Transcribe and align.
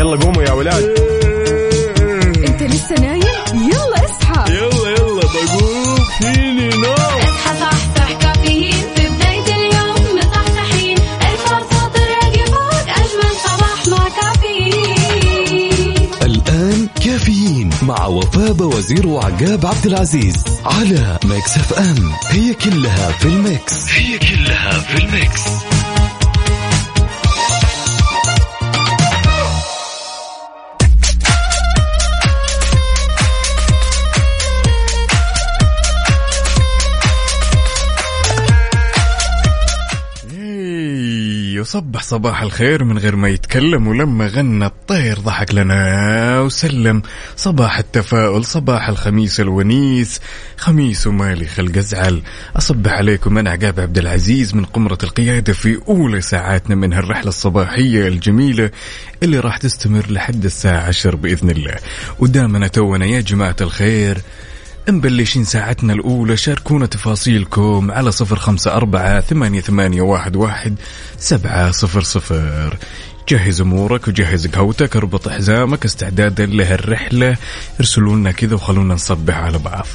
يلا 0.00 0.16
قوموا 0.16 0.42
يا 0.42 0.52
ولاد. 0.52 0.84
انت 2.48 2.62
لسه 2.62 2.94
نايم؟ 3.00 3.22
يلا 3.54 4.04
اصحى. 4.04 4.52
يلا 4.52 4.90
يلا 4.90 5.22
بقوم. 5.22 6.04
فيني 6.20 6.68
نوم. 6.68 6.92
اصحى 6.92 7.58
صحصح 7.60 8.12
كافيين. 8.12 8.72
في 8.96 9.08
بداية 9.08 9.54
اليوم 9.56 10.18
مصحصحين 10.18 10.98
الفرصة 10.98 11.88
تراك 11.94 12.48
فوق 12.48 12.88
أجمل 12.88 13.34
صباح 13.44 13.86
مع 13.88 14.08
كافيين. 14.08 16.08
الآن 16.22 16.88
كافيين 17.04 17.70
مع 17.82 18.06
وفاء 18.06 18.62
وزير 18.62 19.06
وعقاب 19.06 19.66
عبد 19.66 19.86
العزيز 19.86 20.36
على 20.64 21.18
Mix 21.24 21.56
FM. 21.56 22.12
هي 22.30 22.54
كلها 22.54 23.12
في 23.12 23.24
ال 23.24 23.38
mix. 23.38 23.92
هي 23.92 24.18
كلها 24.18 24.78
في 24.78 24.98
ال 25.04 25.11
mix. 25.11 25.40
إي، 41.70 41.76
يصبح 41.76 42.02
صباح 42.02 42.42
الخير 42.42 42.84
من 42.84 42.98
غير 42.98 43.16
ما 43.16 43.28
يتكلم 43.28 43.86
ولما 43.88 44.26
غنى 44.26 44.66
الطير 44.66 45.18
ضحك 45.18 45.54
لنا 45.54 46.40
وسلم. 46.40 47.02
صباح 47.36 47.78
التفاؤل 47.78 48.44
صباح 48.44 48.88
الخميس 48.88 49.40
الونيس 49.40 50.20
خميس 50.56 51.06
ومالي 51.06 51.46
خلق 51.46 51.76
أزعل. 51.76 52.22
أصبح 52.56 52.92
عليكم 52.92 53.38
أنا 53.38 53.50
عقاب 53.50 53.80
عبد 53.80 53.98
العزيز 53.98 54.54
من 54.54 54.64
قمرة 54.64 54.98
القيادة 55.02 55.52
في 55.52 55.78
أولى 55.88 56.20
ساعاتنا 56.20 56.74
من 56.74 56.92
هالرحلة 56.92 57.28
الصباحية 57.28 58.08
الجميلة 58.08 58.70
اللي 59.22 59.38
راح 59.38 59.56
تستمر 59.56 60.06
لحد 60.10 60.44
الساعة 60.44 60.80
عشر 60.80 61.16
بإذن 61.16 61.50
الله. 61.50 61.76
ودامنا 62.18 62.68
تونا 62.68 63.06
يا 63.06 63.20
جماعة 63.20 63.56
الخير 63.60 64.18
مبلشين 64.88 65.44
ساعتنا 65.44 65.92
الأولى. 65.92 66.36
شاركونا 66.36 66.86
تفاصيلكم 66.86 67.90
على 67.90 68.12
صفر 68.12 68.36
خمسة 68.36 68.72
أربعة 68.74 69.20
ثمانية, 69.20 69.60
ثمانية 69.60 70.02
واحد, 70.02 70.36
واحد 70.36 70.74
سبعة 71.18 71.70
صفر 71.70 72.02
صفر. 72.02 72.76
جهز 73.28 73.60
أمورك 73.60 74.08
وجهز 74.08 74.46
قهوتك 74.46 74.96
اربط 74.96 75.28
حزامك 75.28 75.84
استعدادا 75.84 76.46
لهالرحلة. 76.46 77.36
ارسلوا 77.80 78.16
لنا 78.16 78.32
كذا 78.32 78.54
وخلونا 78.54 78.94
نصبح 78.94 79.36
على 79.36 79.58
بعض. 79.58 79.86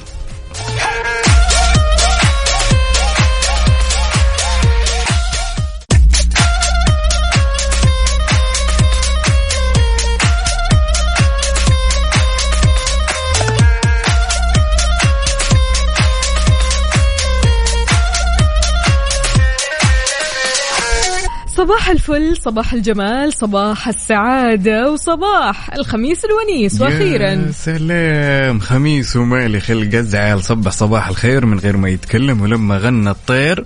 صباح 21.58 21.90
الفل 21.90 22.38
صباح 22.38 22.74
الجمال 22.74 23.34
صباح 23.34 23.88
السعادة 23.88 24.92
وصباح 24.92 25.74
الخميس 25.74 26.26
الونيس 26.26 26.82
وأخيرا. 26.82 27.30
يا 27.30 27.52
سلام 27.52 28.60
خميس 28.60 29.16
ومالي 29.16 29.60
خلق 29.60 29.96
أزعل. 29.96 30.44
صبح 30.44 30.72
صباح 30.72 31.08
الخير 31.08 31.46
من 31.46 31.60
غير 31.60 31.78
ما 31.78 31.90
يتكلم 31.90 32.42
ولما 32.42 32.78
غنى 32.78 33.10
الطير 33.10 33.66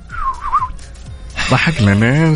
ضحك 1.51 1.81
لنا 1.81 2.35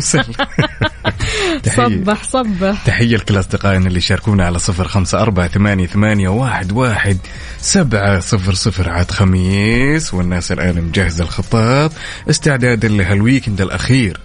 تحية. 1.64 2.04
صبح 2.04 2.24
صبح. 2.24 2.82
تحية 2.86 3.16
لكل 3.16 3.38
أصدقائنا 3.38 3.86
اللي 3.88 4.00
شاركونا 4.00 4.46
على 4.46 4.58
صفر 4.58 4.88
خمسة 4.88 5.22
أربعة 5.22 5.48
ثمانية, 5.48 5.86
ثمانية 5.86 6.28
واحد, 6.28 6.72
واحد 6.72 7.18
سبعة 7.58 8.20
صفر 8.20 8.54
صفر. 8.54 8.90
عاد 8.90 9.10
خميس 9.10 10.14
والناس 10.14 10.52
الآن 10.52 10.82
مجهزة 10.82 11.24
الخطاب. 11.24 11.92
استعدادا 12.30 12.88
لهال 12.88 13.10
weekend 13.10 13.60
الأخير. 13.60 14.20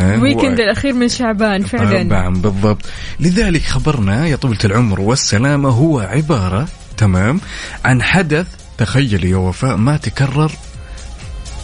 ال 0.00 0.07
weekend 0.07 0.60
الأخير 0.60 0.92
من 0.92 1.08
شعبان 1.08 1.62
فعلا. 1.62 2.02
طبعا 2.02 2.28
بالضبط. 2.28 2.82
لذلك 3.20 3.62
خبرنا 3.62 4.26
يا 4.26 4.36
طولة 4.36 4.58
العمر 4.64 5.00
والسلامة 5.00 5.68
هو 5.68 6.00
عبارة 6.00 6.68
تمام 6.96 7.40
عن 7.84 8.02
حدث 8.02 8.46
تخيل 8.78 9.24
يا 9.24 9.36
وفاء 9.36 9.76
ما 9.76 9.96
تكرر 9.96 10.52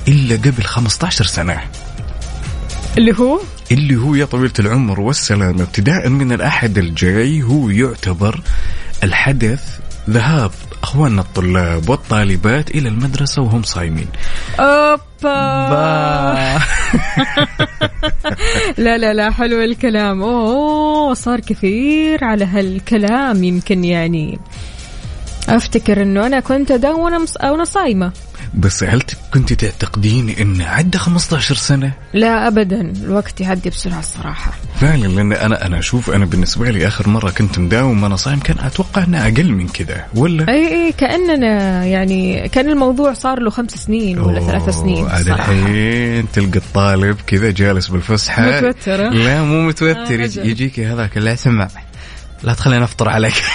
إلا 0.08 0.36
قبل 0.36 0.62
15 0.62 1.24
سنة. 1.24 1.60
اللي 2.98 3.14
هو؟ 3.18 3.40
اللي 3.72 3.96
هو 3.96 4.14
يا 4.14 4.24
طويلة 4.24 4.52
العمر 4.58 5.00
والسلامة. 5.00 5.62
ابتداء 5.62 6.08
من 6.08 6.32
الأحد 6.32 6.78
الجاي 6.78 7.42
هو 7.42 7.70
يعتبر 7.70 8.40
الحدث 9.02 9.60
ذهاب 10.10 10.50
أخواننا 10.82 11.20
الطلاب 11.20 11.88
والطالبات 11.88 12.70
إلى 12.70 12.88
المدرسة 12.88 13.42
وهم 13.42 13.62
صايمين. 13.62 14.08
أوبا. 14.60 16.58
لا 18.84 18.98
لا 18.98 19.12
لا 19.12 19.30
حلو 19.30 19.62
الكلام. 19.62 20.22
أوه 20.22 21.14
صار 21.14 21.40
كثير 21.40 22.24
على 22.24 22.44
هالكلام 22.44 23.44
يمكن 23.44 23.84
يعني. 23.84 24.38
أفتكر 25.48 26.02
إنه 26.02 26.26
أنا 26.26 26.40
كنت 26.40 26.70
أداوم. 26.70 27.00
وأنا 27.00 27.64
صايمة. 27.64 28.12
بس 28.56 28.84
هل 28.84 29.02
كنت 29.34 29.52
تعتقدين 29.52 30.28
أن 30.28 30.62
عدى 30.62 30.98
15 30.98 31.54
سنة؟ 31.54 31.92
لا 32.14 32.48
ابدا 32.48 32.80
الوقت 32.80 33.40
يعدي 33.40 33.70
بسرعة 33.70 33.98
الصراحة 33.98 34.52
فعلا 34.80 35.06
لأن 35.06 35.32
أنا 35.32 35.66
أنا 35.66 35.78
أشوف 35.78 36.10
أنا 36.10 36.24
بالنسبة 36.24 36.70
لي 36.70 36.86
آخر 36.86 37.08
مرة 37.08 37.30
كنت 37.30 37.58
مداوم 37.58 38.02
وأنا 38.02 38.16
صايم 38.16 38.40
كان 38.40 38.58
أتوقع 38.58 39.04
إنه 39.04 39.26
أقل 39.26 39.52
من 39.52 39.68
كذا 39.68 40.04
ولا 40.14 40.48
اي 40.48 40.68
اي 40.68 40.92
كأننا 40.92 41.84
يعني 41.84 42.48
كأن 42.48 42.68
الموضوع 42.68 43.12
صار 43.12 43.40
له 43.40 43.50
خمس 43.50 43.70
سنين 43.70 44.18
ولا 44.18 44.40
ثلاث 44.40 44.78
سنين 44.78 45.08
صراحة. 45.08 45.52
الحين 45.52 46.32
تلقى 46.32 46.58
الطالب 46.58 47.16
كذا 47.26 47.50
جالس 47.50 47.88
بالفسحة 47.88 48.56
متوتر،؟ 48.56 49.10
لا 49.10 49.42
مو 49.42 49.54
آه، 49.54 49.66
متوتر 49.66 50.24
أجل. 50.24 50.46
يجيك 50.46 50.80
هذاك 50.80 51.16
لا 51.16 51.32
اسمع 51.32 51.68
لا 52.42 52.54
تخليني 52.54 52.84
أفطر 52.84 53.08
عليك 53.08 53.42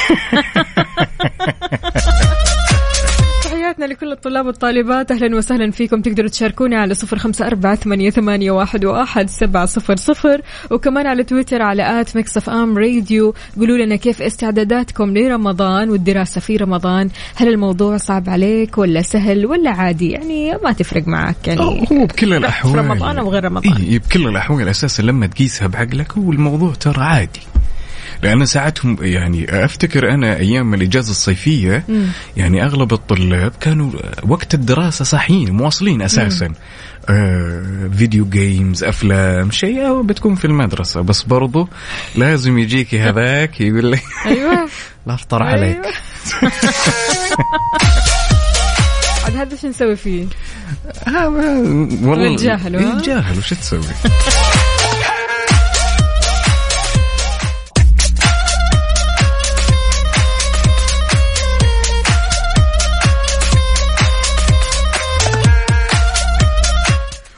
تحياتنا 3.81 3.93
لكل 3.93 4.11
الطلاب 4.11 4.45
والطالبات. 4.45 5.11
أهلا 5.11 5.35
وسهلا 5.35 5.71
فيكم. 5.71 6.01
تقدروا 6.01 6.29
تشاركونا 6.29 6.77
على 6.77 6.93
صفر 6.93 7.17
خمسة 7.17 7.47
أربعة 7.47 7.75
ثمانية, 7.75 8.09
ثمانية 8.09 8.51
واحد, 8.51 8.85
واحد 8.85 9.29
سبعة 9.29 9.65
صفر 9.65 9.95
صفر. 9.95 10.41
وكمان 10.71 11.07
على 11.07 11.23
تويتر 11.23 11.61
على 11.61 12.01
at 12.01 12.15
Mix 12.15 12.37
FM 12.37 12.77
Radio. 12.77 13.33
قولوا 13.59 13.77
لنا 13.77 13.95
كيف 13.95 14.21
استعداداتكم 14.21 15.17
لرمضان 15.17 15.89
والدراسة 15.89 16.41
في 16.41 16.57
رمضان. 16.57 17.09
هل 17.35 17.47
الموضوع 17.47 17.97
صعب 17.97 18.29
عليك 18.29 18.77
ولا 18.77 19.01
سهل 19.01 19.45
ولا 19.45 19.71
عادي؟ 19.71 20.11
يعني 20.11 20.51
ما 20.63 20.71
تفرق 20.71 21.07
معك 21.07 21.47
يعني. 21.47 21.61
هو 21.91 22.05
بكل 22.05 22.33
الاحوال 22.33 22.73
في 22.73 22.79
رمضان 22.79 23.17
أو 23.17 23.29
غير 23.29 23.43
رمضان. 23.43 23.73
إيه 23.73 23.99
بكل 23.99 24.27
الأحوال. 24.27 24.69
أساسا 24.69 25.01
لما 25.01 25.27
تقيسها 25.27 25.67
بعقلك 25.67 26.11
هو 26.11 26.31
الموضوع 26.31 26.73
ترى 26.73 27.03
عادي. 27.03 27.41
لأن 28.23 28.45
ساعتهم 28.45 28.97
يعني 29.01 29.65
أفتكر 29.65 30.13
أنا 30.13 30.37
أيام 30.37 30.73
الإجازة 30.73 31.11
الصيفية 31.11 31.85
يعني 32.37 32.65
أغلب 32.65 32.93
الطلاب 32.93 33.51
كانوا 33.61 33.91
وقت 34.27 34.53
الدراسة 34.53 35.05
صاحيين 35.05 35.51
مواصلين 35.51 36.01
أساسا. 36.01 36.53
آه 37.09 37.89
فيديو 37.97 38.25
جيمز 38.25 38.83
أفلام 38.83 39.51
شيء 39.51 40.01
بتكون 40.01 40.35
في 40.35 40.45
المدرسة. 40.45 41.01
بس 41.01 41.23
برضو 41.23 41.67
لازم 42.15 42.57
يجيك 42.57 42.95
هذاك 42.95 43.61
يقول 43.61 43.85
لي 43.85 43.99
أيوة. 44.25 44.69
لا 45.07 45.13
أفطر 45.13 45.43
عليك. 45.43 45.81
أيوة. 46.43 46.51
عاد 49.25 49.35
هذا 49.35 49.55
شو 49.55 49.67
نسوي 49.67 49.95
فيه؟ 49.95 50.25
آه 51.07 51.27
والله 51.29 52.33
نتجاهله، 52.33 52.79
ها؟ 52.79 52.95
نتجاهل 52.95 53.37
وش 53.37 53.49
تسوي؟ 53.49 53.81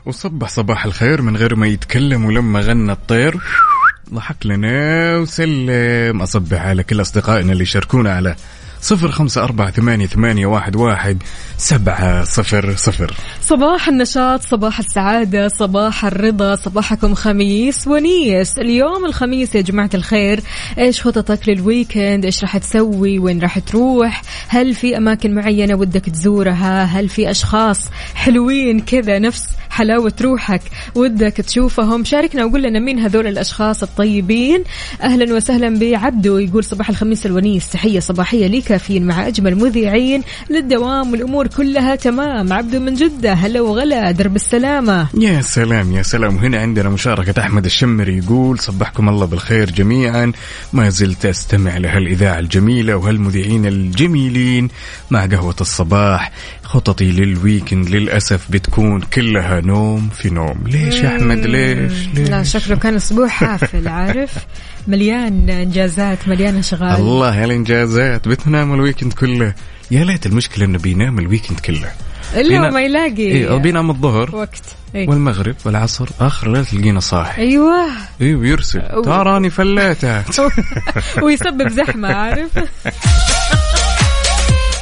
وصبح 0.05 0.49
صباح 0.49 0.85
الخير 0.85 1.21
من 1.21 1.37
غير 1.37 1.55
ما 1.55 1.67
يتكلم 1.67 2.25
ولما 2.25 2.59
غنى 2.59 2.91
الطير. 2.91 3.37
ضحك 4.13 4.45
لنا 4.45 5.17
وسلم. 5.17 6.21
أصبح 6.21 6.61
على 6.61 6.83
كل 6.83 7.01
أصدقائنا 7.01 7.51
اللي 7.51 7.63
يشاركونا 7.63 8.13
على 8.13 8.35
صفر 8.81 9.11
خمسة 9.11 9.43
أربعة 9.43 9.71
ثمانية, 9.71 10.05
ثمانية 10.05 10.45
واحد, 10.45 10.75
واحد 10.75 11.23
سبعة 11.57 12.23
صفر 12.23 12.75
صفر. 12.75 13.13
صباح 13.41 13.87
النشاط 13.87 14.41
صباح 14.41 14.79
السعادة 14.79 15.47
صباح 15.47 16.05
الرضا 16.05 16.55
صباحكم 16.55 17.13
خميس 17.13 17.87
ونيس. 17.87 18.57
اليوم 18.57 19.05
الخميس 19.05 19.55
يا 19.55 19.61
جماعة 19.61 19.89
الخير 19.93 20.39
إيش 20.77 21.01
خططك 21.01 21.49
للويكند؟ 21.49 22.25
إيش 22.25 22.41
راح 22.41 22.57
تسوي؟ 22.57 23.19
وين 23.19 23.39
راح 23.41 23.59
تروح؟ 23.59 24.21
هل 24.47 24.73
في 24.73 24.97
أماكن 24.97 25.35
معينة 25.35 25.75
ودك 25.75 26.05
تزورها؟ 26.05 26.83
هل 26.83 27.09
في 27.09 27.31
أشخاص 27.31 27.89
حلوين 28.15 28.79
كذا 28.79 29.19
نفس 29.19 29.43
حلاوة 29.73 30.13
روحك 30.21 30.61
ودك 30.95 31.33
تشوفهم. 31.33 32.03
شاركنا 32.03 32.45
وقول 32.45 32.63
لنا 32.63 32.79
مين 32.79 32.99
هذول 32.99 33.27
الأشخاص 33.27 33.83
الطيبين. 33.83 34.63
أهلا 35.03 35.35
وسهلا 35.35 35.79
بعبدو 35.79 36.37
يقول 36.37 36.63
صباح 36.63 36.89
الخميس 36.89 37.25
الونيس 37.25 37.69
تحية 37.69 37.99
صباحية 37.99 38.47
لي 38.47 38.61
كافيين 38.61 39.07
مع 39.07 39.27
أجمل 39.27 39.55
مذيعين 39.55 40.21
للدوام 40.49 41.11
والأمور 41.11 41.47
كلها 41.47 41.95
تمام. 41.95 42.53
عبدو 42.53 42.79
من 42.79 42.93
جدة 42.93 43.33
هلا 43.33 43.61
وغلا 43.61 44.11
درب 44.11 44.35
السلامة. 44.35 45.07
يا 45.13 45.41
سلام 45.41 45.91
يا 45.91 46.03
سلام. 46.03 46.37
هنا 46.37 46.59
عندنا 46.59 46.89
مشاركة 46.89 47.41
أحمد 47.41 47.65
الشمري 47.65 48.17
يقول 48.17 48.59
صبحكم 48.59 49.09
الله 49.09 49.25
بالخير 49.25 49.71
جميعا. 49.71 50.31
ما 50.73 50.89
زلت 50.89 51.25
أستمع 51.25 51.77
لهالإذاعة 51.77 52.39
الجميلة 52.39 52.95
وهالمذيعين 52.95 53.65
الجميلين 53.65 54.67
مع 55.11 55.25
قهوة 55.25 55.55
الصباح. 55.61 56.31
خططي 56.73 57.11
لل 57.11 57.28
weekend 57.28 57.89
للأسف 57.89 58.51
بتكون 58.51 59.01
كلها 59.01 59.61
نوم 59.61 60.09
في 60.09 60.29
نوم. 60.29 60.63
ليش 60.67 60.95
يا 60.95 61.17
أحمد؟ 61.17 61.37
ليش, 61.37 62.07
ليش؟ 62.13 62.29
لا 62.29 62.43
شكله 62.43 62.75
كان 62.75 62.95
أسبوع 62.95 63.27
حافل 63.39 63.87
عارف؟ 63.87 64.31
مليان 64.87 65.49
إنجازات 65.49 66.27
مليان 66.27 66.57
أشغال. 66.57 66.95
الله 66.95 67.35
يا 67.39 67.45
الإنجازات. 67.45 68.27
بتنام 68.27 68.73
ال 68.73 68.78
weekend 68.78 69.13
كله. 69.13 69.53
يا 69.91 70.03
ليت 70.03 70.25
المشكلة 70.25 70.65
إنه 70.65 70.77
بينام 70.77 71.19
ال 71.19 71.24
weekend 71.24 71.59
كله. 71.59 71.91
إلا 72.35 72.49
بينا- 72.49 72.69
ما 72.69 72.81
يلاقي. 72.81 73.23
إيه 73.23 73.57
بينام 73.57 73.89
الظهر 73.89 74.35
وقت. 74.35 74.61
إيه. 74.95 75.09
والمغرب 75.09 75.55
والعصر. 75.65 76.09
آخر 76.19 76.47
ليلة 76.51 76.63
تلقينا 76.63 76.99
صاحي. 76.99 77.41
أيوه. 77.41 77.85
أيوه 78.21 78.47
يرسل 78.47 78.81
تراني 79.05 79.49
فليتها 79.49 80.25
ويسبب 81.23 81.67
زحمة 81.67 82.07
عارف؟ 82.13 82.49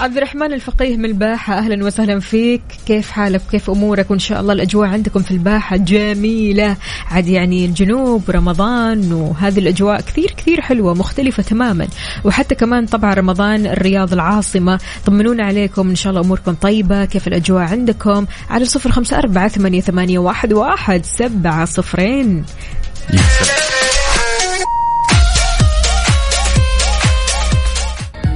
عبد 0.01 0.17
الرحمن 0.17 0.53
الفقيه 0.53 0.97
من 0.97 1.05
الباحة 1.05 1.57
أهلا 1.57 1.85
وسهلا 1.85 2.19
فيك. 2.19 2.61
كيف 2.87 3.11
حالك؟ 3.11 3.41
كيف 3.51 3.69
أمورك؟ 3.69 4.11
وإن 4.11 4.19
شاء 4.19 4.41
الله 4.41 4.53
الأجواء 4.53 4.89
عندكم 4.89 5.19
في 5.19 5.31
الباحة 5.31 5.77
جميلة. 5.77 6.75
عاد 7.11 7.27
يعني 7.27 7.65
الجنوب 7.65 8.31
رمضان 8.31 9.13
وهذه 9.13 9.59
الأجواء 9.59 10.01
كثير 10.01 10.33
كثير 10.37 10.61
حلوة 10.61 10.93
مختلفة 10.93 11.43
تماما. 11.43 11.87
وحتى 12.23 12.55
كمان 12.55 12.85
طبعا 12.85 13.13
رمضان 13.13 13.65
الرياض 13.65 14.13
العاصمة. 14.13 14.79
طمنونا 15.05 15.45
عليكم 15.45 15.89
إن 15.89 15.95
شاء 15.95 16.09
الله 16.11 16.21
أموركم 16.21 16.53
طيبة. 16.53 17.05
كيف 17.05 17.27
الأجواء 17.27 17.63
عندكم؟ 17.63 18.25
على 18.49 18.65
صفر 18.65 18.91
خمسة 18.91 19.17
أربعة 19.17 19.47
ثمانية, 19.47 20.19
واحد, 20.19 20.53
واحد 20.53 21.05
سبعة 21.05 21.65
صفرين. 21.65 22.45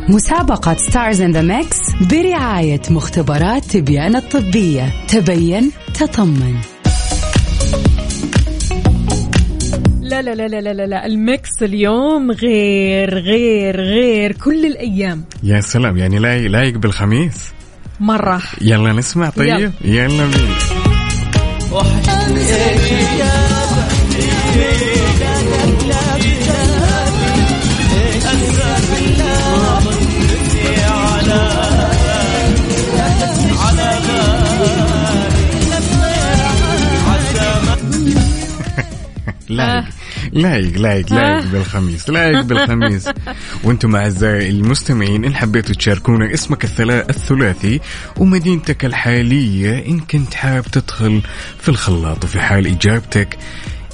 مسابقة 0.10 0.76
Stars 0.90 1.22
in 1.22 1.32
the 1.32 1.42
Mix 1.42 1.78
برعاية 2.02 2.82
مختبرات 2.90 3.66
تبيان 3.66 4.16
الطبية. 4.16 4.94
تبين 5.08 5.72
تطمن. 5.94 6.56
لا 10.02 10.22
لا 10.22 10.36
لا 10.36 10.48
لا 10.48 10.62
لا 10.62 10.74
لا, 10.74 10.86
لا. 10.88 11.06
ال 11.06 11.20
mix 11.20 11.64
اليوم 11.64 12.32
غير 12.32 13.20
غير 13.20 13.82
غير. 13.82 14.32
كل 14.32 14.66
الأيام. 14.66 15.24
يا 15.44 15.62
سلام. 15.62 15.98
يعني 15.98 16.20
لايق 16.20 16.52
لايق 16.52 16.78
بالخميس 16.78 17.38
مرة. 18.00 18.42
يلا 18.62 18.94
نسمع. 18.94 19.30
طيب. 19.30 19.72
يلا. 19.82 20.26
بينا. 20.26 20.56
لايق 39.56 39.84
لايق 40.34 40.78
لايق 40.80 41.14
لايق 41.14 41.46
بالخميس 41.46 42.10
لايق 42.10 42.42
بالخميس 42.42 43.10
وأنتم 43.64 43.96
أعزائي 43.96 44.50
المستمعين 44.50 45.26
إن 45.26 45.36
حبيتوا 45.36 45.76
تشاركونا 45.76 46.34
اسمك 46.34 46.64
الثلا- 46.66 47.10
الثلاثي 47.10 47.80
ومدينتك 48.18 48.86
الحالية 48.86 49.86
إن 49.88 50.00
كنت 50.00 50.34
حاب 50.34 50.64
تدخل 50.66 51.22
في 51.62 51.70
الخلاط 51.70 52.24
وفي 52.24 52.40
حال 52.40 52.68
إجابتك 52.68 53.38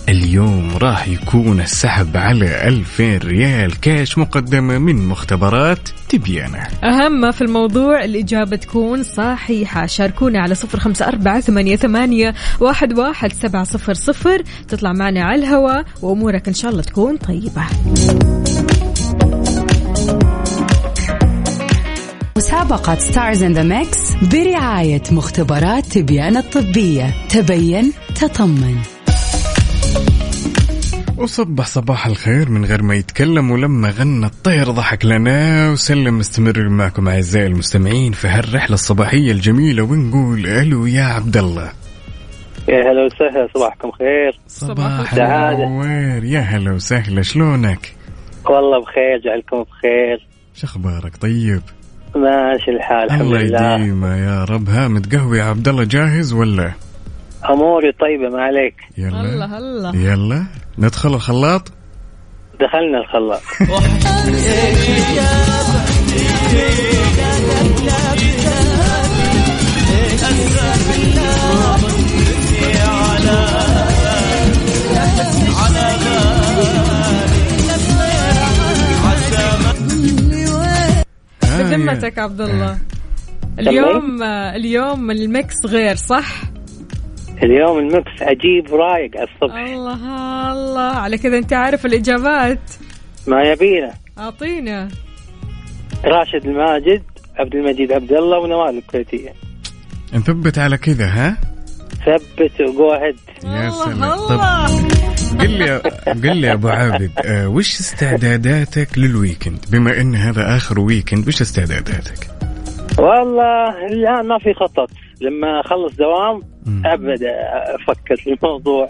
اليوم 0.10 0.78
راح 0.78 1.08
يكون 1.08 1.62
السحب 1.62 2.18
على 2.18 2.68
2000 2.68 3.18
ريال 3.18 3.80
كاش 3.80 4.18
مقدمة 4.18 4.78
من 4.78 5.08
مختبرات 5.08 5.90
تبيانة 6.10 6.68
أهم 6.84 7.22
ما 7.22 7.32
في 7.32 7.42
الموضوع 7.42 8.04
الإجابة 8.04 8.56
تكون 8.56 9.04
صحيحة. 9.04 9.86
شاركونا 9.86 10.40
على 10.40 10.56
صفر 10.56 10.80
خمسة 10.80 11.08
أربعة 11.08 11.40
ثمانية, 11.40 11.76
ثمانية 11.76 12.34
واحد, 12.60 13.00
واحد 13.00 13.34
سبعة 13.34 13.64
صفر 13.64 13.94
صفر. 13.94 14.44
تطلع 14.68 14.94
معنا 14.94 15.24
على 15.24 15.44
الهواء 15.44 15.86
وأمورك 16.02 16.48
إن 16.48 16.54
شاء 16.54 16.72
الله 16.72 16.82
تكون 16.82 17.18
طيبة. 17.18 17.64
مسابقة 22.38 22.96
Stars 22.96 23.44
in 23.44 23.54
the 23.54 23.64
Mix 23.64 24.14
برعاية 24.32 25.04
مختبرات 25.12 25.86
تبيان 25.86 26.38
الطبية. 26.38 27.14
تبين 27.30 27.94
تطمن. 28.16 28.78
وصبح 31.18 31.66
صباح 31.66 32.08
الخير 32.08 32.50
من 32.50 32.66
غير 32.66 32.84
ما 32.84 32.96
يتكلم 32.96 33.52
ولما 33.52 33.90
غنى 33.90 34.26
الطير 34.26 34.72
ضحك 34.72 35.06
لنا 35.06 35.70
وسلم 35.72 36.18
مستمر 36.18 36.70
معكم 36.70 37.08
أعزائي 37.08 37.48
المستمعين 37.48 38.12
في 38.12 38.28
هالرحلة 38.28 38.74
الصباحية 38.74 39.32
الجميلة 39.32 39.84
ونقول 39.84 40.48
ألو 40.48 40.86
يا 40.86 41.04
عبد 41.04 41.38
الله 41.38 41.72
يا 42.70 42.92
هلا 42.92 43.06
وسهلا 43.06 43.48
صباحكم 43.54 43.92
خير 43.92 44.40
صباح. 44.48 45.14
النوير 45.14 46.24
يا 46.24 46.40
هلا 46.40 46.72
وسهلا 46.72 47.22
شلونك؟ 47.22 47.96
والله 48.46 48.82
بخير 48.82 49.18
جعلكم 49.26 49.64
بخير 49.64 50.28
شخبارك 50.54 51.18
طيب؟ 51.18 51.62
ماشي 52.16 52.72
الحال 52.72 53.04
الحمد 53.06 53.22
الله 53.22 53.42
لله 53.42 53.74
يديمه 53.76 54.16
يا 54.16 54.44
رب 54.44 54.70
ها 54.70 54.88
متقهوي 54.88 55.40
يا 55.40 55.44
عبد 55.44 55.68
الله 55.68 55.84
جاهز 55.84 56.34
ولا؟ 56.34 56.72
أموري 57.50 57.92
طيبة 57.92 58.30
ما 58.36 58.42
عليك. 58.44 58.76
يلا. 58.98 59.22
الله 59.22 59.58
الله 59.58 59.96
يلا. 59.96 60.44
ندخل 60.78 61.14
الخلاط؟ 61.14 61.72
دخلنا 62.60 62.98
الخلاط. 63.00 63.42
يا- 65.16 65.82
بذمتك 81.60 82.20
عبد 82.20 82.42
الله 82.42 82.78
اليوم 83.60 84.24
اليوم 84.56 85.12
ال 85.12 85.23
mix 85.23 85.56
غير 85.66 85.96
صح؟ 85.96 86.28
اليوم 87.44 87.80
ال 87.80 87.90
mix 87.90 88.22
عجيب 88.22 88.76
رايق 88.76 89.18
على 89.18 89.28
الصبح. 89.34 89.56
الله 89.56 90.52
الله. 90.52 90.92
على 90.96 91.18
كذا 91.18 91.38
أنت 91.38 91.54
عارف 91.54 91.86
الإجابات. 91.86 92.72
ما 93.28 93.44
يبينا. 93.44 93.94
أعطينا. 94.18 94.90
راشد 96.06 96.46
الماجد 96.46 97.04
عبد 97.40 97.56
المجيد 97.56 97.92
عبد 97.92 98.12
الله 98.12 98.40
ونوال 98.40 98.78
الكويتية. 98.78 99.34
نثبت 100.14 100.58
على 100.60 100.78
كذا 100.78 101.06
ها؟ 101.06 101.38
ثبت 102.06 102.62
و 102.62 102.72
go 102.72 102.92
ahead 102.92 103.16
يا 103.44 103.68
الله 103.68 103.86
سلام. 103.86 104.88
قل 105.40 105.50
لي 105.50 105.78
قل 106.30 106.38
لي 106.38 106.48
يا 106.48 106.54
أبو 106.54 106.68
عابد 106.68 107.12
آه 107.26 107.48
وش 107.48 107.80
استعداداتك 107.80 108.98
لل 108.98 109.11
weekend؟ 109.11 109.66
بما 109.72 110.02
إن 110.02 110.16
هذا 110.16 110.56
آخر 110.56 110.80
weekend 110.80 111.28
وش 111.28 111.42
استعداداتك؟ 111.42 112.28
والله 113.00 113.86
الآن 113.86 114.28
ما 114.28 114.38
في 114.38 114.54
خطط. 114.54 114.90
لما 115.22 115.62
أخلص 115.66 115.96
دوام. 115.96 116.42
ابدا 116.86 117.32
أفكر 117.76 118.16
في 118.16 118.34
الموضوع. 118.34 118.88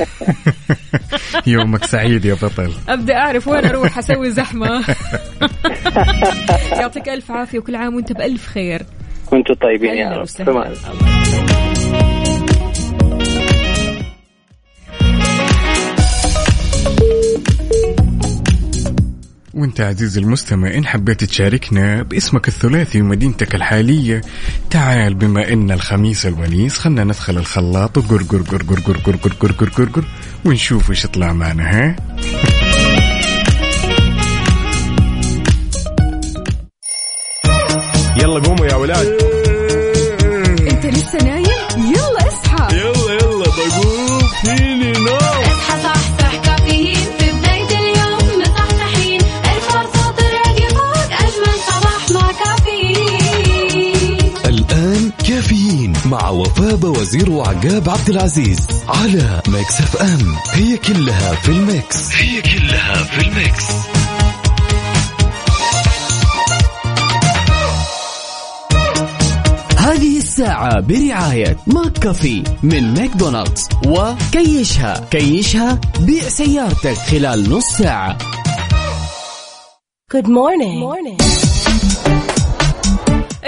يومك 1.46 1.84
سعيد 1.84 2.24
يا 2.24 2.34
بطل. 2.34 2.72
أبدأ 2.88 3.14
أعرف 3.14 3.48
وين 3.48 3.64
أروح 3.64 3.98
أسوي 3.98 4.30
زحمة. 4.30 4.84
يعطيك 6.80 7.08
ألف 7.08 7.30
عافية 7.30 7.58
وكل 7.58 7.76
عام 7.76 7.94
وأنت 7.94 8.12
بألف 8.12 8.46
خير. 8.46 8.82
وأنتم 9.32 9.54
طيبين 9.54 9.94
يا 9.94 10.10
رب. 10.10 10.26
تمام. 10.26 10.74
وانت 19.60 19.80
عزيزي 19.80 20.20
المستمع 20.20 20.74
إن 20.74 20.86
حبيت 20.86 21.24
تشاركنا 21.24 22.02
باسمك 22.02 22.48
الثلاثي 22.48 23.00
ومدينتك 23.00 23.54
الحالية 23.54 24.20
تعال 24.70 25.14
بما 25.14 25.52
إن 25.52 25.70
الخميس 25.70 26.26
الونيس 26.26 26.78
خلنا 26.78 27.04
ندخل 27.04 27.38
الخلاط 27.38 27.98
وقر 27.98 28.22
قر 28.22 28.42
قر 28.42 28.62
قر 28.62 28.80
قر 28.80 28.96
قر 28.96 29.16
قر 29.16 29.32
قر 29.32 29.52
قر 29.52 29.68
قر 29.68 29.84
قر 29.84 30.04
ونشوف 30.44 30.90
إيش 30.90 31.04
يطلع 31.04 31.32
معنا 31.32 31.62
ها؟ 31.70 31.96
يلا 38.16 38.40
قوموا 38.40 38.66
يا 38.66 38.74
ولاد. 38.74 39.06
إنت 40.70 40.86
لسه 40.86 41.18
نايم؟ 41.24 41.92
يلا 41.94 42.28
اصحى. 42.28 42.76
يلا 42.76 43.10
وفاء 56.14 56.86
وزير 56.86 57.30
وعقاب 57.30 57.90
عبد 57.90 58.10
العزيز 58.10 58.66
على 58.88 59.42
Mix 59.48 59.80
FM. 59.80 60.36
هي 60.52 60.76
كلها 60.76 61.34
في 61.34 61.48
ال 61.48 61.61
mix. 61.61 62.14
هي 62.14 62.42
كلها 62.42 63.02
في 63.04 63.28
ال 63.28 63.35
mix. 63.35 63.64
هذه 69.76 70.18
الساعة 70.18 70.80
برعاية 70.80 71.56
McCafé 71.66 72.44
من 72.62 72.94
ماكدونالدز. 72.94 73.68
وكيشها. 73.86 75.08
كيشها 75.10 75.80
بيع 76.00 76.28
سيارتك 76.28 76.96
خلال 76.96 77.50
نص 77.50 77.64
ساعة. 77.66 78.18
Good 80.14 80.26
morning. 80.26 81.49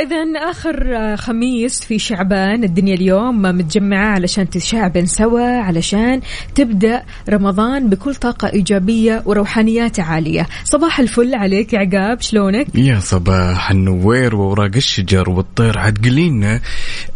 إذا 0.02 0.50
آخر 0.50 1.16
خميس 1.16 1.80
في 1.84 1.98
شعبان 1.98 2.64
الدنيا 2.64 2.94
اليوم 2.94 3.42
متجمعة 3.42 4.06
علشان 4.06 4.50
تشعبن 4.50 5.06
سوا 5.06 5.40
علشان 5.62 6.20
تبدأ 6.54 7.02
رمضان 7.28 7.88
بكل 7.88 8.14
طاقة 8.14 8.48
إيجابية 8.48 9.22
وروحانيات 9.26 10.00
عالية 10.00 10.46
صباح 10.64 11.00
الفل 11.00 11.34
عليك 11.34 11.72
يا 11.72 11.78
عقاب 11.78 12.20
شلونك؟ 12.20 12.66
يا 12.74 13.00
صباح 13.00 13.70
النوير 13.70 14.36
ووراق 14.36 14.70
الشجر 14.76 15.30
والطير 15.30 15.78
عاد 15.78 15.98
قليلنا 16.08 16.60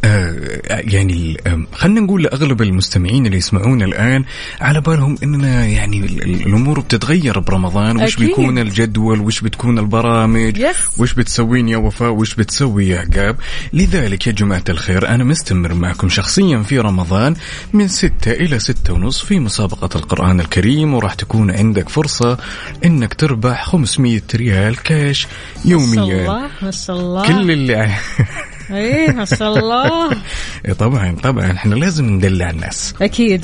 آه 0.04 0.34
يعني 0.66 1.36
خلينا 1.72 2.00
نقول 2.00 2.22
لاغلب 2.22 2.62
المستمعين 2.62 3.26
اللي 3.26 3.36
يسمعونا 3.36 3.84
الآن 3.84 4.24
على 4.60 4.80
بالهم 4.80 5.16
إننا 5.22 5.66
يعني 5.66 5.98
ال- 6.00 6.22
ال- 6.22 6.46
الأمور 6.46 6.80
بتتغير 6.80 7.38
برمضان 7.38 8.02
وش 8.02 8.14
أكيد. 8.14 8.26
بيكون 8.28 8.58
الجدول 8.58 9.20
وش 9.20 9.40
بتكون 9.40 9.78
البرامج 9.78 10.58
يس. 10.58 10.76
وش 11.00 11.14
بتسوين 11.14 11.68
يا 11.68 11.76
وفاء 11.76 12.10
وش 12.10 12.34
بتسوي 12.34 12.75
يا 12.80 12.99
عقاب 12.99 13.37
لذلك 13.73 14.26
يا 14.26 14.33
جماعة 14.33 14.64
الخير 14.68 15.09
أنا 15.09 15.25
مستمر 15.25 15.75
معكم 15.75 16.09
شخصيا 16.09 16.62
في 16.62 16.78
رمضان 16.78 17.35
من 17.73 17.88
ستة 17.88 18.33
إلى 18.33 18.59
ستة 18.59 18.92
ونص 18.92 19.25
في 19.25 19.40
مسابقة 19.40 19.88
القرآن 19.99 20.40
الكريم 20.40 20.95
وراح 20.95 21.14
تكون 21.14 21.50
عندك 21.50 21.88
فرصة 21.88 22.38
إنك 22.85 23.14
تربح 23.14 23.64
500 23.64 24.21
ريال 24.35 24.83
كاش 24.83 25.26
ما 25.26 25.30
شاء 25.62 25.71
يوميا. 25.73 26.21
الله 26.23 26.50
ما 26.62 26.71
شاء 26.71 26.97
الله. 26.97 27.26
كل 27.26 27.50
اللي 27.50 27.75
إيه 28.70 29.12
ما 29.12 29.25
شاء 29.25 29.58
الله. 29.58 30.11
إيه 30.66 30.73
طبعا 30.73 31.16
طبعا. 31.23 31.52
إحنا 31.52 31.75
لازم 31.75 32.04
ندلع 32.11 32.50
الناس. 32.50 32.94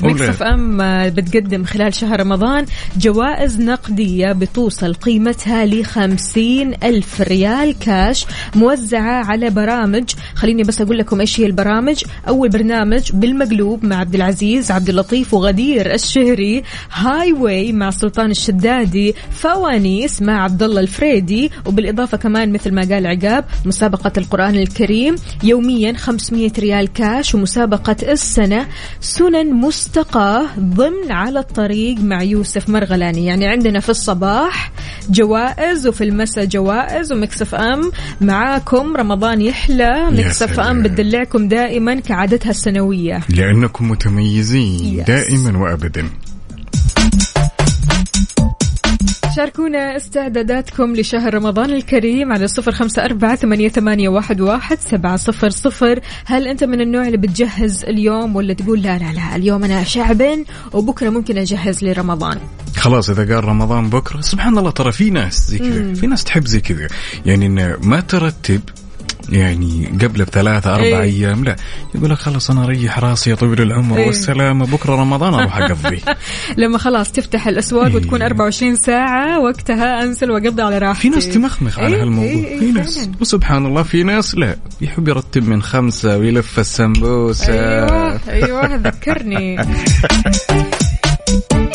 Mix 0.03 0.21
F 0.21 0.43
M 0.43 0.81
آه، 0.81 1.09
بتقدم 1.09 1.63
خلال 1.63 1.93
شهر 1.93 2.19
رمضان 2.19 2.65
جوائز 2.97 3.61
نقدية 3.61 4.31
بتوصل 4.31 4.93
قيمتها 4.93 5.65
ل 5.65 5.83
ألف 6.83 7.21
ريال 7.21 7.79
كاش 7.79 8.25
موزعة 8.55 9.25
على 9.25 9.49
برامج. 9.49 10.03
خليني 10.35 10.63
بس 10.63 10.81
أقول 10.81 10.97
لكم 10.97 11.19
إيش 11.19 11.39
هي 11.39 11.45
البرامج. 11.45 12.03
أول 12.27 12.49
برنامج 12.49 13.11
بالمقلوب 13.11 13.85
مع 13.85 13.95
عبد 13.95 14.15
العزيز 14.15 14.71
عبد 14.71 14.89
اللطيف 14.89 15.33
وغدير 15.33 15.93
الشهري. 15.93 16.63
Highway 16.93 17.71
مع 17.71 17.89
سلطان 17.89 18.31
الشدادي. 18.31 19.15
فوانيس 19.31 20.21
مع 20.21 20.43
عبد 20.43 20.63
الله 20.63 20.81
الفريدي. 20.81 21.51
وبالإضافة 21.65 22.17
كمان 22.17 22.51
مثل 22.51 22.73
ما 22.73 22.81
قال 22.81 23.07
عقاب 23.07 23.45
مسابقة 23.65 24.11
القرآن 24.17 24.55
الكريم. 24.55 25.12
يوميا 25.43 25.93
500 25.97 26.51
ريال 26.59 26.93
كاش 26.93 27.35
ومسابقة 27.35 27.95
السنة 28.03 28.65
سنن 29.01 29.53
مستقاة 29.53 30.45
ضمن 30.59 31.11
على 31.11 31.39
الطريق 31.39 31.99
مع 31.99 32.23
يوسف 32.23 32.69
مرغلاني. 32.69 33.25
يعني 33.25 33.47
عندنا 33.47 33.79
في 33.79 33.89
الصباح 33.89 34.71
جوائز 35.09 35.87
وفي 35.87 36.03
المساء 36.03 36.45
جوائز 36.45 37.11
و 37.11 37.22
Mix 37.22 37.55
FM 37.55 37.91
معاكم. 38.21 38.97
رمضان 38.97 39.41
يحلى. 39.41 40.09
Mix 40.11 40.37
FM 40.37 40.55
سلام. 40.55 40.83
بتدلعكم 40.83 41.47
دائما 41.47 41.99
كعادتها 41.99 42.49
السنوية. 42.49 43.19
لأنكم 43.29 43.89
متميزين 43.91 45.03
Yes. 45.03 45.07
دائما 45.07 45.57
وأبدا. 45.57 46.09
شاركونا 49.35 49.97
استعداداتكم 49.97 50.95
لشهر 50.95 51.33
رمضان 51.33 51.69
الكريم 51.69 52.31
على 52.31 52.47
صفر 52.47 52.71
خمسة 52.71 53.05
أربعة 53.05 53.35
ثمانية, 53.35 53.69
ثمانية 53.69 54.09
واحد, 54.09 54.41
واحد 54.41 54.77
سبعة 54.79 55.15
صفر 55.15 55.49
صفر. 55.49 55.99
هل 56.25 56.47
أنت 56.47 56.63
من 56.63 56.81
النوع 56.81 57.05
اللي 57.07 57.17
بتجهز 57.17 57.83
اليوم 57.83 58.35
ولا 58.35 58.53
تقول 58.53 58.81
لا 58.81 58.97
لا 58.97 59.13
لا 59.13 59.35
اليوم 59.35 59.63
أنا 59.63 59.83
شعبن 59.83 60.45
وبكرة 60.73 61.09
ممكن 61.09 61.37
أجهز 61.37 61.83
لرمضان؟ 61.83 62.37
خلاص 62.75 63.09
إذا 63.09 63.35
قال 63.35 63.45
رمضان 63.45 63.89
بكرة 63.89 64.21
سبحان 64.21 64.57
الله 64.57 64.71
ترى 64.71 64.91
في 64.91 65.09
ناس 65.09 65.49
زي 65.49 65.57
كذا 65.57 65.93
في 65.93 66.07
ناس 66.07 66.23
تحب 66.23 66.47
زي 66.47 66.59
كذا. 66.59 66.87
يعني 67.25 67.45
إنه 67.45 67.77
ما 67.81 67.99
ترتب 67.99 68.61
يعني 69.29 69.85
قبل 70.01 70.25
بثلاثة 70.25 70.75
أربع 70.75 70.83
إيه. 70.83 71.01
أيام 71.01 71.43
لا 71.43 71.55
يقول 71.95 72.09
لك 72.09 72.17
خلاص 72.17 72.51
أنا 72.51 72.63
أريح 72.63 72.99
راسي 72.99 73.29
يا 73.29 73.35
طويل 73.35 73.61
العمر 73.61 73.97
إيه. 73.97 74.07
والسلامة 74.07 74.65
بكرة 74.65 74.95
رمضان 74.95 75.33
أروح 75.33 75.57
أقضي 75.57 76.01
لما 76.61 76.77
خلاص 76.77 77.11
تفتح 77.11 77.47
الأسواق 77.47 77.85
إيه. 77.85 77.95
وتكون 77.95 78.21
24 78.21 78.75
ساعة 78.75 79.39
وقتها 79.39 80.03
أنزل 80.03 80.31
وأقضي 80.31 80.61
على 80.61 80.77
راحتي 80.77 81.01
في 81.01 81.09
ناس 81.09 81.29
تمخمخ 81.29 81.79
على 81.79 81.95
إيه، 81.95 82.01
هالموضوع 82.03 82.29
إيه، 82.29 82.45
إيه، 82.47 82.59
في 82.59 82.71
ناس 82.71 82.99
فعلاً. 82.99 83.11
وسبحان 83.21 83.65
الله 83.65 83.83
في 83.83 84.03
ناس 84.03 84.35
لا 84.35 84.55
يحب 84.81 85.07
يرتب 85.07 85.47
من 85.47 85.61
خمسة 85.61 86.17
ويلف 86.17 86.59
السمبوسة 86.59 87.53
أيوه 87.53 88.19
أيوه 88.29 88.75
ذكرني 88.75 89.57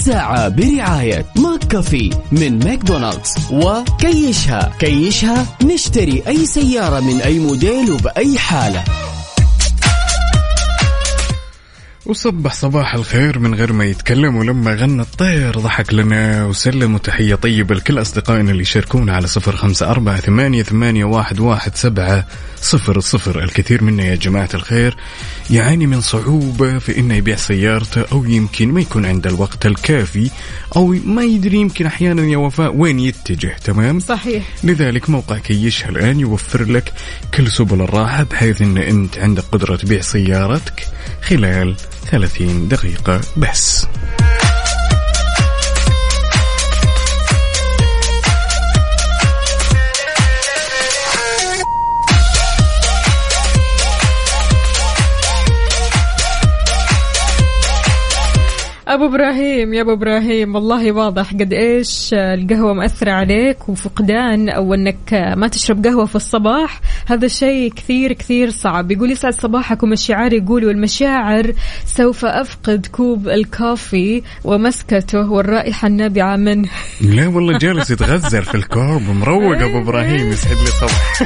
الساعة 0.00 0.48
برعاية 0.48 1.26
McCafé 1.36 2.10
من 2.32 2.58
ماكدونالدز 2.58 3.34
وكيشها. 3.52 4.72
كيشها 4.78 5.46
نشتري 5.64 6.22
أي 6.28 6.46
سيارة 6.46 7.00
من 7.00 7.20
أي 7.20 7.38
موديل 7.38 7.92
وبأي 7.92 8.38
حالة. 8.38 8.84
وصبح 12.10 12.54
صباح 12.54 12.94
الخير 12.94 13.38
من 13.38 13.54
غير 13.54 13.72
ما 13.72 13.84
يتكلم 13.84 14.36
ولما 14.36 14.74
غنى 14.74 15.02
الطير 15.02 15.58
ضحك 15.58 15.94
لنا 15.94 16.46
وسلم 16.46 16.96
تحية 16.96 17.34
طيبة 17.34 17.74
لكل 17.74 18.00
أصدقائنا 18.00 18.50
اللي 18.50 18.62
يشاركونا 18.62 19.12
على 19.16 19.26
صفر 19.26 19.56
خمسة 19.56 19.90
أربعة 19.90 20.20
ثمانية, 20.20 20.62
ثمانية 20.62 21.04
واحد, 21.04 21.40
واحد 21.40 21.76
سبعة 21.76 22.26
صفر 22.60 23.00
صفر. 23.00 23.42
الكثير 23.42 23.84
منا 23.84 24.04
يا 24.04 24.14
جماعة 24.14 24.48
الخير 24.54 24.96
يعاني 25.50 25.86
من 25.86 26.00
صعوبة 26.00 26.78
في 26.78 26.98
إنه 26.98 27.14
يبيع 27.14 27.36
سيارته 27.36 28.04
أو 28.12 28.24
يمكن 28.24 28.68
ما 28.68 28.80
يكون 28.80 29.06
عنده 29.06 29.30
الوقت 29.30 29.66
الكافي 29.66 30.30
أو 30.76 30.86
ما 31.04 31.22
يدري 31.22 31.56
يمكن 31.56 31.86
أحيانا 31.86 32.22
يا 32.22 32.36
وفاء 32.36 32.76
وين 32.76 33.00
يتجه. 33.00 33.56
تمام؟ 33.64 34.00
صحيح. 34.00 34.44
لذلك 34.64 35.10
موقع 35.10 35.38
كيشها 35.38 35.88
الآن 35.88 36.20
يوفر 36.20 36.64
لك 36.64 36.92
كل 37.34 37.52
سبل 37.52 37.80
الراحة 37.80 38.22
بحيث 38.22 38.62
أن 38.62 38.78
أنت 38.78 39.18
عندك 39.18 39.44
قدرة 39.52 39.76
تبيع 39.76 40.00
سيارتك 40.00 40.86
خلال 41.22 41.76
30 42.06 42.68
دقيقة 42.68 43.20
بس. 43.36 43.86
أبو 58.90 59.06
إبراهيم 59.06 59.74
يا 59.74 59.80
أبو 59.80 59.92
إبراهيم 59.92 60.54
والله 60.54 60.92
واضح 60.92 61.32
قد 61.32 61.52
إيش 61.52 62.10
القهوة 62.14 62.74
مأثرة 62.74 63.12
عليك 63.12 63.68
وفقدان 63.68 64.48
أو 64.48 64.74
إنك 64.74 65.34
ما 65.36 65.48
تشرب 65.48 65.86
قهوة 65.86 66.06
في 66.06 66.16
الصباح. 66.16 66.80
هذا 67.06 67.28
شيء 67.28 67.72
كثير 67.72 68.12
كثير 68.12 68.50
صعب. 68.50 68.90
يقول 68.90 69.10
يسعد 69.10 69.32
صباحكم 69.32 69.92
الشعار 69.92 70.32
يقول 70.32 70.64
والمشاعر 70.64 71.52
سوف 71.86 72.24
أفقد 72.24 72.86
كوب 72.86 73.28
الكافي 73.28 74.22
ومسكته 74.44 75.30
والرائحة 75.30 75.88
النابعة 75.88 76.36
منه. 76.36 76.68
لا 77.16 77.28
والله 77.28 77.58
جالس 77.58 77.90
يتغزل 77.90 78.42
في 78.42 78.54
الكورب 78.54 79.02
مروق 79.10 79.62
أبو 79.62 79.78
إبراهيم 79.78 80.30
يسعد 80.32 80.56
لي 80.56 80.66
صباح. 80.66 81.22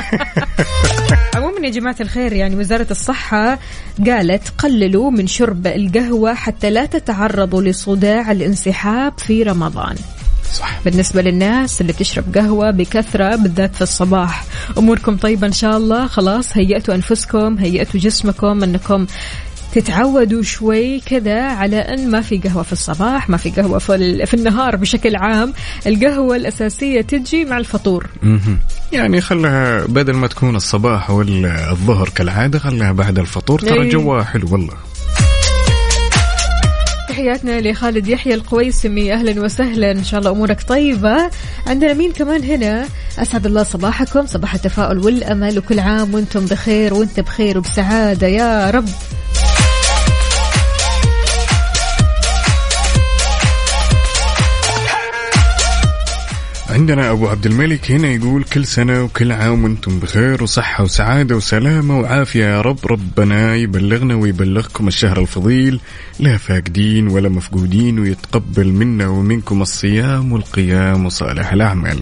يا 1.64 1.70
جماعة 1.70 1.96
الخير 2.00 2.32
يعني 2.32 2.56
وزارة 2.56 2.86
الصحة 2.90 3.58
قالت 4.06 4.48
قللوا 4.58 5.10
من 5.10 5.26
شرب 5.26 5.66
القهوة 5.66 6.34
حتى 6.34 6.70
لا 6.70 6.86
تتعرضوا 6.86 7.62
لصداع 7.62 8.32
الانسحاب 8.32 9.18
في 9.18 9.42
رمضان. 9.42 9.96
صح. 10.52 10.80
بالنسبة 10.84 11.22
للناس 11.22 11.80
اللي 11.80 11.92
بتشرب 11.92 12.34
قهوة 12.34 12.70
بكثرة 12.70 13.36
بالذات 13.36 13.74
في 13.74 13.82
الصباح. 13.82 14.44
أموركم 14.78 15.16
طيبة 15.16 15.46
إن 15.46 15.52
شاء 15.52 15.76
الله. 15.76 16.06
خلاص 16.06 16.56
هيئتوا 16.56 16.94
أنفسكم 16.94 17.58
هيئتوا 17.58 18.00
جسمكم 18.00 18.62
أنكم 18.62 19.06
تتعودوا 19.74 20.42
شوي 20.42 21.00
كذا 21.00 21.42
على 21.42 21.76
أن 21.76 22.10
ما 22.10 22.20
في 22.20 22.38
قهوة 22.38 22.62
في 22.62 22.72
الصباح 22.72 23.30
ما 23.30 23.36
في 23.36 23.50
قهوة 23.50 23.78
في, 23.78 23.94
ال- 23.94 24.26
في 24.26 24.34
النهار 24.34 24.76
بشكل 24.76 25.16
عام. 25.16 25.52
القهوة 25.86 26.36
الأساسية 26.36 27.00
تجي 27.00 27.44
مع 27.44 27.58
الفطور. 27.58 28.06
يعني 28.92 29.20
خلها 29.20 29.86
بدل 29.86 30.12
ما 30.12 30.26
تكون 30.26 30.56
الصباح 30.56 31.10
ولا 31.10 31.70
الظهر 31.70 32.08
كالعادة 32.08 32.58
خلها 32.58 32.92
بعد 32.92 33.18
الفطور. 33.18 33.58
ترى 33.60 33.82
إيه. 33.82 33.90
جواها 33.90 34.24
حلو 34.24 34.48
والله. 34.52 34.74
تحياتنا 37.08 37.60
لخالد 37.60 38.08
يحيى 38.08 38.34
القويسمي. 38.34 39.12
أهلا 39.12 39.42
وسهلا. 39.44 39.90
إن 39.90 40.04
شاء 40.04 40.20
الله 40.20 40.30
أمورك 40.30 40.62
طيبة. 40.68 41.30
عندنا 41.66 41.92
مين 41.94 42.12
كمان 42.12 42.42
هنا. 42.44 42.86
أسعد 43.18 43.46
الله 43.46 43.62
صباحكم. 43.62 44.26
صباح 44.26 44.54
التفاؤل 44.54 44.98
والأمل. 44.98 45.58
وكل 45.58 45.78
عام 45.78 46.14
وأنتم 46.14 46.46
بخير 46.46 46.94
وأنت 46.94 47.20
بخير 47.20 47.58
وبسعادة. 47.58 48.26
يا 48.26 48.70
رب. 48.70 48.88
عندنا 56.74 57.10
أبو 57.10 57.28
عبد 57.28 57.46
الملك 57.46 57.90
هنا 57.90 58.08
يقول 58.08 58.44
كل 58.44 58.66
سنة 58.66 59.02
وكل 59.02 59.32
عام 59.32 59.64
وأنتم 59.64 59.98
بخير 59.98 60.42
وصحة 60.42 60.84
وسعادة 60.84 61.36
وسلامة 61.36 62.00
وعافية. 62.00 62.44
يا 62.44 62.60
رب 62.60 62.78
ربنا 62.86 63.56
يبلغنا 63.56 64.14
ويبلغكم 64.14 64.88
الشهر 64.88 65.20
الفضيل. 65.20 65.80
لا 66.20 66.36
فاقدين 66.36 67.08
ولا 67.08 67.28
مفقودين 67.28 67.98
ويتقبل 67.98 68.66
منا 68.66 69.08
ومنكم 69.08 69.62
الصيام 69.62 70.32
والقيام 70.32 71.06
وصالح 71.06 71.52
الأعمال. 71.52 71.98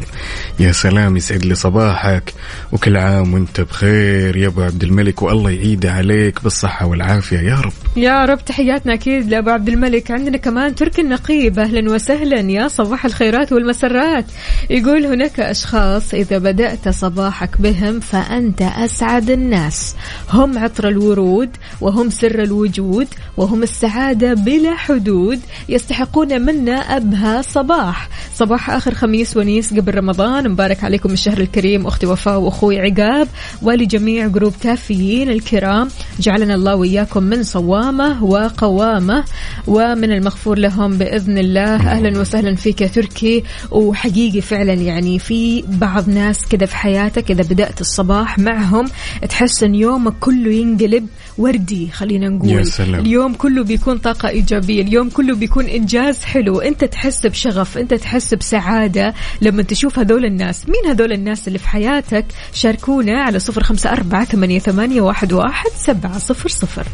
يا 0.60 0.72
سلام 0.72 1.16
يسعد 1.16 1.44
لي 1.44 1.54
صباحك 1.54 2.34
وكل 2.72 2.96
عام 2.96 3.34
وأنت 3.34 3.60
بخير. 3.60 4.36
يا 4.36 4.46
أبو 4.46 4.62
عبد 4.62 4.82
الملك 4.82 5.22
والله 5.22 5.50
يعيد 5.50 5.86
عليك 5.86 6.42
بالصحة 6.42 6.86
والعافية. 6.86 7.38
يا 7.38 7.60
رب. 7.60 7.72
يا 7.96 8.24
رب 8.24 8.44
تحياتنا 8.44 8.94
أكيد 8.94 9.28
لأبو 9.28 9.50
عبد 9.50 9.68
الملك. 9.68 10.10
عندنا 10.10 10.36
كمان 10.36 10.74
تركي 10.74 11.00
النقيب. 11.02 11.58
أهلا 11.58 11.92
وسهلا. 11.92 12.40
يا 12.40 12.68
صباح 12.68 13.04
الخيرات 13.04 13.52
والمسرات. 13.52 14.24
يقول 14.70 15.06
هناك 15.06 15.40
أشخاص 15.40 16.14
إذا 16.14 16.38
بدأت 16.38 16.88
صباحك 16.88 17.60
بهم 17.60 18.00
فأنت 18.00 18.62
أسعد 18.62 19.30
الناس. 19.30 19.96
هم 20.30 20.58
عطر 20.58 20.88
الورود 20.88 21.50
وهم 21.80 22.10
سر 22.10 22.42
الوجود 22.42 23.08
وهم 23.36 23.62
السعادة 23.62 24.34
بلا 24.34 24.74
حدود. 24.74 25.40
يستحقون 25.68 26.42
منا 26.42 26.96
أبهى 26.96 27.42
صباح. 27.42 28.08
صباح 28.34 28.70
آخر 28.70 28.94
خميس 28.94 29.36
ونيس 29.36 29.74
قبل 29.74 29.94
رمضان. 29.94 30.48
مبارك 30.48 30.84
عليكم 30.84 31.12
الشهر 31.12 31.38
الكريم 31.38 31.86
أختي 31.86 32.06
وفاء 32.06 32.38
وأخوي 32.38 32.80
عقاب 32.80 33.28
ولجميع 33.62 34.26
جروب 34.26 34.52
كافيين 34.62 35.30
الكرام. 35.30 35.88
جعلنا 36.20 36.54
الله 36.54 36.76
وإياكم 36.76 37.22
من 37.22 37.42
صوامة 37.42 38.24
وقوامة. 38.24 39.24
ومن 39.66 40.12
المغفور 40.12 40.58
لهم 40.58 40.98
بإذن 40.98 41.38
الله. 41.38 41.74
أهلا 41.74 42.20
وسهلا 42.20 42.56
فيك 42.56 42.80
يا 42.80 42.86
تركي. 42.86 43.44
وحقيقي 43.70 44.40
فعلا 44.52 44.72
يعني 44.72 45.18
في 45.18 45.64
بعض 45.68 46.08
ناس 46.08 46.46
كذا 46.46 46.66
في 46.66 46.76
حياتك 46.76 47.30
إذا 47.30 47.42
بدأت 47.42 47.80
الصباح 47.80 48.38
معهم 48.38 48.84
تحس 49.28 49.62
إن 49.62 49.74
يومك 49.74 50.14
كله 50.20 50.52
ينقلب 50.52 51.06
وردي 51.38 51.90
خلينا 51.90 52.28
نقول. 52.28 52.50
يا 52.50 52.62
سلام. 52.62 53.00
اليوم 53.00 53.34
كله 53.34 53.64
بيكون 53.64 53.98
طاقة 53.98 54.28
إيجابية 54.28 54.82
اليوم 54.82 55.08
كله 55.08 55.34
بيكون 55.34 55.64
إنجاز 55.64 56.24
حلو. 56.24 56.60
أنت 56.60 56.84
تحس 56.84 57.26
بشغف 57.26 57.78
أنت 57.78 57.94
تحس 57.94 58.34
بسعادة 58.34 59.14
لما 59.40 59.62
تشوف 59.62 59.98
هذول 59.98 60.24
الناس. 60.24 60.68
مين 60.68 60.92
هذول 60.92 61.12
الناس 61.12 61.48
اللي 61.48 61.58
في 61.58 61.68
حياتك؟ 61.68 62.26
شاركونا 62.52 63.22
على 63.22 63.38
صفر 63.38 63.62
خمسة 63.62 63.92
أربعة 63.92 64.24
ثمانية, 64.24 64.58
ثمانية 64.58 65.00
واحد, 65.00 65.32
واحد 65.32 65.70
سبعة 65.76 66.18
صفر 66.18 66.48
صفر. 66.48 66.86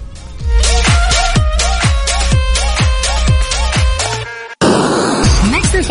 Mix 5.52 5.90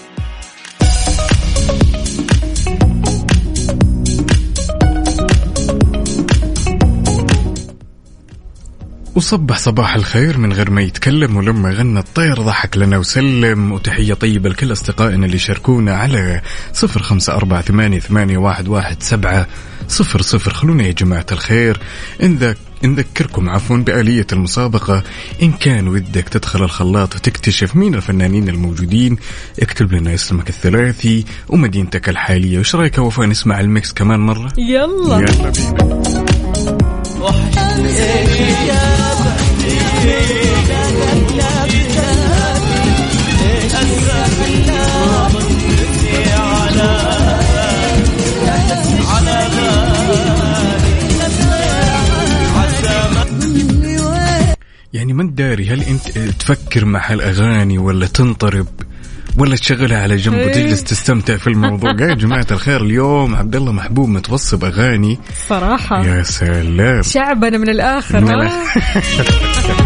وصبح 9.15 9.57
صباح 9.57 9.95
الخير 9.95 10.37
من 10.37 10.53
غير 10.53 10.69
ما 10.71 10.81
يتكلم 10.81 11.37
ولما 11.37 11.71
غنى 11.71 11.99
الطير 11.99 12.41
ضحك 12.41 12.77
لنا 12.77 12.97
وسلم. 12.97 13.71
وتحية 13.71 14.13
طيبة 14.13 14.49
لكل 14.49 14.71
أصدقائنا 14.71 15.25
اللي 15.25 15.37
شاركونا 15.37 15.95
على 15.95 16.41
صفر 16.73 17.01
خمسة 17.01 17.33
أربعة 17.33 17.61
ثمانية, 17.61 17.99
ثمانية 17.99 18.37
واحد, 18.37 18.67
واحد 18.67 19.03
سبعة. 19.03 19.47
صفر 19.87 20.21
صفر. 20.21 20.53
خلونا 20.53 20.83
يا 20.83 20.91
جماعة 20.91 21.25
الخير. 21.31 21.79
إن 22.23 22.55
نذكركم 22.83 23.49
عفوا 23.49 23.77
بآلية 23.77 24.27
المسابقة. 24.33 25.03
إن 25.41 25.51
كان 25.51 25.87
ودك 25.87 26.29
تدخل 26.29 26.63
الخلاط 26.63 27.15
وتكتشف 27.15 27.75
مين 27.75 27.95
الفنانين 27.95 28.49
الموجودين 28.49 29.17
اكتب 29.61 29.93
لنا 29.93 30.13
اسمك 30.13 30.49
الثلاثي 30.49 31.25
ومدينتك 31.49 32.09
الحالية. 32.09 32.59
وش 32.59 32.75
رأيك 32.75 32.97
وفاء 32.97 33.25
نسمع 33.25 33.59
الميكس 33.59 33.93
كمان 33.93 34.19
مرة؟ 34.19 34.53
يلا. 34.57 35.19
يلا 35.19 35.49
بينا. 35.49 36.11
يعني 54.93 55.13
ما 55.13 55.23
انت 55.23 55.37
داري 55.37 55.69
هل 55.69 55.81
أنت 55.83 56.17
تفكر 56.17 56.85
مع 56.85 57.13
الاغاني 57.13 57.77
ولا 57.77 58.07
تنطرب 58.07 58.67
ولا 59.37 59.55
تشغلها 59.55 60.01
على 60.03 60.15
جنب 60.15 60.33
إيه. 60.33 60.47
وتجلس 60.47 60.83
تستمتع 60.83 61.37
في 61.37 61.47
الموضوع 61.47 61.91
يا 61.99 62.13
جماعة 62.13 62.47
الخير 62.51 62.81
اليوم 62.81 63.35
عبد 63.35 63.55
الله 63.55 63.71
محبوب 63.71 64.09
متوصي 64.09 64.63
بالأغاني 64.63 65.19
صراحة 65.49 66.05
يا 66.05 66.23
سلام 66.23 67.01
شعبنا 67.01 67.57
من؟ 67.57 67.69
الآخر. 67.69 68.19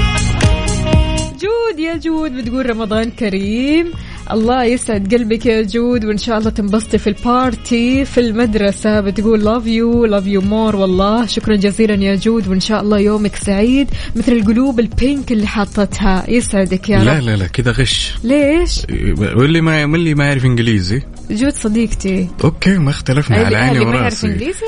جود 1.76 1.84
يا 1.84 1.98
جود 1.98 2.32
بتقول 2.32 2.70
رمضان 2.70 3.12
كريم. 3.12 3.92
الله 4.32 4.64
يسعد 4.64 5.14
قلبك 5.14 5.46
يا 5.46 5.62
جود 5.62 6.06
وإن 6.06 6.18
شاء 6.18 6.38
الله 6.38 6.50
تنبسطي 6.50 6.98
في 6.98 7.08
ال 7.08 7.24
party 7.24 8.06
في 8.06 8.20
المدرسة. 8.20 9.02
بتقول 9.02 9.44
love 9.44 9.68
you 9.68 10.06
love 10.06 10.28
you 10.28 10.42
more 10.42 10.76
والله. 10.76 11.26
شكرا 11.26 11.56
جزيلا 11.56 12.04
يا 12.04 12.16
جود 12.16 12.48
وإن 12.48 12.60
شاء 12.60 12.82
الله 12.82 13.00
يومك 13.00 13.36
سعيد. 13.36 13.88
مثل 14.16 14.32
القلوب 14.32 14.80
ال 14.80 14.90
pink 14.90 15.32
اللي 15.32 15.48
حاطتها. 15.48 16.30
يسعدك 16.30 16.90
يا 16.90 17.04
لا 17.04 17.18
رب. 17.18 17.24
لا 17.24 17.36
لا 17.36 17.48
كذا 17.48 17.72
غش. 17.72 18.14
ليش؟ 18.24 18.82
واللي 19.20 19.62
ما 19.62 19.86
واللي 19.86 20.14
ما 20.14 20.26
يعرف 20.26 20.46
إنجليزي. 20.46 21.02
جود 21.32 21.54
صديقتي. 21.54 22.28
okay 22.44 22.78
ما 22.78 22.90
اختلفنا 22.90 23.38
على 23.38 23.58
عيني 23.58 23.72
اللي 23.72 23.86
ما 23.86 23.92
يعرف 23.92 24.04
وراسي 24.04 24.28
إنجليزي؟ 24.28 24.66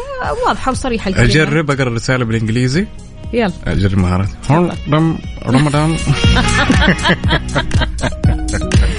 واضحة 0.48 0.72
وصريحة 0.72 1.10
الكلمة. 1.10 1.28
أجرب 1.28 1.72
أقرأ 1.72 1.88
الرساله 1.88 2.26
بالإنجليزي. 2.26 2.86
يلا. 3.34 3.52
اجرب 3.68 3.98
مهارات 3.98 4.30
رم- 4.90 5.18
رمضان. 5.48 5.98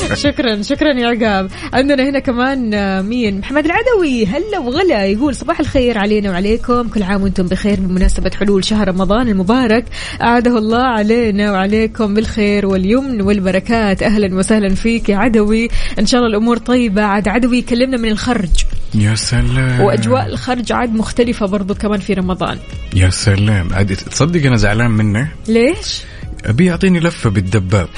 شكرا 0.14 0.62
شكرا 0.62 0.92
يا 0.92 1.08
عقاب. 1.08 1.50
عندنا 1.72 2.08
هنا 2.08 2.18
كمان 2.18 2.74
آه، 2.74 3.02
مين؟ 3.02 3.38
محمد 3.38 3.64
العدوي. 3.64 4.26
هلا 4.26 4.58
وغلا 4.58 5.04
يقول 5.04 5.34
صباح 5.34 5.60
الخير 5.60 5.98
علينا 5.98 6.30
وعليكم. 6.30 6.88
كل 6.88 7.02
عام 7.02 7.22
وأنتم 7.22 7.46
بخير 7.46 7.80
بمناسبة 7.80 8.30
حلول 8.40 8.64
شهر 8.64 8.88
رمضان 8.88 9.28
المبارك. 9.28 9.84
أعاده 10.22 10.58
الله 10.58 10.82
علينا 10.82 11.52
وعليكم 11.52 12.14
بالخير 12.14 12.66
واليمن 12.66 13.22
والبركات. 13.22 14.02
أهلا 14.02 14.34
وسهلا 14.34 14.74
فيك 14.74 15.08
يا 15.08 15.16
عدوي. 15.16 15.68
إن 15.98 16.06
شاء 16.06 16.20
الله 16.20 16.30
الأمور 16.30 16.56
طيبة. 16.56 17.02
عاد 17.02 17.28
عدوي 17.28 17.62
كلمنا 17.62 17.96
من 17.96 18.08
الخرج. 18.08 18.64
يا 18.94 19.14
سلام. 19.14 19.80
وأجواء 19.80 20.26
الخرج 20.26 20.72
عاد 20.72 20.94
مختلفة 20.94 21.46
برضو 21.46 21.74
كمان 21.74 22.00
في 22.00 22.14
رمضان. 22.14 22.58
يا 22.94 23.10
سلام. 23.10 23.72
عاد 23.72 23.96
تصدق 23.96 24.46
أنا 24.46 24.56
زعلان 24.56 24.90
منه؟ 24.90 25.28
ليش؟ 25.48 26.02
أبي 26.44 26.64
يعطيني 26.64 27.00
لفة 27.00 27.30
بالدباب. 27.30 27.88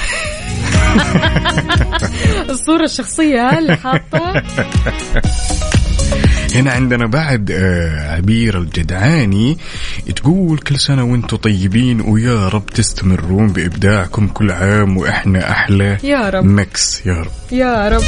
الصورة 2.50 2.84
الشخصية 2.84 3.58
اللي 3.58 3.76
حاطة. 3.76 4.42
هنا 6.54 6.72
عندنا 6.72 7.06
بعد 7.06 7.50
آه، 7.50 8.16
عبير 8.16 8.58
الجدعاني 8.58 9.58
تقول 10.16 10.58
كل 10.58 10.78
سنة 10.78 11.04
وأنتم 11.04 11.36
طيبين 11.36 12.00
ويا 12.00 12.48
رب 12.48 12.66
تستمرون 12.66 13.48
بإبداعكم 13.48 14.28
كل 14.28 14.50
عام 14.50 14.96
وإحنا 14.96 15.50
أحلى 15.50 15.98
يا 16.02 16.30
رب. 16.30 16.44
Mix 16.44 17.06
يا 17.06 17.14
رب. 17.14 17.30
يا 17.52 17.88
رب. 17.88 18.02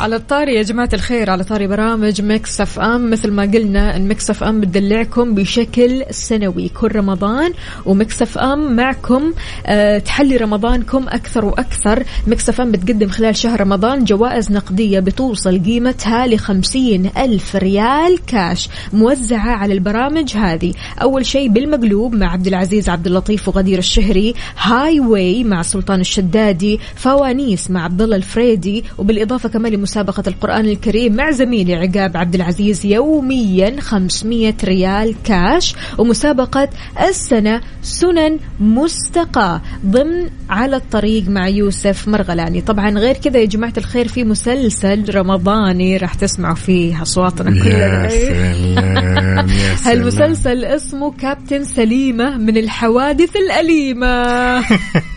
على 0.00 0.16
الطاري 0.16 0.54
يا 0.54 0.62
جماعة 0.62 0.88
الخير 0.94 1.30
على 1.30 1.44
طاري 1.44 1.66
برامج 1.66 2.22
Mix 2.22 2.60
FM 2.60 3.10
مثل 3.10 3.30
ما 3.30 3.42
قلنا 3.42 3.96
إن 3.96 4.08
Mix 4.08 4.30
FM 4.30 4.60
بتدلعكم 4.60 5.34
بشكل 5.34 6.04
سنوي 6.10 6.68
كل 6.68 6.96
رمضان 6.96 7.52
و 7.86 8.22
Mix 8.22 8.38
FM 8.38 8.76
معكم 8.76 9.32
أه 9.66 9.98
تحلي 9.98 10.36
رمضانكم 10.36 11.08
أكثر 11.08 11.44
وأكثر. 11.44 12.04
Mix 12.26 12.48
FM 12.48 12.72
بتقدم 12.72 13.08
خلال 13.08 13.36
شهر 13.36 13.60
رمضان 13.60 14.04
جوائز 14.04 14.52
نقدية 14.52 15.00
بتوصل 15.00 15.62
قيمتها 15.64 16.26
لخمسين 16.26 17.10
ألف 17.18 17.56
ريال 17.56 18.18
كاش 18.26 18.68
موزعة 18.92 19.50
على 19.56 19.72
البرامج 19.74 20.36
هذه. 20.36 20.72
أول 21.02 21.26
شيء 21.26 21.48
بالمقلوب 21.48 22.14
مع 22.14 22.32
عبد 22.32 22.46
العزيز 22.46 22.88
عبد 22.88 23.06
اللطيف 23.06 23.48
وغدير 23.48 23.78
الشهري 23.78 24.34
Highway 24.58 25.44
مع 25.44 25.62
سلطان 25.62 26.00
الشدادي 26.00 26.80
فوانيس 26.94 27.70
مع 27.70 27.84
عبد 27.84 28.02
الله 28.02 28.16
الفريدي 28.16 28.84
وبالإضافة 28.98 29.48
كمان 29.48 29.83
مسابقة 29.84 30.22
القرآن 30.26 30.64
الكريم 30.64 31.16
مع 31.16 31.30
زميلي 31.30 31.74
عقاب 31.74 32.16
عبد 32.16 32.34
العزيز 32.34 32.86
يوميا 32.86 33.80
500 33.80 34.54
ريال 34.64 35.14
كاش 35.24 35.74
ومسابقة 35.98 36.68
السنة 37.08 37.60
سنن 37.82 38.38
مستقاة 38.60 39.60
ضمن 39.86 40.30
على 40.54 40.76
الطريق 40.76 41.28
مع 41.28 41.48
يوسف 41.48 42.08
مرغلاني. 42.08 42.60
طبعا 42.60 42.90
غير 42.90 43.14
كذا 43.14 43.38
يا 43.38 43.44
جماعة 43.44 43.72
الخير 43.78 44.08
في 44.08 44.24
مسلسل 44.24 45.14
رمضاني 45.14 45.96
راح 45.96 46.14
تسمعوا 46.14 46.54
فيه. 46.54 47.02
أصواتنا 47.02 47.50
كلنا 47.50 48.04
يا 48.04 48.08
سلام 48.08 49.48
يا 49.48 49.76
سلام. 49.76 49.84
هالمسلسل 49.84 50.64
اسمه 50.64 51.12
كابتن 51.12 51.64
سليمة 51.64 52.36
من 52.38 52.56
الحوادث 52.56 53.36
الأليمة. 53.36 54.24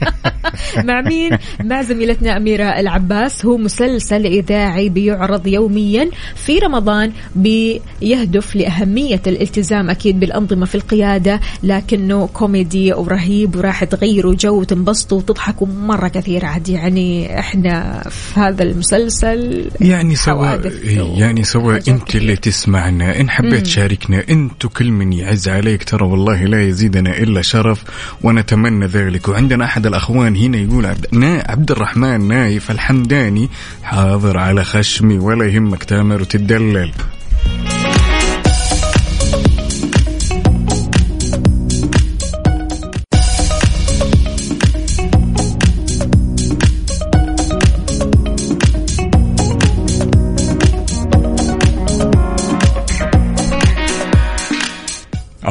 مع 0.87 1.01
مين؟ 1.01 1.37
مع 1.63 1.81
زميلتنا 1.81 2.37
أميرة 2.37 2.79
العباس. 2.79 3.45
هو 3.45 3.57
مسلسل 3.57 4.25
إذاعي 4.25 4.89
بيعرض 4.89 5.47
يوميا 5.47 6.09
في 6.35 6.59
رمضان 6.59 7.11
بيهدف 7.35 8.55
لأهمية 8.55 9.21
الالتزام 9.27 9.89
أكيد 9.89 10.19
بالأنظمة 10.19 10.65
في 10.65 10.75
القيادة 10.75 11.39
لكنه 11.63 12.27
كوميدي 12.33 12.93
ورهيب 12.93 13.55
وراح 13.55 13.83
تغيروا 13.83 14.33
جو 14.33 14.59
وتنبسطوا 14.59 15.21
وتضحكوا 15.29 15.67
مرة 15.67 16.07
كثير 16.07 16.45
عاد. 16.45 16.69
يعني 16.69 17.39
إحنا 17.39 18.03
في 18.09 18.39
هذا 18.39 18.63
المسلسل 18.63 19.71
يعني 19.81 20.15
سواء 20.15 20.67
إيه، 20.67 21.19
يعني 21.19 21.43
سواء 21.43 21.81
أنت 21.87 22.15
اللي 22.15 22.35
تسمعنا. 22.35 23.19
إن 23.21 23.29
حبيت 23.29 23.65
تشاركنا 23.65 24.23
أنت 24.29 24.65
كل 24.65 24.91
من 24.91 25.13
يعز 25.13 25.47
عليك 25.47 25.83
ترى 25.83 26.05
والله 26.05 26.43
لا 26.43 26.63
يزيدنا 26.63 27.17
إلا 27.17 27.41
شرف 27.41 27.83
ونتمنى 28.23 28.85
ذلك. 28.85 29.27
وعندنا 29.27 29.65
أحد 29.65 29.85
الأخوان 29.85 30.35
هنا 30.35 30.57
يقول 30.57 30.85
عبد, 30.85 31.07
نا 31.11 31.43
عبد 31.47 31.71
الرحمن 31.71 32.27
نايف 32.27 32.71
الحمداني 32.71 33.49
حاضر 33.83 34.37
على 34.37 34.63
خشمي 34.63 35.17
ولا 35.19 35.45
يهمك 35.45 35.83
تامر 35.83 36.21
وتدلل. 36.21 36.91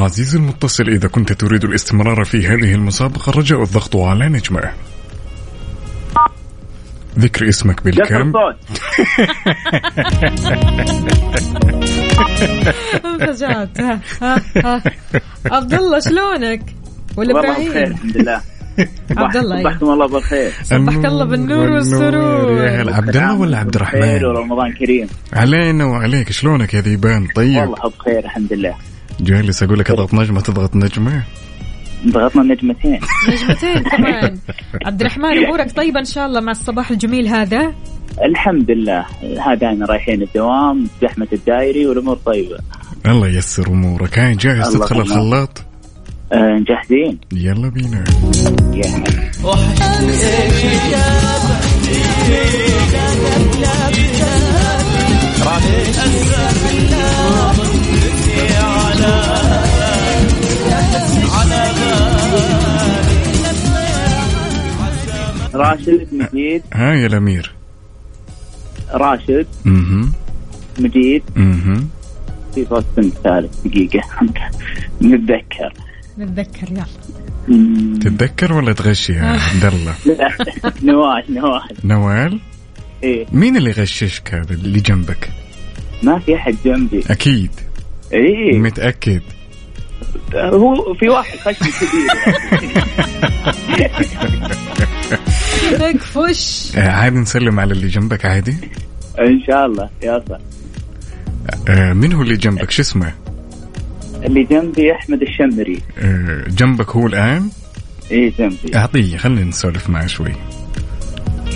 عزيزي 0.07 0.38
المتصل 0.38 0.88
إذا 0.88 1.09
كنت 1.09 1.33
تريد 1.33 1.64
الاستمرار 1.64 2.25
في 2.25 2.47
هذه 2.47 2.75
المسابقة 2.75 3.33
رجاء 3.33 3.62
الضغط 3.62 3.97
على 3.97 4.29
نجمة. 4.29 4.61
ذكر 7.19 7.49
اسمك 7.49 7.85
بالكامل. 7.85 8.33
انفجعت 13.05 13.79
عبد 15.47 15.75
الله 15.75 16.01
شلونك؟ 16.01 16.62
ولا 17.16 17.40
إبراهيم؟ 17.40 17.73
الحمد 17.73 18.16
لله. 18.16 18.40
عبد 19.16 19.37
الله،. 19.37 19.62
صبحكم 19.62 19.90
الله 19.90 20.09
بالخير. 20.09 20.53
صبحك 20.62 21.05
الله 21.05 21.25
بالنور 21.25 21.71
والسرور. 21.71 22.53
يا 22.53 22.83
هلا. 22.83 22.97
عبد 22.97 23.16
الله 23.16 23.40
ولا 23.40 23.59
عبد 23.59 23.79
بخير 23.79 24.03
الرحمن؟ 24.03 24.25
ورمضان 24.25 24.73
كريم. 24.73 25.09
علينا 25.33 25.85
وعليك. 25.85 26.33
شلونك 26.33 26.75
يا 26.75 26.81
ذيبان؟ 26.81 27.27
طيب. 27.27 27.57
والله 27.57 27.92
بخير 27.99 28.19
الحمد 28.19 28.53
لله. 28.53 28.95
جالس 29.20 29.62
أقول 29.62 29.79
لك 29.79 29.90
اضغط 29.90 30.14
نجمة 30.14 30.40
تضغط 30.40 30.76
نجمة. 30.76 31.22
ضغطنا 32.07 32.42
النجمتين 32.42 33.00
نجمتين. 33.29 33.83
كمان 33.83 34.38
عبد 34.87 35.00
الرحمن 35.00 35.44
أمورك 35.44 35.72
طيبة 35.72 36.00
إن 36.00 36.05
شاء 36.05 36.26
الله 36.26 36.40
مع 36.40 36.52
الصباح 36.52 36.90
الجميل 36.90 37.29
هذا؟ 37.29 37.74
الحمد 38.24 38.70
لله. 38.70 39.07
هذانا 39.46 39.87
رايحين 39.87 40.22
الدوام 40.22 40.88
زحمة 41.02 41.29
الدايري 41.33 41.87
والأمور 41.87 42.16
طيبة. 42.16 42.59
الله 43.07 43.29
ييسر 43.29 43.66
أمورك. 43.66 44.18
هاي 44.18 44.35
جاهز 44.35 44.72
تدخل. 44.72 45.00
الخلاط؟ 45.00 45.62
آه 46.33 46.64
جاهزين 46.68 47.18
يلا 47.33 47.68
بينا. 47.68 48.05
راشد 65.57 66.09
مجيد. 66.12 66.62
ها 66.73 66.95
يا 66.95 67.07
الأمير. 67.07 67.53
راشد. 68.92 69.47
أها 69.66 70.09
مجيد. 70.79 71.23
أها 71.37 71.85
في 72.55 72.64
صوت 72.71 72.85
بنت 72.97 73.14
ثالث. 73.14 73.66
دقيقة 73.66 74.01
نتذكر 75.03 75.73
نتذكر 76.19 76.71
يلا. 76.71 76.87
تتذكر 78.01 78.53
ولا 78.53 78.73
تغشي 78.73 79.12
يا 79.12 79.23
عبد 79.23 79.64
الله؟ 79.64 79.95
لا 80.07 80.73
نواش 80.83 81.25
نواش 81.31 81.62
نوال؟ 81.85 82.40
إيه. 83.03 83.27
مين 83.33 83.57
اللي 83.57 83.71
غششك 83.71 84.35
هذا 84.35 84.55
اللي 84.55 84.81
جنبك؟ 84.81 85.31
ما 86.03 86.19
في 86.19 86.37
أحد 86.37 86.57
جنبي. 86.64 87.03
أكيد. 87.11 87.51
إيه. 88.12 88.59
متأكد. 88.59 89.23
هو 90.35 90.95
في 90.95 91.09
واحد 91.09 91.38
خشم 91.38 91.66
كبير. 91.66 92.09
اكفش 95.73 96.73
آه، 96.77 96.90
عادي 96.90 97.19
نسلم 97.19 97.61
على 97.61 97.73
اللي 97.73 97.88
جنبك 97.88 98.25
عادي. 98.25 98.57
إن 99.19 99.40
شاء 99.47 99.66
الله 99.66 99.90
يا 100.03 100.25
صح 100.29 100.38
آه، 101.69 101.92
مين 101.92 102.12
هو 102.12 102.23
اللي 102.23 102.37
جنبك؟ 102.37 102.71
شو 102.71 102.83
اسمه؟ 102.83 103.12
اللي 104.25 104.45
جنبي 104.45 104.92
أحمد 104.92 105.23
الشمري. 105.23 105.83
آه، 105.99 106.45
جنبك 106.49 106.90
هو 106.90 107.07
الآن؟ 107.07 107.49
إيه 108.11 108.33
جنبي. 108.38 108.77
أعطيه 108.77 109.16
خلينا 109.16 109.45
نسولف 109.45 109.90
معه 109.90 110.07
شوي. 110.07 110.33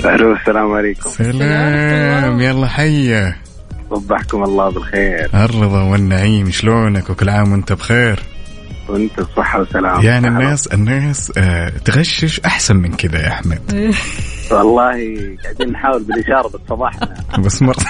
ألو 0.05 0.33
السلام 0.33 0.73
عليكم. 0.73 1.11
سلام 1.11 2.41
يلا 2.41 2.67
حيه 2.67 3.37
صبحكم 3.91 4.43
الله 4.43 4.71
بالخير. 4.71 5.31
الرضا 5.35 5.83
والنعيم 5.83 6.51
شلونك؟ 6.51 7.11
وكل 7.11 7.29
عام 7.29 7.53
وانت 7.53 7.73
بخير. 7.73 8.21
وانت 8.91 9.19
الصحة 9.19 9.59
والسلام 9.59 10.01
يعني 10.03 10.29
الناس 10.29 10.67
الناس 10.67 11.33
آه 11.39 11.69
تغشش 11.85 12.41
أحسن 12.41 12.77
من 12.77 12.93
كذا 12.97 13.19
يا 13.21 13.29
أحمد. 13.29 13.61
والله 14.53 14.91
قاعدين 15.45 15.73
نحاول 15.73 16.03
بالإشارة 16.03 16.49
بس 16.49 16.61
صباحنا 16.69 17.15
بس 17.45 17.63
مر 17.63 17.77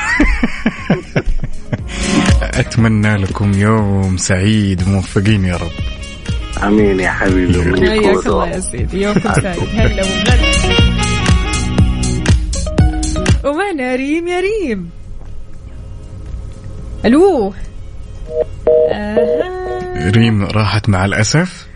أتمنى 2.42 3.16
لكم 3.16 3.52
يوم 3.52 4.16
سعيد 4.16 4.88
موفقين 4.88 5.44
يا 5.44 5.56
رب. 5.56 5.70
آمين 6.66 7.00
يا 7.00 7.10
حبيبي. 7.10 7.62
حياك 7.90 8.26
الله 8.26 8.48
يا 8.48 8.60
سيدي 8.60 9.02
يومكم 9.02 9.32
سعيد. 9.32 9.68
هلا 9.74 10.02
ومعنا 13.44 13.94
ريم 13.96 14.28
يا 14.28 14.40
ريم. 14.40 14.90
ألو. 17.04 17.52
آها. 18.92 19.69
ريم 20.08 20.44
راحت 20.44 20.88
مع 20.88 21.04
الأسف؟ 21.04 21.66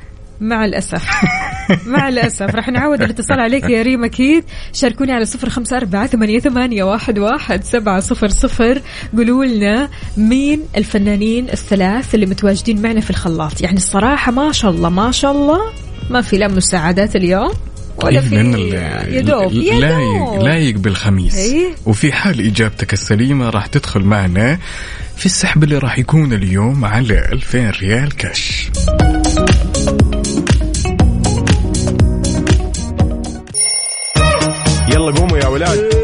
مع 0.40 0.64
الأسف. 0.64 1.08
مع 1.86 2.08
الأسف. 2.08 2.54
راح 2.54 2.68
نعود 2.68 3.02
الاتصال 3.02 3.40
عليك 3.40 3.64
يا 3.64 3.82
ريم 3.82 4.04
أكيد. 4.04 4.44
شاركوني 4.72 5.12
على 5.12 5.24
صفر 5.24 5.48
خمسة 5.48 5.76
أربعة 5.76 6.06
ثمانية, 6.06 6.38
ثمانية 6.38 6.84
واحد, 6.84 7.18
واحد 7.18 7.64
سبعة 7.64 8.00
صفر 8.00 8.28
صفر. 8.28 8.82
قولوا 9.16 9.44
لنا 9.44 9.88
مين 10.16 10.62
الفنانين 10.76 11.50
الثلاث 11.50 12.14
اللي 12.14 12.26
متواجدين 12.26 12.82
معنا 12.82 13.00
في 13.00 13.10
الخلاط؟ 13.10 13.60
يعني 13.60 13.76
الصراحة 13.76 14.32
ما 14.32 14.52
شاء 14.52 14.70
الله 14.70 14.88
ما 14.88 15.10
شاء 15.10 15.32
الله 15.32 15.60
ما 16.10 16.20
في 16.20 16.38
لا 16.38 16.48
مساعدات 16.48 17.16
اليوم. 17.16 17.52
طيب 18.00 18.20
في 18.20 18.34
لأن 18.34 18.54
ال- 18.54 18.72
يا 19.14 19.20
دوب 19.20 19.52
يا 19.52 19.74
لايق. 19.80 20.42
لايق 20.42 20.74
بالخميس 20.76 21.34
إيه. 21.34 21.66
وفي 21.86 22.12
حال 22.12 22.46
إجابتك 22.46 22.92
السليمة 22.92 23.50
راح 23.50 23.66
تدخل 23.66 24.00
معنا 24.00 24.58
في 25.16 25.26
السحب 25.26 25.64
اللي 25.64 25.78
راح 25.78 25.98
يكون 25.98 26.32
اليوم 26.32 26.84
على 26.84 27.18
2000 27.32 27.70
ريال 27.70 28.16
كاش 28.16 28.68
يلا 34.88 35.10
قوموا 35.12 35.38
يا 35.38 35.46
ولاد 35.46 36.03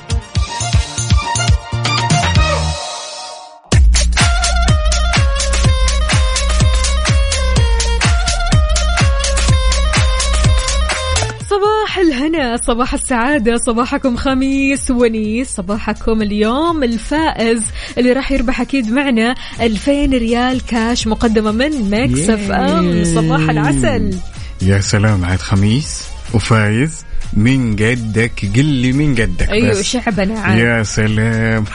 الهنا 12.21 12.57
صباح 12.57 12.93
السعادة 12.93 13.57
صباحكم 13.57 14.17
خميس 14.17 14.91
ونيس 14.91 15.49
صباحكم 15.49 16.21
اليوم 16.21 16.83
الفائز 16.83 17.63
اللي 17.97 18.13
راح 18.13 18.31
يربح 18.31 18.61
أكيد 18.61 18.91
معنا 18.91 19.35
2000 19.61 19.91
ريال 20.05 20.65
كاش 20.65 21.07
مقدمة 21.07 21.51
من 21.51 21.89
Mix 21.89 22.29
FM. 22.29 23.03
صباح 23.03 23.49
العسل. 23.49 24.17
يا 24.61 24.79
سلام 24.79 25.25
عاد 25.25 25.39
خميس. 25.39 26.03
وفايز 26.33 27.05
من 27.33 27.75
قدك 27.75 28.49
قل 28.55 28.65
لي 28.65 28.91
من 28.91 29.15
قدك 29.15 29.49
أيوة 29.49 29.69
بس. 29.69 29.81
شعبنا 29.81 30.39
عاد. 30.39 30.57
يا 30.57 30.83
سلام. 30.83 31.65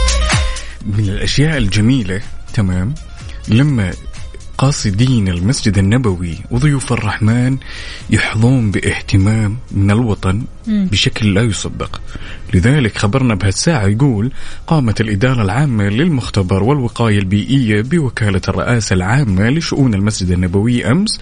من 0.96 1.08
الأشياء 1.08 1.58
الجميلة 1.58 2.20
تمام 2.54 2.94
لما 3.48 3.92
قاصدين 4.62 5.28
المسجد 5.28 5.78
النبوي 5.78 6.38
وضيوف 6.50 6.92
الرحمن 6.92 7.56
يحظون 8.10 8.70
باهتمام 8.70 9.56
من 9.70 9.90
الوطن 9.90 10.42
بشكل 10.66 11.34
لا 11.34 11.42
يصدق 11.42 12.00
لذلك 12.54 12.98
خبرنا 12.98 13.34
بهالساعة 13.34 13.86
يقول 13.86 14.32
قامت 14.66 15.00
الإدارة 15.00 15.42
العامة 15.42 15.88
للمختبر 15.88 16.62
والوقاية 16.62 17.18
البيئية 17.18 17.82
بوكالة 17.82 18.40
الرئاسة 18.48 18.94
العامة 18.94 19.48
لشؤون 19.48 19.94
المسجد 19.94 20.30
النبوي 20.30 20.90
أمس 20.90 21.20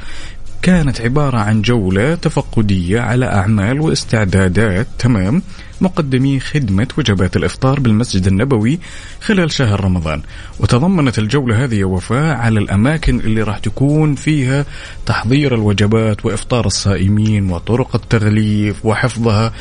كانت 0.62 1.00
عبارة 1.00 1.38
عن 1.38 1.62
جولة 1.62 2.14
تفقدية 2.14 3.00
على 3.00 3.26
أعمال 3.26 3.80
واستعدادات 3.80 4.86
تمام 4.98 5.42
مقدمي 5.80 6.40
خدمة 6.40 6.88
وجبات 6.98 7.36
الإفطار 7.36 7.80
بالمسجد 7.80 8.26
النبوي 8.26 8.78
خلال 9.20 9.52
شهر 9.52 9.84
رمضان. 9.84 10.22
وتضمنت 10.60 11.18
الجولة 11.18 11.64
هذه 11.64 11.84
وفاء 11.84 12.36
على 12.36 12.60
الأماكن 12.60 13.20
اللي 13.20 13.42
راح 13.42 13.58
تكون 13.58 14.14
فيها 14.14 14.64
تحضير 15.06 15.54
الوجبات 15.54 16.26
وإفطار 16.26 16.66
الصائمين 16.66 17.50
وطرق 17.50 17.96
التغليف 17.96 18.86
وحفظها 18.86 19.52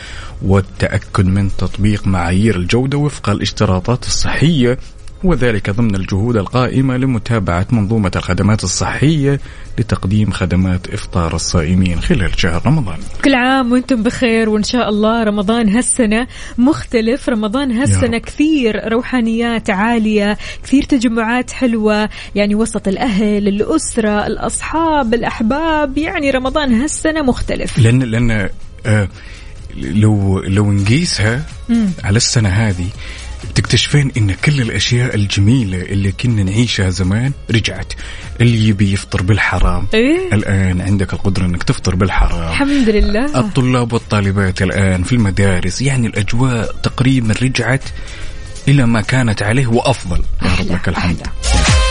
والتأكد 0.42 1.26
من 1.26 1.50
تطبيق 1.58 2.08
معايير 2.08 2.56
الجودة 2.56 2.98
وفق 2.98 3.30
الاشتراطات 3.30 4.06
الصحية 4.08 4.78
وذلك 5.24 5.70
ضمن 5.70 5.96
الجهود 5.96 6.38
القائمة 6.38 6.98
لمتابعة 6.98 7.68
منظومة 7.72 8.12
الخدمات 8.16 8.64
الصحية 8.64 9.40
لتقديم 9.80 10.32
خدمات 10.32 10.94
إفطار 10.94 11.36
الصائمين 11.36 12.02
خلال 12.02 12.40
شهر 12.40 12.62
رمضان. 12.66 12.98
كل 13.24 13.36
عام 13.36 13.72
وأنتم 13.72 14.04
بخير 14.04 14.50
وإن 14.50 14.64
شاء 14.64 14.90
الله 14.90 15.24
رمضان 15.24 15.70
هالسنة 15.70 16.28
مختلف. 16.58 17.30
رمضان 17.30 17.72
هالسنة. 17.72 18.18
كثير 18.18 18.92
روحانيات 18.92 19.70
عالية 19.70 20.38
كثير 20.64 20.84
تجمعات 20.84 21.52
حلوة. 21.52 22.10
يعني 22.36 22.56
وسط 22.56 22.88
الأهل 22.88 23.48
الأسرة 23.48 24.28
الأصحاب 24.28 25.14
الأحباب. 25.14 25.98
يعني 25.98 26.32
رمضان 26.32 26.82
هالسنة 26.82 27.22
مختلف. 27.22 27.80
لأن 27.80 28.04
لأن 28.04 28.50
آه 28.86 29.08
لو 29.78 30.40
لو 30.40 30.72
نقيسها. 30.72 31.46
على 32.04 32.18
السنة 32.18 32.50
هذه 32.50 32.88
تكتشفين 33.56 34.12
إن 34.18 34.32
كل 34.34 34.62
الأشياء 34.62 35.16
الجميلة 35.16 35.82
اللي 35.82 36.12
كنا 36.12 36.44
نعيشها 36.44 36.90
زمان 36.90 37.32
رجعت. 37.52 37.94
اللي 38.42 38.68
يبي 38.68 38.94
يفطر 38.94 39.22
بالحرام. 39.22 39.88
إيه؟ 39.94 40.34
الآن 40.34 40.82
عندك 40.82 41.14
القدرة 41.14 41.46
إنك 41.46 41.64
تفطر 41.64 41.96
بالحرام. 41.96 42.52
الحمد 42.52 42.90
لله. 42.90 43.40
الطلاب 43.40 43.94
والطالبات 43.94 44.62
الآن 44.62 45.04
في 45.04 45.14
المدارس 45.14 45.82
يعني 45.82 46.08
الأجواء 46.08 46.76
تقريبا 46.84 47.34
رجعت 47.42 47.84
إلى 48.68 48.86
ما 48.86 49.02
كانت 49.02 49.44
عليه 49.44 49.68
وأفضل. 49.68 50.24
يا 50.42 50.56
رب 50.60 50.72
لك 50.72 50.90
الحمد. 50.90 51.22
أحلى. 51.22 51.89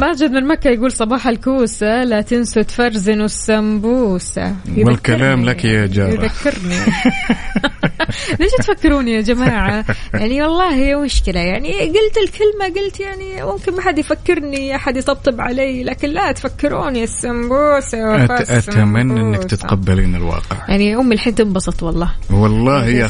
ماجد 0.00 0.30
من 0.32 0.46
مكة 0.46 0.70
يقول 0.70 0.92
صباح 0.92 1.28
الكوسة 1.28 2.04
لا 2.04 2.20
تنسوا 2.20 2.62
تفرزنوا 2.62 3.24
السمبوسة 3.24 4.56
والكلام 4.78 5.44
لك 5.44 5.64
يا 5.64 5.86
جارة. 5.86 6.10
يذكرني 6.24 6.78
ليش 8.40 8.50
تفكروني 8.58 9.12
يا 9.12 9.20
جماعة؟ 9.20 9.84
يعني 10.14 10.42
والله 10.42 11.00
مشكلة. 11.04 11.40
يعني 11.40 11.72
قلت 11.80 12.16
الكلمة 12.24 12.80
قلت 12.80 13.00
يعني 13.00 13.42
ممكن 13.44 13.74
ما 13.74 13.82
حد 13.82 13.98
يفكرني 13.98 14.76
أحد 14.76 14.96
يطبطب 14.96 15.40
علي 15.40 15.84
لكن 15.84 16.08
لا 16.08 16.32
تفكروني. 16.32 17.04
السمبوسة 17.04 17.98
وفاء 18.10 18.44
أت- 18.44 18.50
أتمنى 18.50 19.20
إنك. 19.20 19.44
تتقبلين 19.44 20.14
الواقع. 20.14 20.56
يعني 20.68 20.96
أمي 20.96 21.14
الحين 21.14 21.34
تنبسط 21.34 21.82
والله. 21.82 22.10
والله 22.30 22.86
يا. 22.86 23.08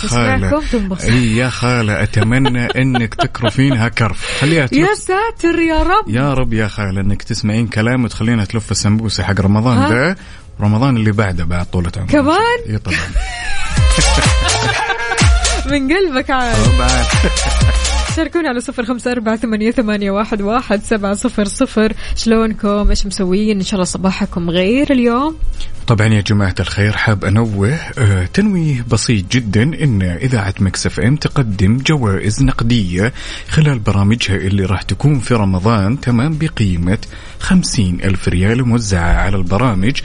إي 1.04 1.36
يا 1.36 1.48
خالة 1.48 2.02
أتمنى 2.02 2.64
إنك 2.66 3.14
تكرفينها 3.14 3.88
كرف. 3.88 4.38
خليها 4.40 4.68
يا 4.72 4.94
ساتر 4.94 5.58
يا 5.58 5.82
رب. 5.82 6.08
يا 6.08 6.34
رب 6.34 6.52
يا 6.52 6.68
خالة 6.68 7.00
إنك 7.00 7.22
تسمعين 7.22 7.66
كلام 7.66 8.04
وتخلينا 8.04 8.44
تلف 8.44 8.70
السمبوسة 8.70 9.24
حق 9.24 9.40
رمضان؟ 9.40 9.88
ده 9.88 10.16
رمضان 10.60 10.96
اللي 10.96 11.12
بعده 11.12 11.44
بعد 11.44 11.66
طولة 11.66 11.92
عمرك. 11.96 12.10
كمان؟ 12.12 12.58
إي 12.68 12.78
طبعا. 12.78 12.96
من 15.70 15.92
قلبك 15.92 16.30
عاد. 16.30 16.56
شاركونا 18.16 18.48
على 18.48 18.60
صفر 18.60 18.84
خمسة 18.84 19.12
أربعة 19.12 19.36
ثمانية, 19.36 19.70
ثمانية 19.70 20.10
واحد, 20.10 20.42
واحد 20.42 20.82
سبعة 20.82 21.14
صفر 21.14 21.44
صفر. 21.44 21.92
شلونكم؟ 22.16 22.90
إيش 22.90 23.06
مسويين؟ 23.06 23.56
إن 23.56 23.64
شاء 23.64 23.74
الله 23.74 23.84
صباحكم 23.84 24.50
غير 24.50 24.92
اليوم. 24.92 25.36
طبعا 25.86 26.06
يا 26.06 26.20
جماعة 26.20 26.54
الخير 26.60 26.92
حاب 26.96 27.24
أنوه 27.24 27.74
آه 27.98 28.24
تنويه 28.26 28.84
بسيط 28.90 29.32
جدا 29.32 29.62
إن 29.62 30.02
إذاعة 30.02 30.54
مكسف 30.60 31.00
إم 31.00 31.16
تقدم 31.16 31.76
جوائز 31.76 32.42
نقدية 32.42 33.12
خلال 33.48 33.78
برامجها 33.78 34.36
اللي 34.36 34.64
راح 34.64 34.82
تكون 34.82 35.20
في 35.20 35.34
رمضان 35.34 36.00
تمام 36.00 36.38
بقيمة 36.38 36.98
خمسين 37.40 38.00
ألف 38.04 38.28
ريال 38.28 38.68
موزعة 38.68 39.12
على 39.12 39.36
البرامج 39.36 40.00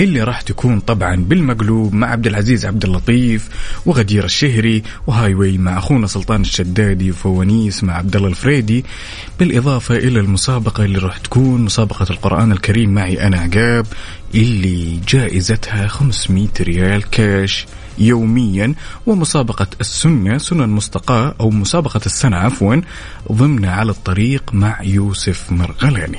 اللي 0.00 0.22
راح 0.22 0.40
تكون 0.40 0.80
طبعا 0.80 1.16
بالمقلوب 1.16 1.94
مع 1.94 2.10
عبد 2.10 2.26
العزيز 2.26 2.66
عبد 2.66 2.84
اللطيف 2.84 3.48
وغدير 3.86 4.24
الشهري 4.24 4.82
وهاي 5.06 5.34
واي 5.34 5.58
مع 5.58 5.78
أخونا 5.78 6.06
سلطان 6.06 6.40
الشدادي 6.40 7.10
وفوانيس 7.10 7.84
مع 7.84 7.96
عبد 7.96 8.16
الله 8.16 8.28
الفريدي. 8.28 8.84
بالإضافة 9.38 9.96
إلى 9.96 10.20
المسابقة 10.20 10.84
اللي 10.84 10.98
راح 10.98 11.18
تكون 11.18 11.60
مسابقة 11.62 12.06
القرآن 12.10 12.52
الكريم 12.52 12.94
معي 12.94 13.26
أنا 13.26 13.40
عقاب 13.40 13.86
اللي 14.34 15.00
جائزتها 15.08 15.86
500 15.86 16.48
ريال 16.60 17.10
كاش 17.10 17.66
يوميا 17.98 18.74
ومسابقة 19.06 19.66
السنة 19.80 20.38
سنن 20.38 20.68
مستقاة 20.68 21.34
أو 21.40 21.50
مسابقة 21.50 22.00
السنة 22.06 22.36
عفوا 22.36 22.76
ضمن 23.32 23.64
على 23.64 23.90
الطريق 23.90 24.42
مع 24.54 24.82
يوسف 24.82 25.52
مرغلاني. 25.52 26.18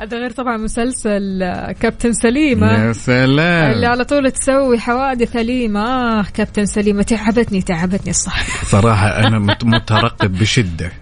هذا 0.00 0.16
غير 0.18 0.30
طبعا 0.30 0.56
مسلسل 0.56 1.38
كابتن 1.80 2.12
سليمة 2.12 2.66
يا 2.72 2.76
اللي 2.76 2.94
سلام 2.94 3.84
على 3.84 4.04
طول 4.04 4.30
تسوي 4.30 4.78
حوادث 4.78 5.36
أليمة. 5.36 5.80
آه 5.80 6.22
كابتن 6.34 6.66
سليمة 6.66 7.02
تعبتني 7.02 7.62
تعبتني 7.62 8.10
الصح 8.10 8.64
صراحة 8.64 9.08
أنا 9.08 9.38
مت- 9.38 9.64
مترقب 9.64 10.38
بشدة. 10.38 10.92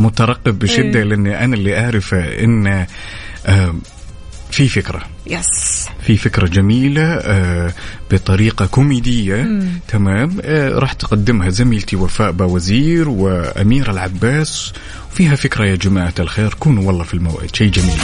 مترقب 0.00 0.58
بشدة 0.58 0.98
إيه. 0.98 1.04
لأني 1.04 1.44
أنا 1.44 1.54
اللي 1.56 1.84
أعرفه 1.84 2.44
إن 2.44 2.86
آه، 3.46 3.74
في 4.50 4.68
فكرة. 4.68 5.02
يس 5.26 5.88
في 6.02 6.16
فكرة 6.16 6.46
جميلة 6.46 7.02
آه، 7.02 7.72
بطريقة 8.10 8.66
كوميدية. 8.66 9.42
مم. 9.42 9.68
تمام. 9.88 10.36
آه، 10.42 10.68
راح 10.78 10.92
تقدمها 10.92 11.50
زميلتي 11.50 11.96
وفاء 11.96 12.30
باوزير 12.30 13.08
وأميرة 13.08 13.90
العباس. 13.90 14.72
وفيها 15.12 15.36
فكرة 15.36 15.64
يا 15.66 15.76
جماعة 15.76 16.14
الخير 16.18 16.54
كونوا 16.54 16.84
والله 16.86 17.04
في 17.04 17.14
الموعد. 17.14 17.56
شيء 17.56 17.70
جميل. 17.70 17.98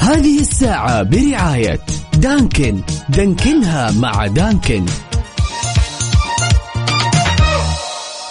هذه 0.00 0.40
الساعة 0.40 1.02
برعاية 1.02 1.80
دانكن. 2.14 2.80
دانكنها 3.08 3.90
مع 3.90 4.26
دانكن. 4.26 4.86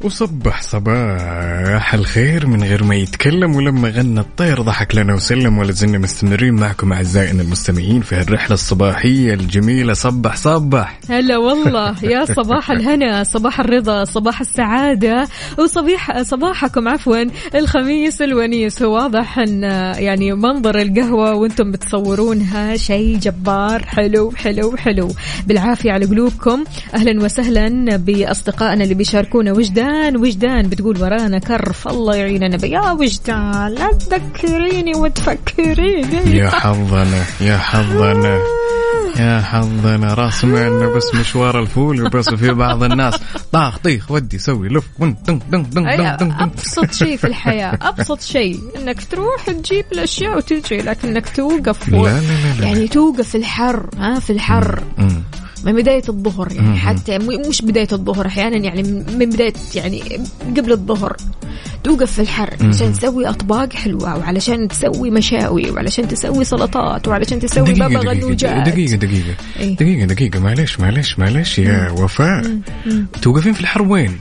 وصبح 0.00 0.62
صباح 0.62 1.94
الخير 1.94 2.46
من 2.46 2.62
غير 2.62 2.84
ما 2.84 2.94
يتكلم 2.94 3.56
ولما 3.56 3.88
غنى 3.88 4.20
الطير 4.20 4.62
ضحك 4.62 4.94
لنا 4.94 5.14
وسلم 5.14 5.58
ولا 5.58 5.72
زلنا 5.72 5.98
مستمرين 5.98 6.54
معكم 6.54 6.92
أعزائنا 6.92 7.42
المستمعين 7.42 8.00
في 8.00 8.14
هالرحلة 8.14 8.54
الصباحية 8.54 9.34
الجميلة. 9.34 9.92
صبح 9.94 10.36
صبح. 10.36 10.98
هلا 11.10 11.36
والله. 11.36 12.04
يا 12.04 12.24
صباح 12.24 12.70
الهنا 12.70 13.24
صباح 13.24 13.60
الرضا 13.60 14.04
صباح 14.04 14.40
السعادة 14.40 15.28
وصبيح 15.58 16.22
صباحكم 16.22 16.88
عفوا 16.88 17.24
الخميس 17.54 18.22
الونيس. 18.22 18.82
واضح 18.82 19.38
أن 19.38 19.62
يعني 19.98 20.32
منظر 20.32 20.78
القهوة 20.78 21.34
وأنتم 21.34 21.72
بتصورونها 21.72 22.76
شيء 22.76 23.18
جبار. 23.18 23.82
حلو 23.86 24.32
حلو 24.36 24.76
حلو. 24.76 25.08
بالعافية 25.46 25.92
على 25.92 26.06
قلوبكم. 26.06 26.64
أهلا 26.94 27.24
وسهلا 27.24 27.96
بأصدقائنا 27.96 28.84
اللي 28.84 28.94
بيشاركونا 28.94 29.52
وجدان 29.86 30.16
وجدان 30.16 30.68
بتقول 30.68 31.02
ورانا 31.02 31.38
كرف 31.38 31.88
الله 31.88 32.16
يعيننا 32.16 32.66
يا 32.66 32.92
وجدان 32.92 33.74
لا 33.74 33.90
تذكريني 33.92 34.92
وتفكريني. 34.96 36.36
يا 36.38 36.50
حظنا 36.50 37.24
يا 37.40 37.58
حظنا 37.58 38.38
يا 39.16 39.40
حظنا. 39.40 40.14
راس 40.14 40.44
مالنا 40.44 40.86
بس 40.86 41.14
مشوار 41.14 41.60
الفول 41.60 42.08
بس 42.08 42.28
في 42.28 42.52
بعض 42.52 42.82
الناس. 42.82 43.14
طاخ 43.52 43.78
طيخ 43.78 44.10
ودي 44.10 44.38
سوي 44.38 44.68
لف 44.68 44.84
دن 45.00 45.14
دن 45.28 45.66
دن 45.70 45.86
أي 45.86 45.96
دن 45.96 46.16
دن 46.16 46.28
دن. 46.28 46.32
أبسط 46.32 46.92
شيء 46.92 47.16
في 47.16 47.26
الحياة 47.26 47.78
أبسط 47.88 48.20
شيء. 48.20 48.60
إنك 48.76 49.04
تروح 49.04 49.44
تجيب 49.46 49.84
الأشياء 49.92 50.36
وتجي 50.36 50.76
لكنك 50.76 51.28
توقف 51.36 51.88
لا 51.88 51.96
لا 51.96 52.20
لا 52.20 52.60
لا. 52.60 52.66
يعني 52.66 52.88
توقف 52.88 53.28
في 53.28 53.38
الحر 53.38 53.86
ها 53.98 54.20
في 54.20 54.30
الحر. 54.30 54.82
من 55.66 55.72
بداية 55.76 56.02
الظهر 56.08 56.52
يعني 56.52 56.68
مم. 56.68 56.76
حتى 56.76 57.18
م- 57.18 57.48
مش 57.48 57.62
بداية 57.62 57.88
الظهر 57.92 58.26
أحيانا 58.26 58.56
يعني 58.56 58.82
من 59.18 59.30
بداية 59.30 59.52
يعني 59.74 60.02
قبل 60.56 60.72
الظهر. 60.72 61.16
توقف 61.84 62.12
في 62.12 62.22
الحر 62.22 62.54
عشان 62.68 62.92
تسوي 62.92 63.28
أطباق 63.28 63.72
حلوة 63.72 64.18
وعلشان 64.18 64.68
تسوي 64.68 65.10
مشاوي 65.10 65.70
وعلشان 65.70 66.08
تسوي 66.08 66.44
سلطات 66.44 67.08
وعلشان 67.08 67.40
تسوي 67.40 67.64
دقيقة 67.64 67.78
بابا 67.88 68.00
دقيقة 68.00 68.20
غنوجات 68.24 68.68
دقيقة 68.68 68.96
دقيقة 68.96 69.34
إيه. 69.60 69.76
دقيقة 69.76 70.04
دقيقة. 70.06 70.40
معلش 70.40 70.80
معلش 70.80 71.18
معلش 71.18 71.58
يا 71.58 71.90
وفاء. 71.90 72.58
توقفين 73.22 73.52
في 73.52 73.60
الحر 73.60 73.82
وين؟ 73.82 74.18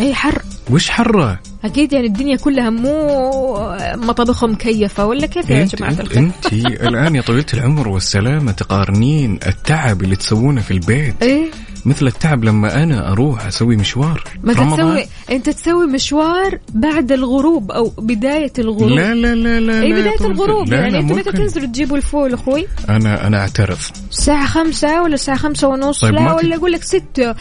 أي 0.00 0.14
حر. 0.14 0.42
وش 0.70 0.90
حرة؟ 0.90 1.40
أكيد 1.64 1.92
يعني 1.92 2.06
الدنيا 2.06 2.36
كلها 2.36 2.70
مو 2.70 3.76
مطابخها 3.94 4.46
مكيفة 4.46 5.06
ولا 5.06 5.26
كيف 5.26 5.50
يا 5.50 5.62
انت 5.62 5.76
جماعة 5.76 5.90
الخير؟ 6.00 6.18
أنت 6.18 6.52
الآن 6.52 7.16
يا 7.16 7.22
طويلة 7.22 7.46
العمر 7.54 7.88
والسلامة 7.88 8.52
تقارنين 8.52 9.38
التعب 9.46 10.02
اللي 10.02 10.16
تسوونه 10.16 10.60
في 10.60 10.70
البيت 10.70 11.14
إيه 11.22 11.50
مثل 11.86 12.06
التعب 12.06 12.44
لما 12.44 12.82
أنا 12.82 13.12
أروح 13.12 13.46
أسوي 13.46 13.76
مشوار. 13.76 14.24
ما 14.42 14.52
انت. 14.52 14.60
تسوي 14.60 15.06
أنت 15.30 15.50
تسوي 15.50 15.86
مشوار 15.86 16.58
بعد 16.74 17.12
الغروب 17.12 17.70
أو 17.70 17.92
بداية 17.98 18.52
الغروب. 18.58 18.90
لا 18.90 19.14
لا 19.14 19.34
لا 19.34 19.60
لا 19.60 19.82
أي 19.82 19.92
بداية 19.92 20.20
الغروب 20.20 20.68
لا 20.68 20.76
يعني 20.80 20.92
لا 20.92 20.98
أنتوا 21.00 21.16
متى. 21.16 21.32
تنزلوا 21.32 21.66
تجيبوا 21.66 21.96
الفول 21.96 22.34
أخوي؟ 22.34 22.66
أنا 22.88 23.26
أنا 23.26 23.40
اعترض 23.40 23.78
الساعة 24.10 24.46
خمسة 24.46 25.02
ولا 25.02 25.14
الساعة 25.14 25.38
خمسة 25.38 25.68
ونص؟ 25.68 26.00
طيب 26.00 26.14
لا 26.14 26.32
ولا 26.32 26.56
أقول 26.56 26.72
لك 26.72 26.82
ستة. 26.82 27.34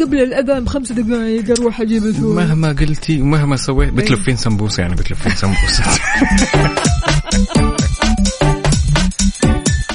قبل 0.00 0.20
الأذان 0.22 0.64
بخمس 0.64 0.92
دقائق 0.92 1.60
أروح 1.60 1.80
أجيب 1.80 2.04
الفول. 2.04 2.34
مهما 2.34 2.68
قلتي 2.68 3.22
ومهما 3.22 3.56
سويت 3.56 3.92
بتلفين 3.92 4.36
سمبوسة 4.36 4.80
يعني 4.82 4.94
بتلفين 4.94 5.32
سمبوسة. 5.32 5.84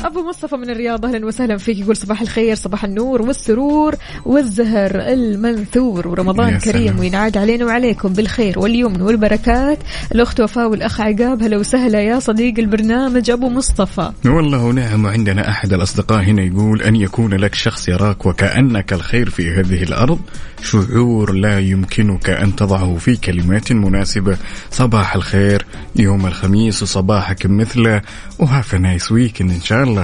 أبو 0.10 0.30
مصطفى 0.30 0.56
من 0.56 0.70
الرياض 0.70 1.06
أهلا 1.06 1.26
وسهلا 1.26 1.58
فيك. 1.58 1.78
يقول 1.78 1.98
صباح 1.98 2.22
الخير 2.22 2.56
صباح 2.56 2.84
النور 2.84 3.22
والسرور 3.22 3.96
والزهر 4.26 4.92
المنثور. 4.96 6.08
ورمضان 6.08 6.58
كريم. 6.58 7.00
وينعاد 7.00 7.38
علينا 7.38 7.66
وعليكم 7.66 8.14
بالخير 8.14 8.60
واليمن 8.60 9.02
والبركات. 9.02 9.80
الأخت 10.12 10.42
وفاء 10.42 10.70
والأخ 10.70 11.02
عقاب 11.02 11.44
هلا 11.44 11.58
وسهلا 11.58 12.02
يا 12.02 12.20
صديق 12.20 12.60
البرنامج 12.60 13.30
أبو 13.30 13.50
مصطفى. 13.50 14.12
والله 14.26 14.72
نعم 14.72 15.06
وعندنا 15.06 15.50
أحد 15.50 15.74
الأصدقاء 15.74 16.24
هنا 16.24 16.44
يقول 16.44 16.82
أن 16.82 16.96
يكون 16.96 17.34
لك 17.34 17.56
شخص 17.56 17.90
يراك 17.90 18.26
وكأنك 18.26 18.94
الخير 18.94 19.30
في 19.30 19.52
هذه 19.52 19.84
الأرض. 19.84 20.20
شعور 20.64 21.34
لا 21.34 21.60
يمكنك 21.60 22.30
أن 22.30 22.56
تضعه 22.56 22.96
في 22.96 23.16
كلمات 23.16 23.72
مناسبة. 23.72 24.38
صباح 24.72 25.16
الخير 25.16 25.66
يوم 25.96 26.26
الخميس 26.26 26.84
وصباحك 26.84 27.46
مثله. 27.46 28.02
و 28.40 28.47
have 28.47 28.76
nice 28.76 29.12
weekend 29.12 29.52
إن 29.52 29.62
شاء 29.62 29.84
الله. 29.84 29.99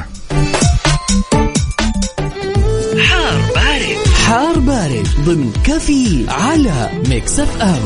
حار 2.99 3.41
بارد. 3.55 4.07
حار 4.25 4.59
بارد 4.59 5.07
ضمن 5.25 5.51
كفي 5.63 6.25
على 6.27 6.89
Mix 7.09 7.39
FM. 7.39 7.81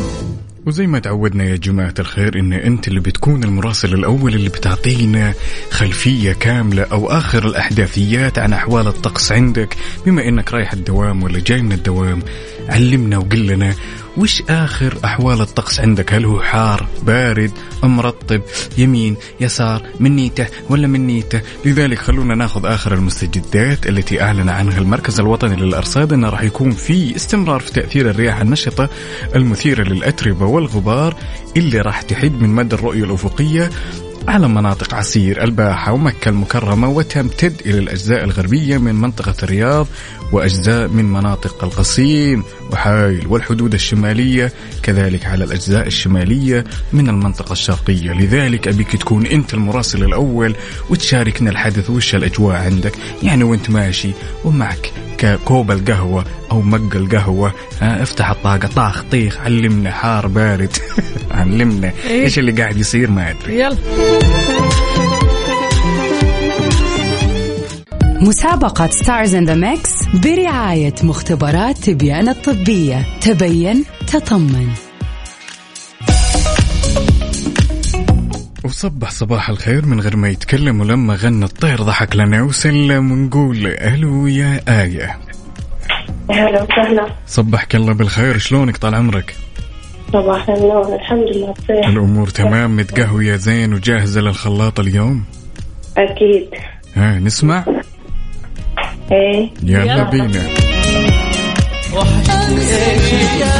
وزي 0.65 0.87
ما 0.87 0.99
تعودنا 0.99 1.43
يا 1.43 1.55
جماعة 1.55 1.93
الخير 1.99 2.39
إن 2.39 2.53
أنت 2.53 2.87
اللي 2.87 2.99
بتكون 2.99 3.43
المراسل 3.43 3.93
الأول 3.93 4.35
اللي 4.35 4.49
بتعطينا 4.49 5.33
خلفية 5.71 6.31
كاملة 6.33 6.83
أو 6.91 7.07
آخر 7.11 7.47
الأحداثيات 7.47 8.39
عن 8.39 8.53
أحوال 8.53 8.87
الطقس 8.87 9.31
عندك 9.31 9.77
بما 10.05 10.27
إنك 10.27 10.53
رايح 10.53 10.73
الدوام 10.73 11.23
ولا 11.23 11.39
جاي 11.39 11.61
من 11.61 11.71
الدوام 11.71 12.21
علمنا 12.69 13.17
وقل 13.17 13.47
لنا 13.47 13.75
وش 14.17 14.43
آخر 14.49 14.97
أحوال 15.05 15.41
الطقس 15.41 15.79
عندك؟ 15.79 16.13
هل 16.13 16.25
هو 16.25 16.41
حار 16.41 16.87
بارد 17.03 17.51
مرطب 17.83 18.41
يمين 18.77 19.15
يسار 19.39 19.81
منيته 19.99 20.47
ولا 20.69 20.87
منيته 20.87 21.41
لذلك 21.65 21.97
خلونا 21.97 22.35
ناخذ 22.35 22.65
آخر 22.65 22.93
المستجدات 22.93 23.87
التي 23.87 24.21
أعلن 24.21 24.49
عنها 24.49 24.77
المركز 24.77 25.19
الوطني 25.19 25.55
للأرصاد 25.55 26.13
أنه 26.13 26.29
راح 26.29 26.41
يكون 26.41 26.71
في 26.71 27.15
استمرار 27.15 27.59
في 27.59 27.73
تأثير 27.73 28.09
الرياح 28.09 28.41
النشطة 28.41 28.89
المثيرة 29.35 29.83
للأتربة 29.83 30.45
والغبار 30.45 31.15
اللي 31.57 31.81
راح 31.81 32.01
تحد 32.01 32.41
من 32.41 32.49
مدى 32.49 32.75
الرؤية 32.75 33.03
الأفقية 33.03 33.69
على 34.27 34.47
مناطق 34.47 34.93
عسير 34.93 35.43
الباحة 35.43 35.91
ومكة 35.91 36.29
المكرمة 36.29 36.89
وتمتد 36.89 37.61
إلى 37.65 37.79
الأجزاء 37.79 38.23
الغربية 38.23 38.77
من 38.77 38.95
منطقة 38.95 39.35
الرياض 39.43 39.87
وأجزاء 40.31 40.87
من 40.87 41.05
مناطق 41.05 41.63
القصيم 41.63 42.43
وحايل 42.71 43.27
والحدود 43.27 43.73
الشمالية 43.73 44.53
كذلك 44.83 45.25
على 45.25 45.43
الأجزاء 45.43 45.87
الشمالية 45.87 46.63
من 46.93 47.09
المنطقة 47.09 47.53
الشرقية. 47.53 48.11
لذلك 48.11 48.67
أبيك 48.67 48.95
تكون 48.95 49.25
أنت 49.25 49.53
المراسل 49.53 50.03
الأول 50.03 50.55
وتشاركنا 50.89 51.49
الحدث 51.49 51.89
وش 51.89 52.15
الأجواء 52.15 52.55
عندك. 52.55 52.93
يعني 53.23 53.43
وأنت 53.43 53.69
ماشي 53.69 54.11
ومعك 54.45 54.91
كوب 55.25 55.71
القهوة 55.71 56.25
أو 56.51 56.61
مق 56.61 56.95
القهوة. 56.95 57.53
ها 57.81 58.03
افتح 58.03 58.29
الطاقة. 58.29 58.67
طاخ 58.67 59.03
طيخ 59.11 59.39
علمنا 59.39 59.91
حار 59.91 60.27
بارد. 60.27 60.77
علمنا 61.31 61.91
إيه. 62.07 62.23
إيش 62.23 62.39
اللي 62.39 62.51
قاعد 62.51 62.77
يصير 62.77 63.11
ما 63.11 63.29
أدري. 63.29 63.59
يلا. 63.59 63.77
مسابقة 68.21 68.87
Stars 68.87 69.35
in 69.35 69.45
the 69.45 69.55
Mix 69.55 69.91
برعاية 70.13 70.95
مختبرات 71.03 71.77
تبيان 71.77 72.29
الطبية. 72.29 73.05
تبين 73.21 73.83
تطمن. 74.07 74.88
وصبح 78.63 79.09
صباح 79.09 79.49
الخير 79.49 79.85
من 79.85 79.99
غير 79.99 80.15
ما 80.15 80.29
يتكلم 80.29 80.81
ولما 80.81 81.15
غنى 81.15 81.45
الطير 81.45 81.81
ضحك 81.81 82.15
لنا 82.15 82.41
وسلم 82.41 83.11
ونقول 83.11 83.67
ألو 83.67 84.27
يا 84.27 84.61
آية. 84.67 85.17
هلا 86.31 86.63
وسهلا. 86.63 87.07
صبحك 87.27 87.75
الله 87.75 87.93
بالخير 87.93 88.37
شلونك 88.37 88.77
طال 88.77 88.95
عمرك؟ 88.95 89.35
صباح 90.13 90.49
النور 90.49 90.95
الحمد 90.95 91.27
لله 91.35 91.53
بخير. 91.53 91.87
الأمور 91.89 92.27
تمام 92.27 92.75
متقهوية 92.75 93.35
زين 93.35 93.73
وجاهزة 93.73 94.21
للخلاط 94.21 94.79
اليوم؟ 94.79 95.23
أكيد. 95.97 96.47
ها 96.95 97.19
نسمع؟ 97.19 97.65
إيه. 99.11 99.49
يلا. 99.63 100.09
بينا. 100.09 100.49
ها 101.93 103.58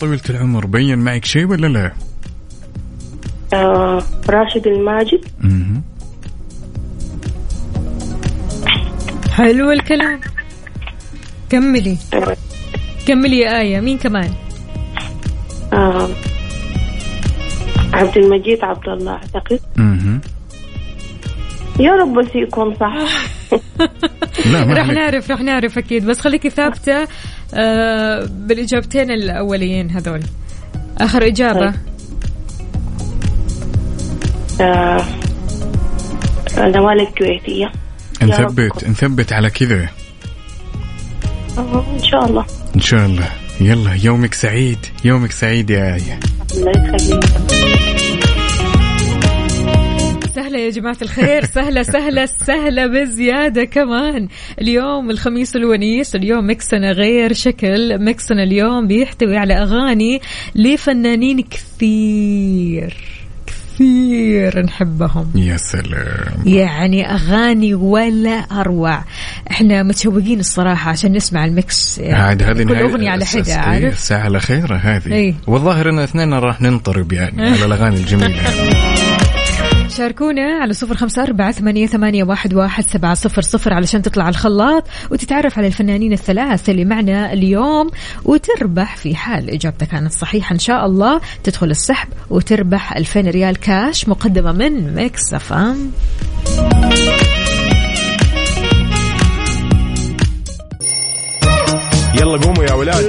طويلة 0.00 0.22
العمر 0.30 0.66
بين 0.66 0.98
معك 0.98 1.24
شيء 1.24 1.46
ولا 1.46 1.66
لا؟ 1.66 1.92
آه 3.54 4.02
راشد 4.28 4.66
الماجد. 4.66 5.20
حلو 9.30 9.72
الكلام. 9.72 10.20
كملي. 11.50 11.98
كملي 13.06 13.38
يا 13.38 13.60
آية 13.60 13.80
مين 13.80 13.98
كمان؟ 13.98 14.30
آه 15.72 16.08
عبد 17.92 18.18
المجيد 18.18 18.64
عبد 18.64 18.88
الله 18.88 19.12
أعتقد. 19.12 19.60
مهم. 19.76 20.20
يا 21.80 21.92
رب 21.92 22.18
بس 22.18 22.28
يكون 22.34 22.74
صح. 22.74 22.94
لا 24.52 24.58
عليك. 24.58 24.96
نعرف 24.96 25.30
رح 25.30 25.40
نعرف 25.40 25.78
أكيد. 25.78 26.06
بس 26.06 26.20
خليكي 26.20 26.50
ثابتة. 26.50 27.08
آه 27.54 28.28
بالإجابتين 28.30 29.10
الأوليين 29.10 29.90
هذول. 29.90 30.22
آخر 30.98 31.26
إجابة. 31.26 31.72
آه، 34.60 35.04
نوال 36.58 37.00
رب. 38.40 38.60
نثبت 38.60 38.88
نثبت 38.88 39.32
على 39.32 39.50
كذا. 39.50 39.88
آه، 41.58 41.84
إن 41.94 42.02
شاء 42.02 42.24
الله. 42.24 42.44
إن 42.76 42.80
شاء 42.80 43.06
الله. 43.06 43.28
يلا 43.60 43.94
يومك 43.94 44.34
سعيد 44.34 44.78
يومك 45.04 45.32
سعيد 45.32 45.70
يا 45.70 45.94
آية. 45.94 46.20
الله 46.56 46.70
يخليك. 46.70 47.24
سهلة 50.34 50.58
يا 50.58 50.70
جماعة 50.70 50.96
الخير. 51.02 51.44
سهلة 51.44 51.82
سهلة 51.82 52.26
سهلة 52.26 52.86
بزيادة 52.86 53.64
كمان. 53.64 54.28
اليوم 54.60 55.10
الخميس 55.10 55.56
الونيس 55.56 56.14
اليوم 56.16 56.50
مكسنا 56.50 56.92
غير 56.92 57.32
شكل. 57.32 58.04
مكسنا 58.04 58.42
اليوم 58.42 58.86
بيحتوي 58.86 59.36
على 59.36 59.54
أغاني 59.54 60.20
لفنانين 60.54 61.40
كثير 61.42 62.96
كثير 63.46 64.62
نحبهم. 64.62 65.30
يا 65.34 65.56
سلام. 65.56 66.42
يعني 66.46 67.10
أغاني 67.10 67.74
ولا 67.74 68.30
أروع. 68.30 69.04
إحنا 69.50 69.82
متشوقين 69.82 70.40
الصراحة 70.40 70.90
عشان 70.90 71.12
نسمع 71.12 71.44
المكس 71.44 72.00
عاد 72.00 72.42
هذه 72.42 72.62
كل 72.62 72.74
أغنية 72.76 73.10
على 73.10 73.24
أس- 73.24 73.48
إيه، 73.48 73.54
عارف؟ 73.54 73.92
الساعة 73.94 74.20
على 74.20 74.40
خيرة 74.40 74.76
هذه. 74.76 75.12
إيه. 75.12 75.34
والظاهر 75.46 75.90
إن 75.90 75.98
اثنين 75.98 76.34
راح 76.34 76.60
ننطرب 76.60 77.12
يعني 77.12 77.42
على 77.42 77.64
الأغاني 77.64 77.96
الجميلة. 77.96 78.42
شاركونا 79.96 80.58
على 80.62 80.72
صفر 80.72 80.94
خمسة 80.94 81.22
أربعة 81.22 81.52
ثمانية, 81.52 81.86
ثمانية 81.86 82.24
واحد, 82.24 82.54
واحد 82.54 82.84
سبعة 82.86 83.14
صفر 83.14 83.42
صفر 83.42 83.74
علشان 83.74 84.02
تطلع 84.02 84.28
الخلاط 84.28 84.84
وتتعرف 85.10 85.58
على 85.58 85.66
الفنانين 85.66 86.12
الثلاثة 86.12 86.70
اللي 86.70 86.84
معنا 86.84 87.32
اليوم 87.32 87.90
وتربح 88.24 88.96
في 88.96 89.16
حال 89.16 89.50
إجابتك 89.50 89.88
كانت 89.88 90.12
صحيحة 90.12 90.52
إن 90.52 90.58
شاء 90.58 90.86
الله 90.86 91.20
تدخل 91.44 91.70
السحب 91.70 92.08
وتربح 92.30 92.96
2000 92.96 93.20
ريال 93.20 93.56
كاش 93.56 94.08
مقدمة 94.08 94.52
من 94.52 94.94
Mix 94.94 95.34
FM. 95.34 95.90
يلا 102.14 102.38
قوموا 102.38 102.64
يا 102.64 102.72
ولاد. 102.72 103.04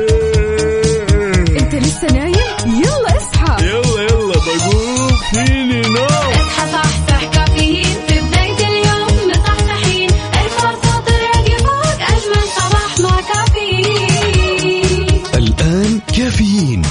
أنت 1.61 1.75
لسه 1.75 2.07
نايم؟ 2.07 2.35
يلا 2.65 3.17
اصحى. 3.17 3.65
يلا 3.65 4.01
يلا 4.01 4.33
بقوم. 4.33 5.09
فيني 5.31 5.81
نوم. 5.81 6.34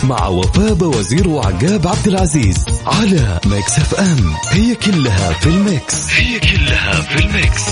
مع 0.04 0.26
وفاء 0.26 0.84
وزير 0.84 1.28
وعقاب 1.28 1.86
عبد 1.86 2.06
العزيز 2.06 2.64
على 2.86 3.40
Mix 3.46 3.78
FM. 3.78 4.34
هي 4.50 4.74
كلها 4.74 5.32
في 5.32 5.46
ال 5.46 5.59
Mix. 5.59 6.10
هي 6.10 6.40
كلها 6.40 7.00
في 7.00 7.24
ال 7.24 7.32
Mix. 7.32 7.62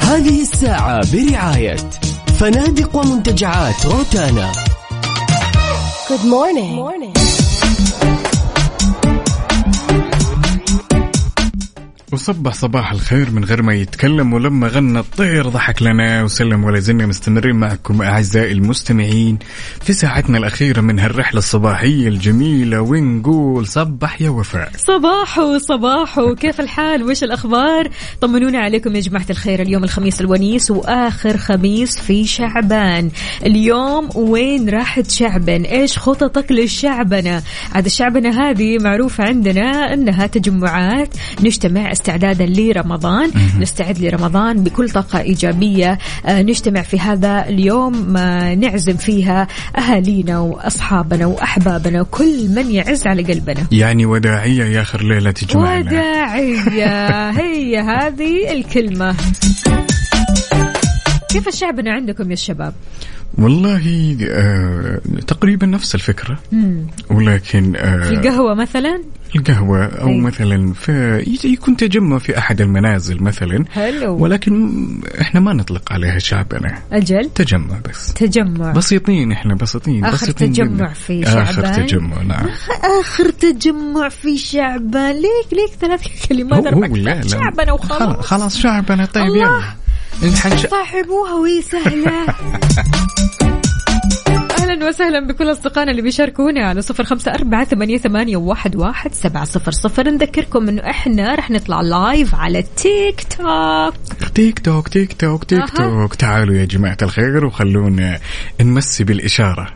هذه 0.00 0.42
الساعة 0.42 1.00
برعاية 1.12 1.76
فنادق 2.38 2.96
ومنتجعات 2.96 3.86
روتانا. 3.86 4.52
Good 6.08 6.24
morning. 6.24 7.31
وصبح 12.12 12.52
صباح 12.52 12.92
الخير 12.92 13.30
من 13.30 13.44
غير 13.44 13.62
ما 13.62 13.74
يتكلم 13.74 14.32
ولما 14.32 14.68
غنى 14.68 14.98
الطير 14.98 15.48
ضحك 15.48 15.82
لنا 15.82 16.22
وسلم 16.22 16.64
ولا 16.64 16.80
زلنا 16.80 17.06
مستمرين 17.06 17.56
معكم 17.56 18.02
أعزائي 18.02 18.52
المستمعين 18.52 19.38
في 19.80 19.92
ساعتنا 19.92 20.38
الأخيرة 20.38 20.80
من 20.80 20.98
هالرحلة 20.98 21.38
الصباحية 21.38 22.08
الجميلة 22.08 22.80
ونقول 22.80 23.66
صبح 23.66 24.22
يا 24.22 24.30
وفاء. 24.30 24.70
صباحو 24.76 25.58
صباحو 25.58 26.34
كيف 26.34 26.60
الحال؟ 26.60 27.02
وش 27.02 27.24
الأخبار؟ 27.24 27.90
طمنونا 28.20 28.58
عليكم 28.58 28.96
يا 28.96 29.00
جماعة 29.00 29.26
الخير 29.30 29.62
اليوم 29.62 29.84
الخميس 29.84 30.20
الونيس 30.20 30.70
وآخر 30.70 31.36
خميس 31.36 32.00
في 32.00 32.26
شعبان. 32.26 33.10
اليوم 33.46 34.08
وين 34.14 34.68
راحت 34.68 35.10
شعبن 35.10 35.62
إيش 35.62 35.98
خططك 35.98 36.52
للشعبنة؟ 36.52 37.42
عاد 37.74 37.84
الشعبنة 37.86 38.50
هذه 38.50 38.78
معروفة 38.78 39.24
عندنا 39.24 39.94
أنها 39.94 40.26
تجمعات 40.26 41.08
نجتمع 41.40 41.90
استعدادا 42.02 42.46
لرمضان. 42.46 43.30
نستعد 43.58 43.98
لرمضان 43.98 44.64
بكل 44.64 44.90
طاقة 44.90 45.20
إيجابية. 45.20 45.98
آه، 46.26 46.42
نجتمع 46.42 46.82
في 46.82 47.00
هذا 47.00 47.48
اليوم. 47.48 48.16
آه، 48.16 48.54
نعزم 48.54 48.96
فيها 48.96 49.48
أهالينا 49.78 50.38
وأصحابنا 50.38 51.26
وأحبابنا. 51.26 52.00
وكل 52.00 52.48
من 52.48 52.70
يعز 52.70 53.06
على 53.06 53.22
قلبنا. 53.22 53.66
يعني 53.72 54.06
وداعية 54.06 54.64
يا 54.64 54.82
آخر 54.82 55.02
ليلة 55.02 55.30
تجمعنا. 55.30 55.78
وداعية. 55.80 57.30
هي 57.40 57.78
هذه 57.78 58.52
الكلمة. 58.52 59.14
كيف 61.32 61.48
الشعبنا 61.48 61.92
عندكم 61.92 62.28
يا 62.28 62.32
الشباب؟ 62.32 62.74
والله 63.38 64.16
آه 64.30 65.00
تقريبا 65.26 65.66
نفس 65.66 65.94
الفكرة 65.94 66.38
مم. 66.52 66.86
ولكن 67.10 67.72
في 67.72 67.78
آه 67.78 68.10
القهوة 68.10 68.54
مثلا 68.54 69.02
القهوة 69.36 69.84
أو 69.86 70.08
أي. 70.08 70.20
مثلا 70.20 70.72
في 70.72 71.18
يكون 71.44 71.76
تجمع 71.76 72.18
في 72.18 72.38
أحد 72.38 72.60
المنازل 72.60 73.22
مثلا 73.22 73.64
حلو 73.70 74.16
ولكن 74.22 74.72
إحنا 75.20 75.40
ما 75.40 75.52
نطلق 75.52 75.92
عليها 75.92 76.18
شعبنا 76.18 76.78
أجل 76.92 77.30
تجمع 77.34 77.78
بس 77.90 78.14
تجمع 78.14 78.72
بسيطين 78.72 79.32
إحنا 79.32 79.54
بسيطين 79.54 80.04
آخر 80.04 80.16
بسيطين 80.26 80.52
تجمع 80.52 80.66
جداً. 80.76 80.88
في 80.88 81.22
آخر 81.24 81.62
شعبان. 81.62 81.86
تجمع 81.86 82.22
نعم 82.22 82.46
آخر 83.00 83.30
تجمع 83.30 84.08
في 84.08 84.38
شعبان 84.38 85.14
ليك 85.14 85.52
ليك 85.52 85.70
ثلاث 85.80 86.26
كلمات 86.28 86.60
هو- 86.62 86.66
أربع 86.68 86.86
هو 86.88 86.94
لا 86.96 87.12
كلمات 87.12 87.24
لا 87.24 87.30
شعبنا 87.30 87.76
خلاص 87.76 87.80
وخلاص 87.90 88.26
خلاص 88.26 88.58
شعبنا 88.58 89.04
طيب. 89.04 89.24
يلا. 89.36 89.62
صاحبوها 90.22 91.34
وهي 91.34 91.62
سهلة 91.62 92.26
أهلا 94.60 94.88
وسهلا 94.88 95.26
بكل 95.26 95.52
أصدقائنا 95.52 95.90
اللي 95.90 96.02
بيشاركونا 96.02 96.68
على 96.68 96.82
صفر 96.82 97.04
خمسة 97.04 97.32
أربعة 97.32 97.64
ثمانية, 97.64 97.98
ثمانية 97.98 98.36
واحد, 98.36 98.76
واحد 98.76 99.14
سبعة 99.14 99.44
صفر 99.44 99.70
صفر. 99.70 100.10
نذكركم 100.10 100.68
إنه 100.68 100.90
إحنا 100.90 101.34
رح 101.34 101.50
نطلع 101.50 101.80
لايف 101.80 102.34
على 102.34 102.64
تيك 102.76 103.22
توك 103.22 103.94
TikTok 104.34 104.88
TikTok 104.88 105.44
Tik. 105.44 105.70
Tok. 105.70 106.14
تعالوا 106.14 106.54
يا 106.54 106.64
جماعة 106.64 106.96
الخير 107.02 107.44
وخلونا 107.44 108.18
نمسي 108.60 109.04
بالإشارة 109.04 109.68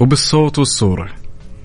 وبالصوت 0.00 0.58
والصورة. 0.58 1.08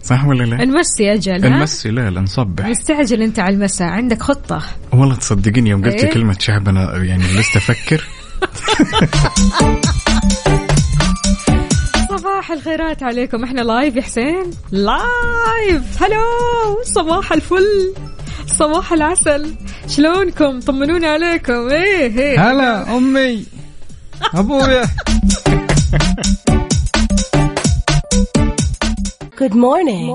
صح 0.04 0.26
ولا 0.26 0.44
لا؟ 0.44 0.66
نمسي 0.66 1.14
أجل 1.14 1.46
ها؟ 1.46 1.50
نمسي 1.50 1.90
لا 1.90 2.10
لا 2.10 2.22
نصبح. 2.22 2.66
مستعجل 2.66 3.22
أنت 3.22 3.40
على 3.40 3.56
المساء 3.56 3.88
عندك 3.88 4.22
خطة. 4.22 4.64
والله 4.94 5.16
تصدقيني 5.16 5.70
يوم 5.70 5.86
قلت 5.86 6.04
إيه؟ 6.04 6.12
كلمة 6.12 6.36
شعبنا 6.40 7.04
يعني 7.04 7.24
لست 7.24 7.56
أفكر 7.56 8.08
صباح 12.10 12.52
الخيرات 12.52 13.04
عليكم. 13.04 13.44
إحنا 13.44 13.62
live 13.62 13.96
يا 13.96 14.02
حسين؟ 14.02 14.52
live 14.72 16.04
hello 16.04 16.24
صباح 16.84 17.34
الفل. 17.34 17.94
صباح 18.48 18.94
العسل. 18.94 19.56
شلونكم؟ 19.88 20.60
طمنونا 20.60 21.08
عليكم. 21.08 21.70
إيه 21.70 22.20
إيه. 22.20 22.52
هلا 22.52 22.98
أمي. 22.98 23.46
أبويا. 24.34 24.86
Good 29.40 29.56
morning. 29.56 30.06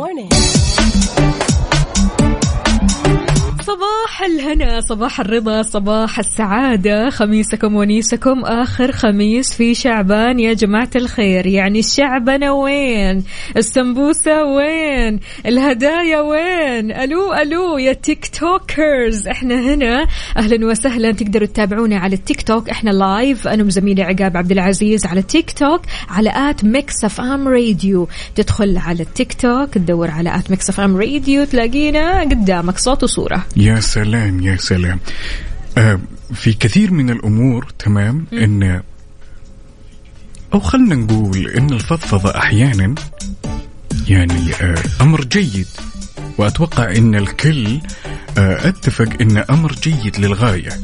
صباح 3.66 4.22
الهنا 4.22 4.80
صباح 4.80 5.20
الرضا 5.20 5.62
صباح 5.62 6.18
السعادة. 6.18 7.10
خميسكم 7.10 7.74
ونيسكم 7.74 8.44
آخر 8.44 8.92
خميس 8.92 9.54
في 9.54 9.74
شعبان. 9.74 10.40
يا 10.40 10.52
جماعة 10.52 10.90
الخير 10.96 11.46
يعني 11.46 11.78
الشعبنة 11.78 12.52
وين؟ 12.52 13.24
السمبوسة 13.56 14.44
وين؟ 14.44 15.20
الهدايا 15.46 16.20
وين؟ 16.20 16.92
ألو 16.92 17.34
ألو 17.34 17.78
يا 17.78 17.92
TikTokers 17.92 19.28
إحنا 19.28 19.60
هنا. 19.60 20.06
أهلا 20.36 20.66
وسهلا. 20.66 21.12
تقدروا 21.12 21.46
تتابعونا 21.46 21.98
على 21.98 22.14
التيك 22.14 22.42
توك 22.42 22.70
إحنا 22.70 22.90
live. 22.90 23.48
أنا 23.48 23.64
وزميلي 23.64 24.02
عقاب 24.02 24.36
عبد 24.36 24.52
العزيز 24.52 25.06
على 25.06 25.22
تيك 25.22 25.50
توك 25.50 25.82
على 26.08 26.32
at 26.50 26.64
Mix 26.64 27.04
FM 27.04 27.48
Radio. 27.48 28.08
تدخل 28.34 28.78
على 28.78 29.02
التيك 29.02 29.34
توك 29.34 29.70
تدور 29.70 30.10
على 30.10 30.36
at 30.36 30.50
Mix 30.50 30.68
FM 30.68 30.96
Radio 30.96 31.44
تلاقينا 31.44 32.20
قدامك. 32.20 32.78
صوت 32.78 33.02
وصورة. 33.02 33.44
يا 33.56 33.80
سلام 33.80 34.40
يا 34.42 34.56
سلام. 34.56 35.00
آه 35.78 36.00
في 36.34 36.52
كثير 36.52 36.90
من 36.90 37.10
الأمور 37.10 37.72
تمام 37.78 38.26
إن 38.32 38.82
أو 40.54 40.60
خلنا 40.60 40.94
نقول 40.94 41.46
إن 41.48 41.70
الفضفضة 41.72 42.30
أحيانا 42.38 42.94
يعني 44.08 44.54
آه 44.60 44.74
أمر 45.00 45.24
جيد. 45.24 45.66
وأتوقع 46.38 46.90
إن 46.96 47.14
الكل 47.14 47.80
آه 48.38 48.68
أتفق 48.68 49.08
إن 49.20 49.36
أمر 49.38 49.72
جيد 49.72 50.16
للغاية. 50.18 50.80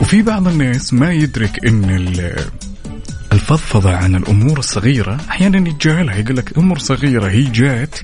وفي 0.00 0.22
بعض 0.22 0.48
الناس 0.48 0.92
ما 0.94 1.12
يدرك 1.12 1.64
إن 1.66 1.84
ال- 1.90 2.44
الفضفضة 3.32 3.94
عن 3.96 4.14
الأمور 4.14 4.58
الصغيرة 4.58 5.18
أحيانا 5.30 5.68
يتجاهلها 5.68 6.14
يقول 6.16 6.36
لك 6.36 6.58
أمور 6.58 6.78
صغيرة 6.78 7.28
هي 7.30 7.42
جات 7.42 7.94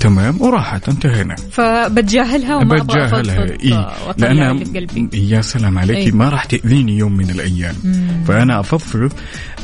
تمام 0.00 0.42
وراحت 0.42 0.88
انتهينا. 0.88 1.36
فبتجاهلها 1.50 2.56
وما 2.56 2.74
بتجاهلها 2.74 3.44
أفضفض 3.44 3.60
إيه 3.60 4.30
اللي 4.30 4.64
بقلبي 4.64 5.28
يا 5.30 5.40
سلام 5.40 5.78
عليك 5.78 5.96
إيه. 5.96 6.12
ما 6.12 6.28
راح 6.28 6.44
تأذيني 6.44 6.98
يوم 6.98 7.16
من 7.16 7.30
الأيام. 7.30 7.74
مم. 7.84 8.24
فأنا 8.28 8.60
أفضفض 8.60 9.12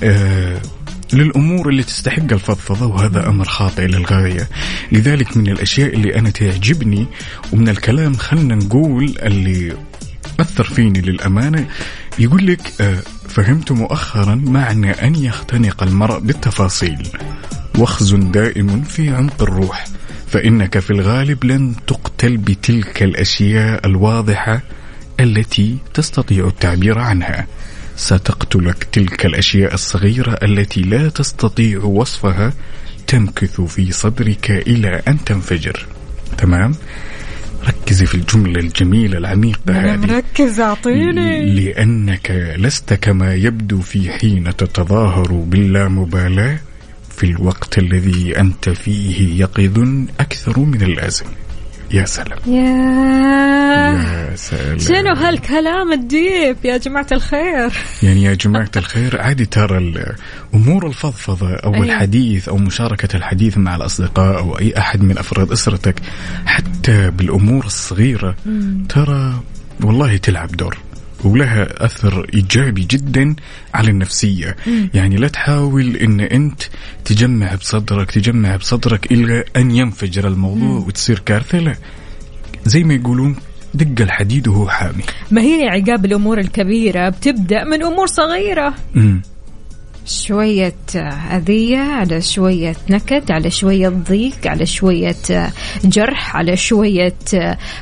آه 0.03 0.61
للأمور 1.13 1.69
اللي 1.69 1.83
تستحق 1.83 2.33
الفضفضة 2.33 2.87
وهذا 2.87 3.29
أمر 3.29 3.45
خاطئ 3.45 3.87
للغاية. 3.87 4.49
لذلك 4.93 5.37
من 5.37 5.47
الأشياء 5.47 5.95
اللي 5.95 6.19
أنا 6.19 6.31
تعجبني 6.31 7.07
ومن 7.53 7.69
الكلام 7.69 8.15
خلنا 8.15 8.55
نقول 8.55 9.15
اللي 9.23 9.77
أثر 10.41 10.65
فيني 10.65 11.01
للأمانة 11.01 11.67
يقول 12.19 12.47
لك 12.47 12.73
آه 12.81 12.99
فهمت 13.29 13.73
مؤخرا 13.73 14.35
معنى 14.35 14.91
أن 14.91 15.15
يختنق 15.15 15.83
المرء 15.83 16.19
بالتفاصيل. 16.19 17.09
وخز 17.79 18.15
دائم 18.15 18.83
في 18.83 19.11
عمق 19.11 19.43
الروح. 19.43 19.85
فإنك 20.33 20.79
في 20.79 20.91
الغالب 20.91 21.45
لن 21.45 21.75
تقتل 21.87 22.37
بتلك 22.37 23.03
الأشياء 23.03 23.87
الواضحة 23.87 24.61
التي 25.21 25.77
تستطيع 25.95 26.47
التعبير 26.47 26.99
عنها. 26.99 27.47
ستقتلك 27.97 28.85
تلك 28.93 29.27
الأشياء 29.27 29.75
الصغيرة 29.75 30.39
التي 30.43 30.81
لا 30.83 31.09
تستطيع 31.09 31.79
وصفها 31.79 32.53
تمكث 33.07 33.61
في 33.61 33.93
صدرك 33.93 34.51
إلى 34.51 35.03
أن 35.09 35.25
تنفجر. 35.25 35.87
تمام؟ 36.39 36.75
ركزي 37.69 38.07
في 38.07 38.15
الجملة 38.15 38.61
الجميلة 38.61 39.19
العميقة 39.19 39.73
هذه. 39.73 39.97
مركز 39.97 40.61
أعطيني. 40.61 41.55
لأنك 41.55 42.55
لست 42.59 42.95
كما 42.95 43.35
يبدو 43.35 43.81
في 43.81 44.11
حين 44.11 44.57
تتظاهر 44.57 45.33
باللامبالاة. 45.33 46.59
في 47.23 47.31
الوقت 47.31 47.79
الذي 47.79 48.41
أنت 48.41 48.69
فيه 48.69 49.41
يقظ 49.41 49.79
أكثر 50.21 50.61
من 50.61 50.83
اللازم. 50.83 51.25
يا 51.91 52.05
سلام. 52.05 52.39
يا 52.47 52.63
يا 54.31 54.37
سلام. 54.37 54.79
شنو 54.79 55.15
هالكلام 55.15 55.93
الديب 55.93 56.57
يا 56.65 56.77
جماعة 56.77 57.07
الخير؟ 57.13 57.73
يعني 58.03 58.23
يا 58.23 58.35
جماعة 58.35 58.71
الخير 58.77 59.21
عادي 59.21 59.45
ترى 59.45 60.05
أمور 60.55 60.87
الفضفضة 60.87 61.55
أو 61.55 61.75
أيوة. 61.75 61.87
الحديث 61.87 62.49
أو 62.49 62.57
مشاركة 62.57 63.17
الحديث 63.17 63.59
مع 63.59 63.77
الأصدقاء 63.77 64.39
أو 64.39 64.59
أي 64.59 64.79
أحد 64.79 65.03
من 65.03 65.19
أفراد 65.19 65.53
أسرتك 65.53 65.95
حتى 66.47 67.11
بالأمور 67.11 67.67
الصغيرة 67.67 68.37
ترى 68.89 69.41
والله 69.85 70.17
تلعب 70.17 70.49
دور. 70.57 70.79
ولها 71.25 71.85
أثر 71.85 72.27
إيجابي 72.35 72.87
جدا 72.91 73.35
على 73.75 73.91
النفسية 73.91 74.57
مم. 74.67 74.91
يعني 74.95 75.17
لا 75.17 75.29
تحاول 75.29 75.97
أن 75.97 76.21
أنت 76.21 76.63
تجمع 77.05 77.55
بصدرك 77.55 78.11
تجمع 78.11 78.57
بصدرك 78.57 79.13
إلى 79.13 79.45
أن 79.57 79.71
ينفجر 79.71 80.29
الموضوع 80.29 80.69
مم. 80.69 80.87
وتصير 80.87 81.19
كارثة 81.19 81.59
لا 81.59 81.75
زي 82.65 82.85
ما 82.85 82.95
يقولون 82.95 83.37
دق 83.75 84.03
الحديد 84.03 84.49
وهو 84.49 84.69
حامي 84.69 85.03
ما 85.31 85.43
هي 85.43 85.69
عقاب 85.69 86.05
الأمور 86.05 86.39
الكبيرة 86.39 87.09
بتبدأ 87.09 87.65
من 87.65 87.83
أمور 87.83 88.07
صغيرة 88.07 88.75
مم. 88.95 89.23
شوية 90.07 90.75
أذية 91.31 91.79
على 91.79 92.21
شوية 92.21 92.77
نكد 92.91 93.31
على 93.31 93.51
شوية 93.51 93.89
ضيق 93.89 94.47
على 94.47 94.67
شوية 94.67 95.17
جرح 95.85 96.37
على 96.37 96.57
شوية 96.57 97.15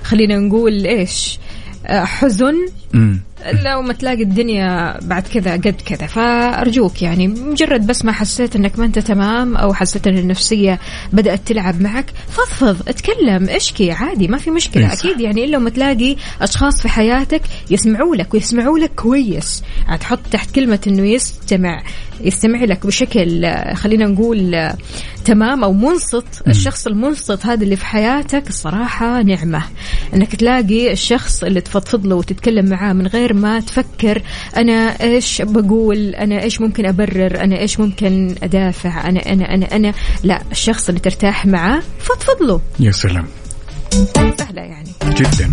خلينا 0.02 0.38
نقول 0.38 0.86
إيش 0.86 1.38
حزن 1.88 2.54
مم. 2.94 3.20
لو 3.64 3.82
ما 3.82 3.92
تلاقي 3.92 4.22
الدنيا 4.22 4.98
بعد 5.02 5.22
كذا 5.22 5.52
قد 5.52 5.80
كذا. 5.86 6.06
فأرجوك 6.06 7.02
يعني 7.02 7.28
مجرد 7.28 7.86
بس 7.86 8.04
ما 8.04 8.12
حسيت 8.12 8.56
أنك 8.56 8.78
ما 8.78 8.84
أنت 8.84 8.98
تمام 8.98 9.56
أو 9.56 9.74
حسيت 9.74 10.06
أن 10.06 10.18
النفسية 10.18 10.78
بدأت 11.12 11.40
تلعب 11.46 11.80
معك 11.80 12.06
فضفض 12.28 12.88
اتكلم 12.88 13.48
اشكي 13.48 13.90
عادي 13.90 14.28
ما 14.28 14.38
في 14.38 14.50
مشكلة. 14.50 14.82
إيه 14.82 14.94
صح. 14.94 15.04
أكيد 15.04 15.20
يعني 15.20 15.44
إلا 15.44 15.58
ما 15.58 15.70
تلاقي 15.70 16.16
أشخاص 16.40 16.82
في 16.82 16.88
حياتك 16.88 17.42
يسمعوا 17.70 18.16
لك 18.16 18.34
ويسمعوا 18.34 18.78
لك 18.78 18.90
كويس. 18.94 19.62
هتحط 19.86 20.20
تحت 20.30 20.50
كلمة 20.54 20.80
أنه 20.86 21.06
يستمع 21.06 21.82
يستمع 22.20 22.64
لك 22.64 22.86
بشكل 22.86 23.52
خلينا 23.74 24.06
نقول 24.06 24.70
تمام 25.24 25.64
أو 25.64 25.72
منصت 25.72 26.24
الشخص 26.48 26.86
المنصت 26.86 27.46
هذا 27.46 27.64
اللي 27.64 27.76
في 27.76 27.86
حياتك 27.86 28.48
الصراحة 28.48 29.22
نعمة. 29.22 29.62
أنك 30.14 30.36
تلاقي 30.36 30.92
الشخص 30.92 31.44
اللي 31.44 31.60
تفضفض 31.60 32.06
له 32.06 32.16
وتتكلم 32.16 32.68
معاه 32.68 32.92
من 32.92 33.06
غير 33.06 33.34
ما 33.34 33.60
تفكر 33.60 34.22
أنا 34.56 35.02
إيش 35.02 35.42
بقول 35.42 36.14
أنا 36.14 36.42
إيش 36.42 36.60
ممكن 36.60 36.86
أبرر 36.86 37.40
أنا 37.40 37.58
إيش 37.58 37.80
ممكن 37.80 38.34
أدافع 38.42 39.08
أنا 39.08 39.20
أنا 39.32 39.54
أنا 39.54 39.76
أنا. 39.76 39.92
لا 40.24 40.42
الشخص 40.50 40.88
اللي 40.88 41.00
ترتاح 41.00 41.46
معاه 41.46 41.82
فضفض 41.98 42.42
له. 42.42 42.60
يا 42.80 42.90
سلام. 42.90 43.26
سهلة 44.38 44.62
يعني. 44.62 44.90
جدا. 45.08 45.52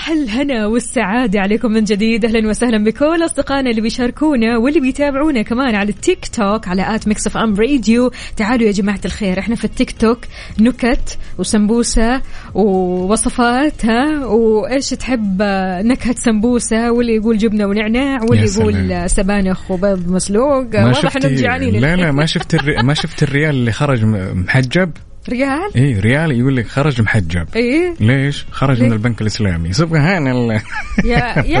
صباح 0.00 0.10
الهنا 0.10 0.66
والسعادة 0.66 1.40
عليكم 1.40 1.72
من 1.72 1.84
جديد. 1.84 2.24
أهلا 2.24 2.48
وسهلا 2.48 2.84
بكل 2.84 3.24
أصدقائنا 3.24 3.70
اللي 3.70 3.80
بيشاركونا 3.80 4.56
واللي 4.56 4.80
بيتابعونا 4.80 5.42
كمان 5.42 5.74
على 5.74 5.88
التيك 5.88 6.26
توك 6.26 6.68
على 6.68 6.94
at 6.94 7.08
Mix 7.08 7.26
FM 7.26 7.54
Radio. 7.54 8.10
تعالوا 8.36 8.66
يا 8.66 8.72
جماعة 8.72 9.00
الخير 9.04 9.38
إحنا 9.38 9.54
في 9.54 9.64
التيك 9.64 9.90
توك. 9.90 10.18
نكت 10.60 11.18
وسمبوسة 11.38 12.22
ووصفات 12.54 13.84
ها؟ 13.84 14.26
وإيش 14.26 14.90
تحب 14.90 15.38
آه، 15.42 15.82
نكهة 15.82 16.14
سمبوسة؟ 16.18 16.92
واللي 16.92 17.14
يقول 17.14 17.38
جبنة 17.38 17.66
ونعناع 17.66 18.22
واللي. 18.22 18.46
يقول 18.46 19.10
سبانخ 19.10 19.70
وبيض 19.70 20.08
مسلوق. 20.08 20.74
ما 20.74 20.86
واضح 20.86 21.00
شفتي 21.00 21.34
جعانين. 21.34 21.80
لا 21.80 21.96
لا 21.96 22.12
ما 22.12 22.26
شفت 22.26 22.54
الري... 22.54 22.82
ما 22.82 22.94
شفت 22.94 23.22
الريال 23.22 23.54
اللي 23.54 23.72
خرج 23.72 24.04
محجب؟ 24.04 24.92
ريال؟ 25.30 25.70
اي 25.76 26.00
ريال 26.00 26.32
يقول 26.32 26.56
لك 26.56 26.66
خرج 26.66 27.02
محجب 27.02 27.46
إيه. 27.56 27.94
ليش؟ 28.00 28.46
خرج 28.50 28.78
ليه؟ 28.78 28.86
من 28.86 28.92
البنك 28.92 29.20
الإسلامي. 29.20 29.72
سبحان 29.72 30.28
الله. 30.28 30.62
يا 31.04 31.18
يا 31.46 31.60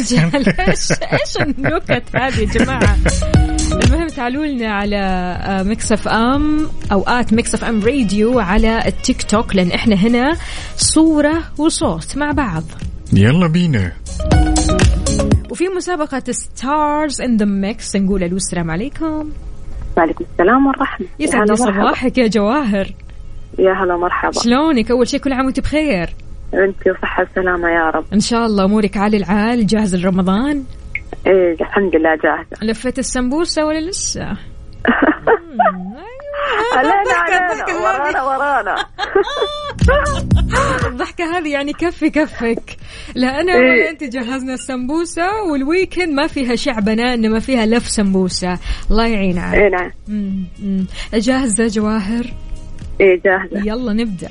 رجال 0.00 0.60
إيش 0.60 0.92
إيش 0.92 1.36
النكت 1.40 2.02
هذه 2.16 2.40
يا 2.40 2.44
جماعة؟ 2.44 2.96
المهم 3.72 4.08
تعالوا 4.08 4.46
لنا 4.46 4.72
على 4.72 4.96
آه، 5.42 5.62
Mix 5.62 5.92
FM 5.92 6.68
أو 6.92 7.02
at 7.02 7.32
Mix 7.32 7.54
FM 7.54 7.80
Radio 7.84 8.38
على 8.38 8.86
التيك 8.86 9.22
توك 9.22 9.56
لأن 9.56 9.70
إحنا 9.70 9.94
هنا 9.96 10.36
صورة 10.76 11.42
وصوت 11.58 12.16
مع 12.16 12.32
بعض. 12.32 12.62
يلا 13.12 13.46
بينا. 13.46 13.92
وفي 15.50 15.64
مسابقة 15.76 16.22
Stars 16.30 17.20
in 17.20 17.36
the 17.36 17.44
Mix 17.44 17.96
نقول 17.96 18.22
ألو 18.22 18.36
السلام 18.36 18.70
عليكم. 18.70 19.30
وعليكم 19.96 20.24
السلام 20.32 20.66
والرحمة. 20.66 21.06
يسعد 21.20 21.50
لي. 21.50 21.56
صباحك 21.56 22.18
يا 22.18 22.26
جواهر. 22.26 22.86
يا 23.58 23.72
هلا 23.72 23.96
مرحبا 23.96 24.32
شلونك؟ 24.32 24.90
أول 24.90 25.08
شيء 25.08 25.20
كل 25.20 25.32
عام 25.32 25.44
وأنت 25.44 25.60
بخير. 25.60 26.08
أنت 26.54 26.88
وصحة 26.88 27.26
وسلامة 27.32 27.68
يا 27.68 27.90
رب. 27.90 28.04
إن 28.12 28.20
شاء 28.20 28.46
الله 28.46 28.64
أمورك 28.64 28.96
عالي 28.96 29.16
العال 29.16 29.66
جاهز 29.66 29.96
لرمضان؟ 29.96 30.64
إيه 31.26 31.52
الحمد 31.60 31.96
لله 31.96 32.16
جاهزة. 32.16 32.56
لفيت 32.62 32.98
السمبوسة 32.98 33.66
ولا 33.66 33.80
لسه؟ 33.80 34.22
علينا 36.76 37.14
علينا 37.16 37.76
ورانا 37.76 38.22
ورانا. 38.22 38.74
الضحكة 40.86 41.38
هذه 41.38 41.52
يعني 41.52 41.72
كفي 41.72 42.10
كفك. 42.10 42.76
لا 43.14 43.40
أنا 43.40 43.52
إيه. 43.52 43.58
ولا 43.58 43.90
أنت 43.90 44.04
جهزنا 44.04 44.54
السمبوسة 44.54 45.42
والويكند 45.50 46.08
ما 46.08 46.26
فيها 46.26 46.54
شعبنا 46.54 47.14
إنما 47.14 47.38
فيها 47.40 47.66
لف 47.66 47.88
سمبوسة. 47.88 48.58
الله 48.90 49.06
يعين 49.06 49.38
عليك 49.38 49.60
إيه 49.60 49.68
نعم. 49.68 50.86
جاهزة 51.14 51.66
جواهر؟ 51.66 52.26
إيه 53.00 53.20
جاهزة. 53.24 53.66
يلا 53.66 53.92
نبدأ. 53.92 54.28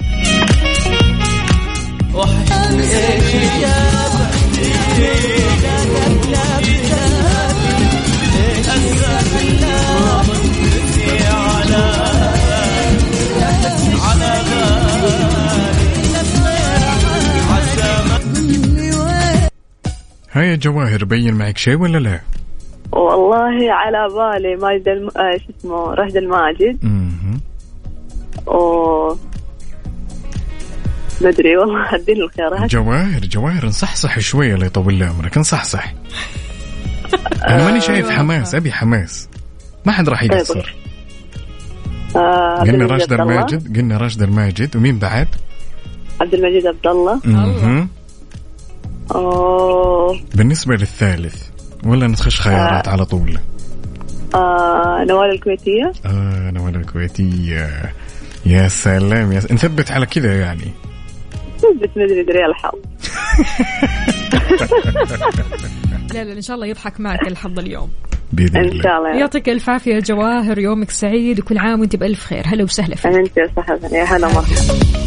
هاي 20.32 20.50
يا 20.50 20.56
جواهر 20.56 21.06
بين 21.06 21.34
معك 21.34 21.58
شيء 21.58 21.76
ولا 21.76 21.98
لا؟ 21.98 22.20
والله 22.92 23.74
على 23.74 24.08
بالي 24.10 24.56
ماجد 24.56 24.88
الم... 24.88 25.10
آه 25.18 25.38
شو 25.38 25.54
اسمه 25.60 25.94
رشد 25.94 26.18
الماجد. 26.18 26.78
أوه. 28.48 29.20
ما 31.22 31.30
أدري 31.30 31.58
والله 31.58 31.96
أديني 31.96 32.20
الخيارات. 32.20 32.72
جواهر 32.72 33.20
جواهر 33.26 33.66
نصحصح 33.66 34.20
شوية 34.20 34.56
لا 34.56 34.66
يطول 34.66 34.94
لي 34.94 35.06
عمرك 35.06 35.38
نصحصح 35.38 35.94
أنا 37.48 37.66
ماني 37.66 37.82
شايف 37.82 38.10
حماس 38.10 38.56
أبي 38.56 38.72
حماس. 38.72 39.30
ما 39.86 39.92
حد 39.92 40.10
راح 40.10 40.24
يقصر. 40.24 40.76
آه 42.16 42.60
قلنا 42.60 42.86
راشد 42.86 43.14
الله. 43.14 43.24
الماجد 43.24 43.78
قلنا 43.78 43.98
راشد 43.98 44.22
الماجد 44.22 44.76
ومين 44.76 45.00
بعد؟ 45.00 45.28
عبد 46.22 46.34
المجيد 46.34 46.68
عبد 46.68 46.88
الله. 46.88 47.22
أوه. 49.16 50.20
بالنسبة 50.36 50.76
للثالث 50.76 51.44
ولا 51.84 52.08
نخش 52.08 52.42
خيارات 52.42 52.88
على 52.88 53.06
طول؟ 53.06 53.40
آه 54.36 55.06
نوال 55.10 55.30
الكويتية. 55.30 55.92
آه 56.06 56.52
نوال 56.52 56.76
الكويتية. 56.76 57.94
يا 58.46 58.68
سلام 58.68 59.32
يا 59.32 59.40
س... 59.40 59.52
نثبت 59.52 59.92
على 59.92 60.06
كذا 60.06 60.40
يعني. 60.40 60.72
ما 61.96 62.04
أدري 62.06 62.24
دري 62.24 62.46
الحظ. 62.46 62.74
لا 66.14 66.24
لا 66.24 66.34
إن 66.34 66.42
شاء 66.42 66.56
الله 66.56 66.68
يضحك 66.68 67.00
معك 67.00 67.28
الحظ 67.28 67.60
اليوم. 67.60 67.90
بإذن 68.34 68.58
إن 68.58 68.66
الله. 68.66 68.84
شاء 68.84 68.98
الله. 68.98 69.20
يعطيك 69.20 69.50
ألف 69.50 69.70
عافية 69.70 70.00
جواهر 70.00 70.60
يومك 70.60 70.92
سعيد 70.92 71.40
وكل 71.40 71.58
عام 71.58 71.80
وأنت 71.80 71.96
بألف 71.96 72.26
خير. 72.26 72.44
هلا 72.46 72.64
وسهلا 72.64 72.96
فيك. 72.96 73.06
انت 73.06 73.38
يا 73.38 73.50
صاحبنا 73.56 73.98
يا 73.98 74.04
هلا 74.04 74.28
مرحبا 74.28 75.05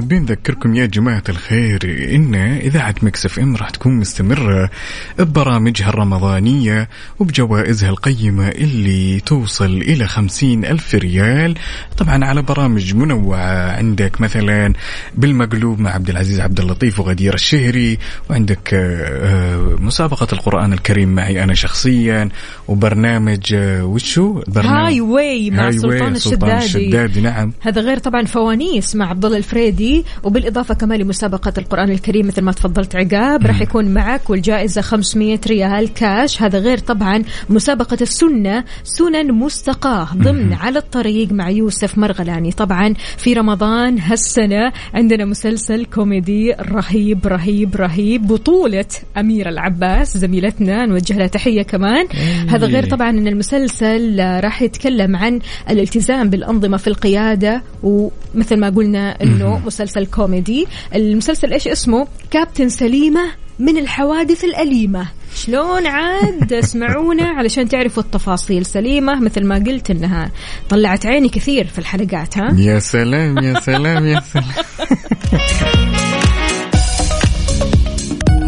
حابين 0.00 0.22
نذكركم 0.22 0.74
يا 0.74 0.86
جماعة 0.86 1.22
الخير 1.28 2.08
إن 2.14 2.34
إذاعة 2.34 2.94
Mix 3.02 3.38
FM 3.38 3.56
راح 3.56 3.70
تكون 3.70 3.92
مستمرة 3.92 4.70
ببرامجها 5.18 5.88
الرمضانية 5.88 6.88
وبجوائزها 7.18 7.90
القيمة 7.90 8.48
اللي 8.48 9.20
توصل 9.20 9.64
إلى 9.64 10.06
خمسين 10.06 10.64
ألف 10.64 10.94
ريال. 10.94 11.54
طبعا 11.96 12.24
على 12.24 12.42
برامج 12.42 12.94
منوعة 12.94 13.76
عندك 13.76 14.20
مثلا 14.20 14.72
بالمقلوب 15.14 15.80
مع 15.80 15.90
عبد 15.90 16.10
العزيز 16.10 16.40
عبد 16.40 16.60
اللطيف 16.60 17.00
وغدير 17.00 17.34
الشهري 17.34 17.98
وعندك 18.30 18.74
آه، 18.74 18.76
آه، 18.76 19.76
مسابقة 19.80 20.26
القرآن 20.32 20.72
الكريم 20.72 21.14
معي 21.14 21.44
أنا 21.44 21.54
شخصيا 21.54 22.28
وبرنامج 22.68 23.54
آه، 23.54 23.84
وشو؟ 23.84 24.42
برنامج 24.48 24.86
Highway 24.86 25.50
مع 25.50 25.66
هاي 25.66 25.72
سلطان 25.72 26.14
سلطان 26.14 26.56
الشدادي. 26.56 26.86
الشدادي 26.86 27.20
نعم. 27.20 27.52
هذا 27.60 27.80
غير 27.80 27.98
طبعا 27.98 28.24
فوانيس 28.24 28.96
مع 28.96 29.10
عبد 29.10 29.24
الله 29.24 29.38
الفريدي 29.38 29.89
وبالإضافة 30.22 30.74
كمان 30.74 31.00
لمسابقة 31.00 31.52
القرآن 31.58 31.90
الكريم 31.90 32.26
مثل 32.26 32.42
ما 32.42 32.52
تفضلت 32.52 32.96
عقاب 32.96 33.46
راح 33.46 33.60
يكون 33.60 33.84
معك 33.84 34.30
والجائزة 34.30 34.80
500 34.80 35.40
ريال 35.46 35.94
كاش. 35.94 36.42
هذا 36.42 36.58
غير 36.58 36.78
طبعا 36.78 37.22
مسابقة 37.50 37.98
السنة 38.00 38.64
سنن 38.84 39.32
مستقاة 39.32 40.08
ضمن 40.16 40.52
على 40.52 40.78
الطريق 40.78 41.32
مع 41.32 41.50
يوسف 41.50 41.98
مرغلاني. 41.98 42.52
طبعا 42.52 42.94
في 43.16 43.32
رمضان 43.32 43.98
هالسنة 43.98 44.72
عندنا 44.94 45.24
مسلسل 45.24 45.84
كوميدي 45.84 46.52
رهيب 46.52 47.26
رهيب 47.26 47.76
رهيب. 47.76 48.26
بطولة 48.26 48.86
أميرة 49.16 49.48
العباس 49.48 50.18
زميلتنا 50.18 50.86
نوجه 50.86 51.18
لها 51.18 51.26
تحية 51.26 51.62
كمان. 51.62 52.06
هذا 52.48 52.66
غير 52.66 52.86
طبعا 52.86 53.10
إن 53.10 53.28
المسلسل 53.28 54.20
راح 54.40 54.62
يتكلم 54.62 55.16
عن 55.16 55.40
الالتزام 55.70 56.30
بالأنظمة 56.30 56.76
في 56.76 56.86
القيادة 56.86 57.62
ومثل 57.82 58.56
ما 58.56 58.70
قلنا 58.70 59.22
إنه 59.22 59.62
مسلسل 59.70 60.06
كوميدي. 60.06 60.66
المسلسل 60.94 61.52
إيش 61.52 61.68
اسمه؟ 61.68 62.06
كابتن 62.30 62.68
سليمة 62.68 63.24
من 63.58 63.78
الحوادث 63.78 64.44
الأليمة. 64.44 65.06
شلون 65.34 65.86
عاد؟ 65.86 66.52
اسمعونا 66.64 67.28
علشان 67.28 67.68
تعرفوا 67.68 68.02
التفاصيل. 68.02 68.66
سليمة 68.66 69.20
مثل 69.20 69.46
ما 69.46 69.54
قلت 69.54 69.90
إنها 69.90 70.30
طلعت 70.68 71.06
عيني 71.06 71.28
كثير 71.28 71.66
في 71.66 71.78
الحلقات 71.78 72.38
ها؟ 72.38 72.56
يا 72.58 72.78
سلام 72.78 73.38
يا 73.38 73.60
سلام 73.60 74.06
يا 74.06 74.20
سلام. 74.20 74.64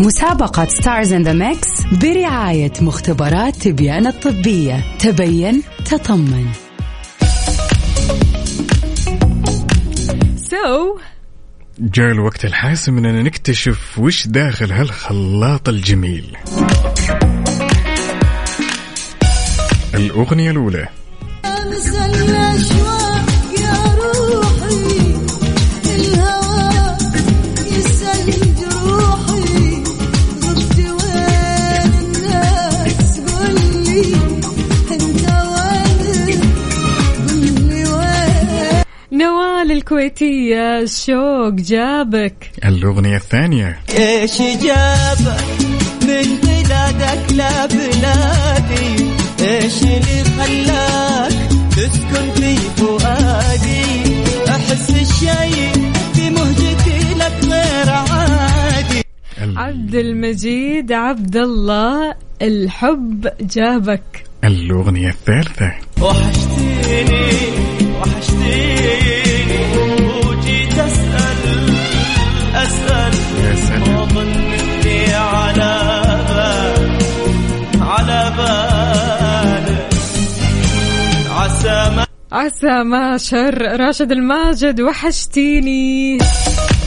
مسابقة 0.07 0.65
Stars 0.65 1.13
in 1.13 1.23
the 1.23 1.33
Mix 1.33 1.69
برعاية 2.03 2.73
مختبرات 2.81 3.57
تبيان 3.57 4.07
الطبية. 4.07 4.85
تبين 4.99 5.63
تطمن. 5.85 6.47
سو 10.51 10.97
جاء 11.85 12.13
الوقت 12.13 12.45
الحاسم 12.45 12.99
إننا 12.99 13.23
نكتشف 13.23 13.99
وش 13.99 14.27
داخل 14.27 14.73
هالخلاط 14.73 15.69
الجميل. 15.69 16.37
الأغنية 19.95 20.51
الأولى. 20.51 20.89
الكويتية 39.73 40.79
الشوق 40.79 41.55
جابك. 41.55 42.51
الأغنية 42.65 43.17
الثانية. 43.17 43.79
إيش 43.99 44.43
جابك؟ 44.43 45.45
من 46.03 46.37
بلادك 46.43 47.33
لبلادي 47.33 49.05
إيش 49.41 49.83
اللي 49.83 50.25
خلاك 50.25 51.33
تسكن 51.71 52.31
في 52.35 52.57
فؤادي؟ 52.57 53.85
أحس 54.49 54.91
الشيء 54.91 55.93
في 56.15 56.31
مهجتي 56.31 57.15
لك 57.15 57.45
غير 57.45 57.91
عادي. 57.91 59.03
عبد 59.57 59.95
المجيد 59.95 60.93
عبد 60.93 61.37
الله 61.37 62.15
الحب 62.43 63.29
جابك. 63.41 64.25
الأغنية 64.45 65.09
الثالثة. 65.09 65.73
وحشتيني 66.01 67.33
وحشتيني. 68.01 69.32
يا 73.43 73.55
سلام 73.55 74.19
اني 74.19 75.15
على 75.15 75.81
بال 76.29 76.99
على 77.83 78.33
بالك 78.37 79.89
عسى 81.31 81.97
ما 81.97 82.07
عسى 82.33 82.83
ما 82.83 83.19
شر 83.19 83.81
راشد 83.81 84.13
الماجد 84.13 84.81
وحشتيني. 84.81 86.19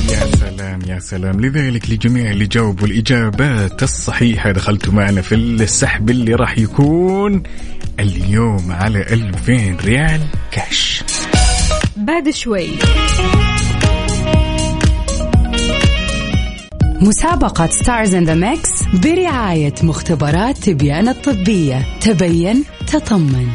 يا 0.09 0.25
سلام 0.39 0.79
يا 0.87 0.99
سلام. 0.99 1.41
لذلك 1.41 1.89
لجميع 1.89 2.31
اللي 2.31 2.45
جاوبوا 2.45 2.87
الإجابات 2.87 3.83
الصحيحة 3.83 4.51
دخلتوا 4.51 4.93
معنا 4.93 5.21
في 5.21 5.35
السحب 5.35 6.09
اللي 6.09 6.35
راح 6.35 6.57
يكون 6.57 7.43
اليوم 7.99 8.71
على 8.71 8.99
2000 8.99 9.77
ريال 9.85 10.21
كاش. 10.51 11.03
بعد 11.97 12.29
شوي. 12.29 12.69
مسابقة 17.05 17.67
Stars 17.67 18.15
in 18.15 18.23
the 18.23 18.33
Mix 18.33 18.83
برعاية 18.93 19.73
مختبرات 19.83 20.57
تبيان 20.57 21.07
الطبية. 21.07 21.85
تبين 22.01 22.63
تطمن. 22.87 23.47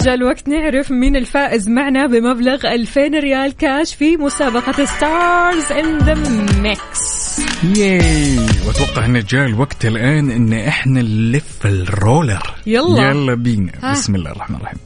جاء 0.00 0.14
الوقت 0.14 0.48
نعرف 0.48 0.90
مين 0.90 1.16
الفائز 1.16 1.68
معنا 1.68 2.06
بمبلغ 2.06 2.66
2000 2.66 3.00
ريال 3.00 3.56
كاش 3.56 3.94
في 3.94 4.16
مسابقة 4.16 4.84
Stars 4.84 5.72
in 5.72 5.98
the 5.98 6.14
Mix 6.60 7.40
yay 7.76 8.36
واتوقع 8.66 9.04
إن 9.04 9.20
جاء 9.20 9.46
الوقت 9.46 9.84
الآن 9.84 10.30
إن 10.30 10.52
إحنا 10.52 11.02
نلف 11.02 11.66
ال 11.66 11.77
roller. 11.77 12.54
يلا. 12.66 13.10
يلا 13.10 13.34
بينا. 13.34 13.72
ها. 13.82 13.92
بسم 13.92 14.14
الله 14.14 14.30
الرحمن 14.30 14.56
الرحيم. 14.56 14.78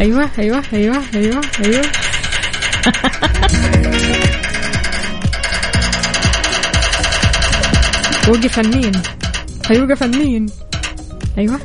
أيوه 0.00 0.30
أيوه 0.38 0.62
أيوه 0.72 1.02
أيوه 1.14 1.40
أيوه. 1.64 1.82
وقف 8.28 8.60
النين 8.60 8.92
هيوقف 9.70 10.02
النين 10.02 10.46
أيوه. 11.38 11.60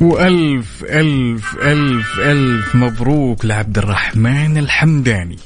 وألف 0.00 0.84
ألف 0.84 1.56
ألف 1.62 2.20
ألف 2.20 2.74
مبروك 2.74 3.44
لعبد 3.44 3.78
الرحمن 3.78 4.58
الحمداني. 4.58 5.38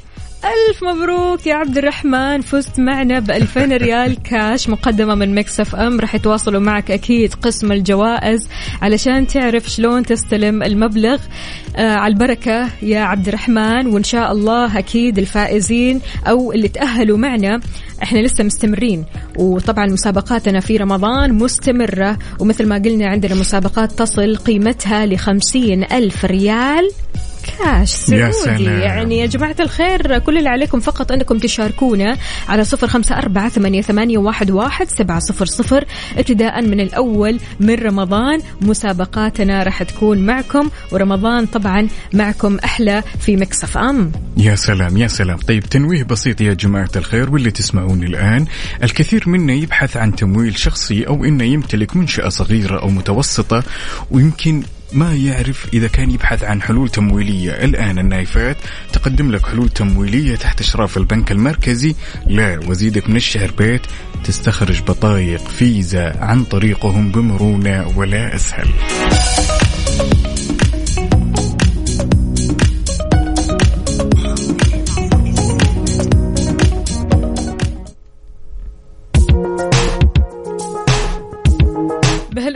ألف 0.45 0.85
مبروك 0.85 1.47
يا 1.47 1.55
عبد 1.55 1.79
الرحمن. 1.79 2.41
فزت 2.41 2.81
معنا 2.81 3.19
ب 3.19 3.31
2000 3.31 3.77
ريال 3.77 4.23
كاش 4.23 4.69
مقدمة 4.69 5.15
من 5.15 5.35
Mix 5.35 5.61
FM. 5.61 6.01
راح 6.01 6.15
يتواصلوا 6.15 6.61
معك 6.61 6.91
أكيد 6.91 7.35
قسم 7.35 7.73
الجوائز 7.73 8.49
علشان 8.83 9.27
تعرف 9.27 9.71
شلون 9.71 10.03
تستلم 10.03 10.63
المبلغ. 10.63 11.19
آه 11.77 11.95
على 11.95 12.13
البركة 12.13 12.69
يا 12.83 13.01
عبد 13.01 13.29
الرحمن 13.29 13.87
وإن 13.87 14.05
شاء 14.05 14.33
الله 14.33 14.79
أكيد 14.79 15.19
الفائزين 15.19 16.01
أو 16.27 16.53
اللي 16.53 16.69
تأهلوا 16.69 17.19
معنا 17.19 17.61
إحنا 18.03 18.19
لسه 18.19 18.45
مستمرين. 18.45 19.05
وطبعا 19.37 19.87
مسابقاتنا 19.87 20.61
في 20.61 20.77
رمضان 20.77 21.35
مستمرة 21.35 22.19
ومثل 22.39 22.67
ما 22.67 22.75
قلنا 22.75 23.07
عندنا 23.07 23.35
مسابقات 23.35 23.93
تصل 23.93 24.37
قيمتها 24.37 25.07
لخمسين 25.07 25.85
ألف 25.85 26.25
ريال. 26.25 26.91
كاش 27.59 28.09
يا 28.09 28.31
سعودي. 28.31 28.65
سلام. 28.65 28.81
يعني 28.81 29.19
يا 29.19 29.27
جماعة 29.27 29.57
الخير 29.61 30.19
كل 30.19 30.39
اللي 30.39 30.49
عليكم 30.49 30.81
فقط 30.81 31.13
أنكم 31.13 31.39
تشاركونا 31.39 32.17
على 32.49 32.65
صفر 32.65 32.87
خمسة 32.87 33.17
أربعة 33.19 33.49
ثمانية, 33.49 33.83
ثمانية 33.83 34.19
واحد, 34.19 34.51
واحد 34.51 34.89
سبعة 34.91 35.19
صفر 35.19 35.47
صفر. 35.47 35.85
ابتداء 36.17 36.63
من 36.63 36.81
الأول 36.81 37.39
من 37.61 37.75
رمضان 37.75 38.41
مسابقاتنا 38.61 39.63
راح 39.63 39.83
تكون 39.83 40.19
معكم 40.19 40.71
ورمضان 40.93 41.47
طبعا 41.47 41.89
معكم 42.13 42.59
أحلى 42.65 43.03
في 43.21 43.37
مكسف 43.37 43.79
أم. 43.79 44.13
يا 44.37 44.55
سلام 44.55 44.97
يا 44.97 45.07
سلام. 45.09 45.37
طيب 45.37 45.63
تنويه 45.63 46.03
بسيط 46.03 46.41
يا 46.41 46.55
جماعة 46.55 46.91
الخير 46.97 47.31
واللي 47.31 47.51
تسمعوني 47.51 48.07
الآن. 48.07 48.45
الكثير 48.83 49.29
منا 49.29 49.53
يبحث 49.53 49.97
عن 49.97 50.17
تمويل 50.17 50.59
شخصي 50.59 51.07
أو 51.07 51.25
إنه 51.25 51.45
يمتلك 51.45 51.97
منشأة 51.97 52.29
صغيرة 52.29 52.83
أو 52.83 52.89
متوسطة 52.89 53.63
ويمكن 54.11 54.63
ما 54.93 55.15
يعرف 55.15 55.67
إذا 55.73 55.89
كان 55.89 56.11
يبحث 56.11 56.45
عن 56.45 56.63
حلول 56.63 56.89
تمويلية. 56.89 57.51
الآن 57.51 57.99
النايفات 57.99 58.57
تقدم 58.93 59.31
لك 59.31 59.47
حلول 59.47 59.69
تمويلية 59.69 60.37
تحت 60.37 60.61
إشراف 60.61 60.97
البنك 60.97 61.33
المركزي 61.33 61.95
لا 62.27 62.61
وزيدك 62.67 63.11
من 63.11 63.17
الشعر 63.17 63.51
بيت. 63.59 63.83
تستخرج 64.25 64.81
بطايق 64.81 65.49
فيزا 65.49 66.17
عن 66.19 66.45
طريقهم 66.45 67.11
بمرونة 67.13 67.93
ولا 67.97 68.35
أسهل. 68.35 68.69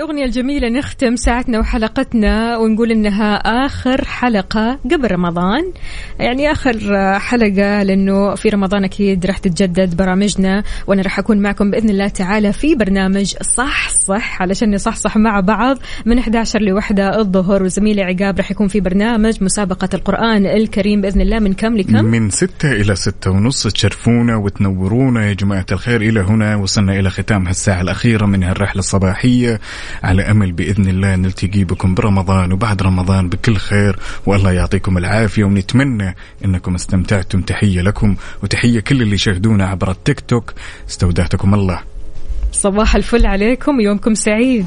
بهالأغنية 0.05 0.25
الجميلة 0.25 0.69
نختم 0.69 1.17
ساعتنا 1.17 1.59
وحلقتنا 1.59 2.57
ونقول 2.57 2.91
إنها 2.91 3.35
آخر 3.37 4.05
حلقة 4.05 4.79
قبل 4.93 5.13
رمضان. 5.13 5.73
يعني 6.21 6.53
آخر 6.53 6.79
حلقة 7.19 7.83
لأنه 7.83 8.35
في 8.35 8.49
رمضان 8.49 8.85
أكيد 8.85 9.27
راح 9.27 9.39
تتجدد 9.39 9.97
برامجنا 9.97 10.63
وأنا 10.87 11.03
راح 11.03 11.19
أكون 11.19 11.39
معكم 11.39 11.71
بإذن 11.71 11.91
الله 11.91 12.09
تعالى 12.09 12.53
في 12.53 12.75
برنامج 12.75 13.35
صح 13.57 13.89
صح 13.89 14.43
علشان 14.43 14.75
نصحصح 14.75 15.17
مع 15.17 15.41
بعض 15.41 15.79
من 16.07 16.19
11 16.19 16.61
لوحدة 16.61 17.21
الظهر. 17.21 17.63
وزميلي 17.63 18.03
عقاب 18.03 18.39
راح 18.39 18.51
يكون 18.51 18.69
في 18.69 18.81
برنامج 18.81 19.45
مسابقة 19.45 19.89
القرآن 19.95 20.47
الكريم 20.47 21.01
بإذن 21.01 21.21
الله 21.21 21.39
من 21.39 21.53
كم 21.53 21.77
لكم؟ 21.77 22.05
من 22.05 22.31
ستة 22.31 22.73
إلى 22.73 22.97
ستة 22.97 23.31
ونص. 23.31 23.67
تشرفونا 23.67 24.37
وتنورونا 24.37 25.29
يا 25.29 25.33
جماعة 25.33 25.67
الخير. 25.73 26.03
إلى 26.03 26.21
هنا 26.21 26.57
وصلنا 26.57 26.99
إلى 26.99 27.11
ختام 27.11 27.47
هالساعة 27.47 27.81
الأخيرة 27.81 28.27
من 28.27 28.43
هالرحلة 28.43 28.79
الصباحية. 28.79 29.61
على 30.03 30.23
أمل 30.31 30.53
بإذن 30.53 30.89
الله 30.89 31.17
نلتقي 31.17 31.65
بكم 31.65 31.95
برمضان 31.95 32.53
وبعد 32.53 32.83
رمضان 32.83 33.29
بكل 33.29 33.57
خير 33.57 33.99
والله 34.27 34.53
يعطيكم 34.53 34.99
العافية 34.99 35.45
ونتمنى 35.45 36.15
أنكم 36.45 36.75
استمتعتم. 36.75 37.41
تحية 37.41 37.81
لكم 37.81 38.17
وتحية 38.43 38.81
كل 38.81 39.03
اللي 39.03 39.15
يشاهدونا 39.15 39.67
عبر 39.67 39.91
التيك 39.91 40.21
توك. 40.21 40.53
استودعتكم 40.89 41.55
الله. 41.55 41.81
صباح 42.53 42.97
الفل 42.97 43.27
عليكم 43.27 43.81
يومكم 43.81 44.15
سعيد. 44.15 44.67